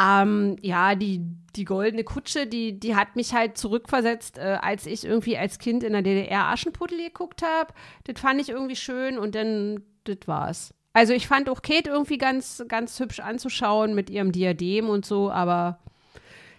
Ähm, 0.00 0.56
ja, 0.62 0.94
die, 0.94 1.20
die 1.56 1.64
goldene 1.64 2.04
Kutsche, 2.04 2.46
die, 2.46 2.78
die 2.78 2.96
hat 2.96 3.16
mich 3.16 3.34
halt 3.34 3.58
zurückversetzt, 3.58 4.38
äh, 4.38 4.58
als 4.60 4.86
ich 4.86 5.04
irgendwie 5.04 5.36
als 5.36 5.58
Kind 5.58 5.82
in 5.82 5.92
der 5.92 6.02
DDR 6.02 6.46
Aschenputtel 6.46 6.98
geguckt 6.98 7.42
habe. 7.42 7.74
Das 8.04 8.20
fand 8.20 8.40
ich 8.40 8.48
irgendwie 8.48 8.76
schön 8.76 9.18
und 9.18 9.34
dann, 9.34 9.82
das 10.04 10.18
war's. 10.26 10.74
Also 10.92 11.12
ich 11.12 11.28
fand 11.28 11.48
auch 11.48 11.62
Kate 11.62 11.90
irgendwie 11.90 12.18
ganz, 12.18 12.64
ganz 12.66 12.98
hübsch 12.98 13.20
anzuschauen 13.20 13.94
mit 13.94 14.10
ihrem 14.10 14.32
Diadem 14.32 14.88
und 14.88 15.04
so, 15.04 15.30
aber 15.30 15.78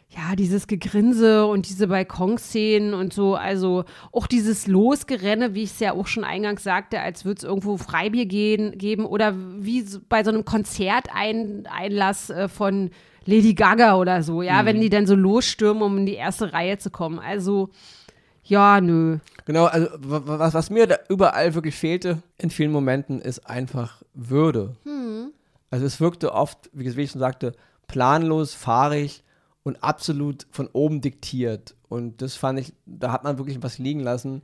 ja, 0.10 0.36
dieses 0.36 0.68
Gegrinse 0.68 1.46
und 1.48 1.70
diese 1.70 1.88
Balkonszenen 1.88 2.94
und 2.94 3.14
so, 3.14 3.36
also 3.36 3.86
auch 4.12 4.28
dieses 4.28 4.68
Losgerenne, 4.68 5.54
wie 5.56 5.64
ich 5.64 5.72
es 5.72 5.80
ja 5.80 5.94
auch 5.94 6.08
schon 6.08 6.26
eingangs 6.26 6.64
sagte, 6.64 7.00
als 7.00 7.24
würde 7.24 7.40
es 7.40 7.44
irgendwo 7.46 7.78
Freibier 7.78 8.26
gehen, 8.26 8.78
geben 8.78 9.06
oder 9.06 9.34
wie 9.36 9.86
bei 10.10 10.24
so 10.24 10.32
einem 10.32 10.44
Konzerteinlass 10.44 12.30
äh, 12.30 12.50
von 12.50 12.92
Lady 13.26 13.54
Gaga 13.54 13.98
oder 13.98 14.24
so, 14.24 14.42
ja, 14.42 14.66
wenn 14.66 14.82
die 14.82 14.90
dann 14.90 15.06
so 15.06 15.16
losstürmen, 15.16 15.84
um 15.84 15.98
in 16.00 16.06
die 16.06 16.16
erste 16.16 16.54
Reihe 16.54 16.78
zu 16.80 16.90
kommen. 16.90 17.20
Also, 17.20 17.70
ja, 18.44 18.82
nö. 18.82 19.20
Genau, 19.46 19.66
also 19.66 19.88
wa- 20.00 20.22
wa- 20.26 20.40
was, 20.40 20.54
was 20.54 20.70
mir 20.70 20.88
da 20.88 20.96
überall 21.10 21.54
wirklich 21.54 21.76
fehlte 21.76 22.22
in 22.38 22.50
vielen 22.50 22.72
Momenten, 22.72 23.22
ist 23.22 23.48
einfach 23.48 24.02
Würde. 24.14 24.76
Hm. 24.84 25.32
Also 25.70 25.86
es 25.86 26.00
wirkte 26.02 26.34
oft, 26.34 26.70
wie 26.74 26.96
wie 26.98 27.02
ich 27.02 27.12
schon 27.12 27.20
sagte, 27.20 27.54
planlos, 27.88 28.54
fahrig 28.54 29.24
und 29.64 29.84
absolut 29.84 30.48
von 30.52 30.68
oben 30.74 31.02
diktiert. 31.02 31.76
Und 31.90 32.22
das 32.22 32.36
fand 32.36 32.60
ich, 32.60 32.74
da 32.86 33.12
hat 33.12 33.24
man 33.24 33.38
wirklich 33.38 33.62
was 33.62 33.78
liegen 33.78 34.00
lassen 34.02 34.42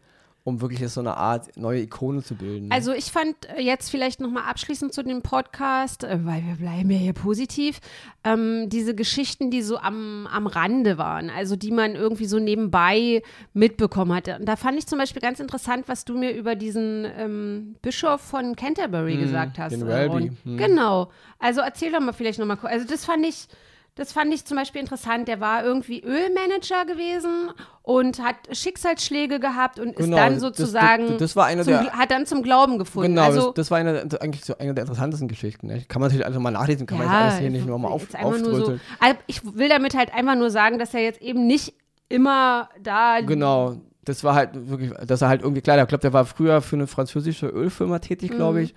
um 0.47 0.61
wirklich 0.61 0.79
so 0.87 1.01
eine 1.01 1.17
Art 1.17 1.57
neue 1.57 1.81
Ikone 1.81 2.23
zu 2.23 2.33
bilden. 2.33 2.71
Also 2.71 2.93
ich 2.93 3.11
fand 3.11 3.35
äh, 3.57 3.61
jetzt 3.61 3.89
vielleicht 3.89 4.21
nochmal 4.21 4.43
abschließend 4.43 4.93
zu 4.93 5.03
dem 5.03 5.21
Podcast, 5.21 6.05
äh, 6.05 6.19
weil 6.23 6.41
wir 6.45 6.55
bleiben 6.55 6.89
ja 6.89 6.97
hier 6.97 7.11
positiv, 7.11 7.81
ähm, 8.23 8.69
diese 8.69 8.95
Geschichten, 8.95 9.51
die 9.51 9.61
so 9.61 9.77
am, 9.77 10.25
am 10.25 10.47
Rande 10.47 10.97
waren, 10.97 11.29
also 11.29 11.57
die 11.57 11.71
man 11.71 11.95
irgendwie 11.95 12.23
so 12.23 12.39
nebenbei 12.39 13.23
mitbekommen 13.51 14.13
hatte. 14.13 14.37
Und 14.39 14.45
da 14.45 14.55
fand 14.55 14.77
ich 14.77 14.87
zum 14.87 14.99
Beispiel 14.99 15.21
ganz 15.21 15.41
interessant, 15.41 15.89
was 15.89 16.05
du 16.05 16.17
mir 16.17 16.31
über 16.31 16.55
diesen 16.55 17.05
ähm, 17.17 17.75
Bischof 17.81 18.21
von 18.21 18.55
Canterbury 18.55 19.15
hm, 19.15 19.19
gesagt 19.19 19.59
hast. 19.59 19.73
Den 19.73 19.85
Welby. 19.85 20.31
Hm. 20.45 20.55
Genau. 20.55 21.11
Also 21.39 21.59
erzähl 21.59 21.91
doch 21.91 21.99
mal 21.99 22.13
vielleicht 22.13 22.39
nochmal 22.39 22.55
kurz. 22.55 22.71
Also 22.71 22.87
das 22.87 23.03
fand 23.03 23.25
ich 23.25 23.49
das 23.97 24.13
fand 24.13 24.33
ich 24.33 24.45
zum 24.45 24.57
Beispiel 24.57 24.79
interessant. 24.79 25.27
Der 25.27 25.39
war 25.39 25.63
irgendwie 25.63 26.03
Ölmanager 26.03 26.85
gewesen 26.85 27.49
und 27.81 28.21
hat 28.21 28.35
Schicksalsschläge 28.51 29.39
gehabt 29.39 29.79
und 29.79 29.95
genau, 29.95 30.15
ist 30.15 30.21
dann 30.21 30.39
sozusagen 30.39 31.07
das, 31.07 31.17
das, 31.17 31.35
war 31.35 31.47
eine 31.47 31.63
zum, 31.63 31.73
der, 31.73 31.91
hat 31.93 32.11
dann 32.11 32.25
zum 32.27 32.43
Glauben 32.43 32.77
gefunden. 32.77 33.09
Genau, 33.09 33.23
also, 33.23 33.47
das, 33.47 33.55
das, 33.55 33.71
war 33.71 33.79
eine, 33.79 34.07
eigentlich 34.21 34.45
so 34.45 34.57
eine 34.57 34.75
der 34.75 34.83
interessantesten 34.83 35.27
Geschichten. 35.27 35.67
Ne? 35.67 35.83
Kann 35.87 35.99
man 35.99 36.09
natürlich 36.09 36.25
einfach 36.25 36.39
mal 36.39 36.51
nachlesen, 36.51 36.85
kann 36.85 36.99
ja, 36.99 37.05
man 37.05 37.13
jetzt 37.13 37.23
alles 37.23 37.39
hier 37.39 37.49
nicht 37.49 37.65
nur 37.65 37.79
mal 37.79 37.89
auf, 37.89 38.07
So, 38.11 38.77
also 38.99 39.19
ich 39.25 39.41
will 39.43 39.69
damit 39.69 39.95
halt 39.95 40.13
einfach 40.13 40.35
nur 40.35 40.51
sagen, 40.51 40.77
dass 40.77 40.93
er 40.93 41.01
jetzt 41.01 41.21
eben 41.21 41.47
nicht 41.47 41.73
immer 42.07 42.69
da. 42.81 43.21
Genau. 43.21 43.77
Das 44.05 44.23
war 44.23 44.35
halt 44.35 44.51
wirklich, 44.53 44.91
dass 45.05 45.21
er 45.21 45.27
halt 45.27 45.41
irgendwie, 45.41 45.61
klar, 45.61 45.77
ich 45.81 45.87
glaube, 45.87 46.01
der 46.01 46.13
war 46.13 46.25
früher 46.25 46.61
für 46.61 46.75
eine 46.75 46.87
französische 46.87 47.47
Ölfirma 47.47 47.99
tätig, 47.99 48.31
glaube 48.31 48.61
mhm. 48.61 48.69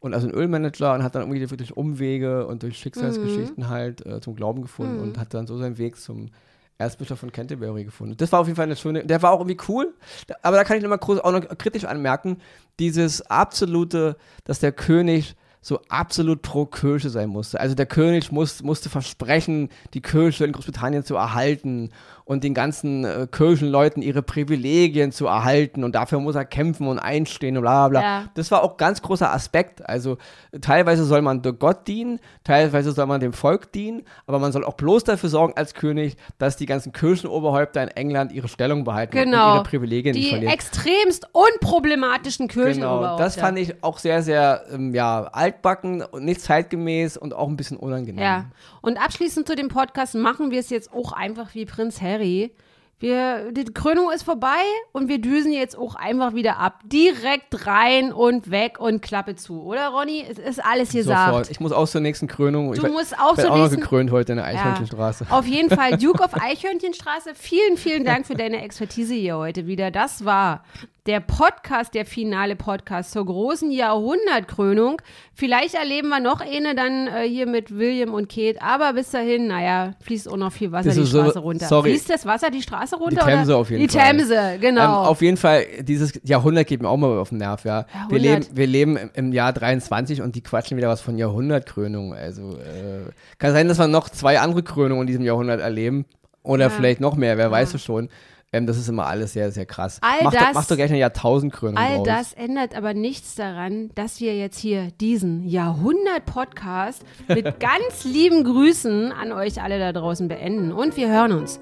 Und 0.00 0.14
also 0.14 0.28
ein 0.28 0.34
Ölmanager 0.34 0.94
und 0.94 1.02
hat 1.02 1.14
dann 1.14 1.22
irgendwie 1.30 1.56
durch 1.56 1.76
Umwege 1.76 2.46
und 2.46 2.62
durch 2.62 2.78
Schicksalsgeschichten 2.78 3.64
mhm. 3.64 3.68
halt 3.68 4.04
äh, 4.06 4.20
zum 4.20 4.36
Glauben 4.36 4.62
gefunden 4.62 4.96
mhm. 4.96 5.02
und 5.02 5.18
hat 5.18 5.34
dann 5.34 5.46
so 5.46 5.58
seinen 5.58 5.78
Weg 5.78 5.96
zum 5.96 6.30
Erzbischof 6.78 7.18
von 7.18 7.32
Canterbury 7.32 7.84
gefunden. 7.84 8.16
Das 8.16 8.32
war 8.32 8.40
auf 8.40 8.46
jeden 8.46 8.56
Fall 8.56 8.66
eine 8.66 8.76
schöne, 8.76 9.04
der 9.04 9.22
war 9.22 9.32
auch 9.32 9.40
irgendwie 9.40 9.58
cool, 9.68 9.94
aber 10.42 10.56
da 10.56 10.64
kann 10.64 10.76
ich 10.76 10.82
nochmal 10.82 11.00
auch 11.20 11.32
noch 11.32 11.58
kritisch 11.58 11.84
anmerken, 11.84 12.38
dieses 12.78 13.22
absolute, 13.22 14.16
dass 14.44 14.58
der 14.58 14.72
König 14.72 15.36
so 15.66 15.80
absolut 15.88 16.42
pro 16.42 16.64
Kirche 16.64 17.10
sein 17.10 17.28
musste. 17.28 17.58
Also 17.58 17.74
der 17.74 17.86
König 17.86 18.30
muss, 18.30 18.62
musste 18.62 18.88
versprechen, 18.88 19.68
die 19.94 20.00
Kirche 20.00 20.44
in 20.44 20.52
Großbritannien 20.52 21.02
zu 21.02 21.16
erhalten 21.16 21.90
und 22.24 22.44
den 22.44 22.54
ganzen 22.54 23.04
äh, 23.04 23.26
Kirchenleuten 23.30 24.00
ihre 24.00 24.22
Privilegien 24.22 25.10
zu 25.10 25.26
erhalten 25.26 25.82
und 25.82 25.96
dafür 25.96 26.20
muss 26.20 26.36
er 26.36 26.44
kämpfen 26.44 26.86
und 26.86 27.00
einstehen 27.00 27.56
und 27.56 27.62
bla 27.62 27.88
bla 27.88 28.00
bla. 28.00 28.00
Ja. 28.00 28.24
Das 28.34 28.52
war 28.52 28.62
auch 28.62 28.72
ein 28.72 28.76
ganz 28.76 29.02
großer 29.02 29.32
Aspekt. 29.32 29.88
Also 29.88 30.18
teilweise 30.60 31.04
soll 31.04 31.20
man 31.20 31.42
Gott 31.42 31.88
dienen, 31.88 32.20
teilweise 32.44 32.92
soll 32.92 33.06
man 33.06 33.20
dem 33.20 33.32
Volk 33.32 33.72
dienen, 33.72 34.02
aber 34.26 34.38
man 34.38 34.52
soll 34.52 34.64
auch 34.64 34.74
bloß 34.74 35.02
dafür 35.02 35.30
sorgen 35.30 35.54
als 35.56 35.74
König, 35.74 36.16
dass 36.38 36.56
die 36.56 36.66
ganzen 36.66 36.92
Kirchenoberhäupter 36.92 37.82
in 37.82 37.88
England 37.88 38.30
ihre 38.30 38.46
Stellung 38.46 38.84
behalten 38.84 39.16
genau. 39.16 39.50
und 39.50 39.54
ihre 39.56 39.64
Privilegien 39.64 40.14
die 40.14 40.20
nicht 40.20 40.28
verlieren. 40.30 40.48
Die 40.48 40.54
extremst 40.54 41.28
unproblematischen 41.32 42.46
Kirchenoberhäupter. 42.46 43.16
Genau, 43.16 43.18
das 43.18 43.34
fand 43.34 43.58
ich 43.58 43.82
auch 43.82 43.98
sehr, 43.98 44.22
sehr 44.22 44.64
ähm, 44.72 44.94
ja, 44.94 45.28
altbacken 45.56 46.02
und 46.02 46.24
nicht 46.24 46.40
zeitgemäß 46.40 47.16
und 47.16 47.34
auch 47.34 47.48
ein 47.48 47.56
bisschen 47.56 47.76
unangenehm. 47.76 48.22
Ja, 48.22 48.46
und 48.82 49.02
abschließend 49.02 49.46
zu 49.46 49.56
dem 49.56 49.68
Podcast 49.68 50.14
machen 50.14 50.50
wir 50.50 50.60
es 50.60 50.70
jetzt 50.70 50.92
auch 50.92 51.12
einfach 51.12 51.54
wie 51.54 51.64
Prinz 51.64 52.00
Harry. 52.00 52.52
Wir, 52.98 53.52
die 53.52 53.64
Krönung 53.64 54.10
ist 54.10 54.22
vorbei 54.22 54.62
und 54.92 55.08
wir 55.08 55.20
düsen 55.20 55.52
jetzt 55.52 55.76
auch 55.76 55.96
einfach 55.96 56.32
wieder 56.32 56.56
ab. 56.56 56.80
Direkt 56.86 57.66
rein 57.66 58.10
und 58.10 58.50
weg 58.50 58.80
und 58.80 59.02
Klappe 59.02 59.36
zu, 59.36 59.62
oder 59.64 59.88
Ronny? 59.88 60.24
Es 60.26 60.38
ist 60.38 60.64
alles 60.64 60.92
hier 60.92 61.04
Sofort. 61.04 61.50
Ich 61.50 61.60
muss 61.60 61.72
auch 61.72 61.86
zur 61.86 62.00
nächsten 62.00 62.26
Krönung. 62.26 62.72
Du 62.72 62.86
ich 62.86 62.92
musst 62.92 63.18
auch 63.18 63.34
zur 63.34 63.50
auch 63.50 63.58
nächsten. 63.58 63.74
noch 63.74 63.82
gekrönt 63.82 64.12
heute 64.12 64.32
in 64.32 64.36
der 64.38 64.46
Eichhörnchenstraße. 64.46 65.26
Ja. 65.28 65.38
Auf 65.38 65.46
jeden 65.46 65.68
Fall 65.68 65.98
Duke 65.98 66.22
of 66.24 66.40
Eichhörnchenstraße. 66.40 67.34
Vielen, 67.34 67.76
vielen 67.76 68.06
Dank 68.06 68.26
für 68.26 68.34
deine 68.34 68.62
Expertise 68.62 69.12
hier 69.12 69.36
heute 69.36 69.66
wieder. 69.66 69.90
Das 69.90 70.24
war 70.24 70.64
der 71.06 71.20
Podcast, 71.20 71.94
der 71.94 72.04
finale 72.04 72.56
Podcast 72.56 73.12
zur 73.12 73.26
großen 73.26 73.70
Jahrhundertkrönung. 73.70 75.00
Vielleicht 75.34 75.74
erleben 75.74 76.08
wir 76.08 76.20
noch 76.20 76.40
eine 76.40 76.74
dann 76.74 77.06
äh, 77.06 77.28
hier 77.28 77.46
mit 77.46 77.76
William 77.76 78.12
und 78.12 78.28
Kate, 78.28 78.60
aber 78.60 78.94
bis 78.94 79.10
dahin, 79.10 79.46
naja, 79.46 79.92
fließt 80.00 80.28
auch 80.28 80.36
noch 80.36 80.52
viel 80.52 80.72
Wasser 80.72 80.90
die 80.90 81.06
Straße 81.06 81.34
so, 81.34 81.40
runter. 81.40 81.66
Sorry. 81.66 81.90
Fließt 81.90 82.10
das 82.10 82.26
Wasser 82.26 82.50
die 82.50 82.62
Straße 82.62 82.96
runter? 82.96 83.24
Die 83.24 83.30
Themse 83.30 83.52
oder? 83.52 83.60
auf 83.60 83.70
jeden 83.70 83.86
die 83.86 83.88
Fall. 83.88 84.12
Die 84.12 84.18
Themse, 84.18 84.58
genau. 84.60 85.02
Ähm, 85.02 85.08
auf 85.08 85.22
jeden 85.22 85.36
Fall, 85.36 85.64
dieses 85.80 86.18
Jahrhundert 86.24 86.66
geht 86.66 86.82
mir 86.82 86.88
auch 86.88 86.96
mal 86.96 87.18
auf 87.18 87.28
den 87.28 87.38
Nerv, 87.38 87.64
ja. 87.64 87.86
Wir 88.08 88.18
leben, 88.18 88.46
wir 88.52 88.66
leben 88.66 88.98
im 89.14 89.32
Jahr 89.32 89.52
23 89.52 90.22
und 90.22 90.34
die 90.34 90.42
quatschen 90.42 90.76
wieder 90.76 90.88
was 90.88 91.00
von 91.00 91.18
Jahrhundertkrönung. 91.18 92.14
Also 92.14 92.58
äh, 92.58 93.10
kann 93.38 93.52
sein, 93.52 93.68
dass 93.68 93.78
wir 93.78 93.86
noch 93.86 94.08
zwei 94.08 94.40
andere 94.40 94.62
Krönungen 94.62 95.02
in 95.02 95.06
diesem 95.06 95.24
Jahrhundert 95.24 95.60
erleben. 95.60 96.06
Oder 96.42 96.66
ja. 96.66 96.70
vielleicht 96.70 97.00
noch 97.00 97.16
mehr, 97.16 97.36
wer 97.38 97.46
ja. 97.46 97.50
weiß 97.50 97.74
es 97.74 97.82
schon. 97.82 98.08
Ähm, 98.52 98.66
das 98.66 98.78
ist 98.78 98.88
immer 98.88 99.06
alles 99.06 99.32
sehr, 99.32 99.50
sehr 99.50 99.66
krass. 99.66 99.98
All 100.02 100.22
mach, 100.22 100.32
das, 100.32 100.42
doch, 100.42 100.54
mach 100.54 100.66
doch 100.66 100.76
gleich 100.76 100.90
eine 100.90 100.98
Jahrtausendkrönung 101.00 101.76
All 101.76 101.96
raus. 101.96 102.06
das 102.06 102.32
ändert 102.32 102.74
aber 102.76 102.94
nichts 102.94 103.34
daran, 103.34 103.90
dass 103.94 104.20
wir 104.20 104.36
jetzt 104.36 104.58
hier 104.58 104.90
diesen 105.00 105.44
Jahrhundert-Podcast 105.44 107.02
mit 107.28 107.60
ganz 107.60 108.04
lieben 108.04 108.44
Grüßen 108.44 109.12
an 109.12 109.32
euch 109.32 109.60
alle 109.62 109.78
da 109.78 109.92
draußen 109.92 110.28
beenden. 110.28 110.72
Und 110.72 110.96
wir 110.96 111.08
hören 111.08 111.32
uns 111.32 111.60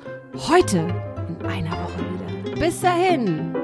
heute 0.48 0.86
in 1.28 1.46
einer 1.46 1.72
Woche 1.72 1.98
wieder. 1.98 2.60
Bis 2.60 2.80
dahin. 2.80 3.54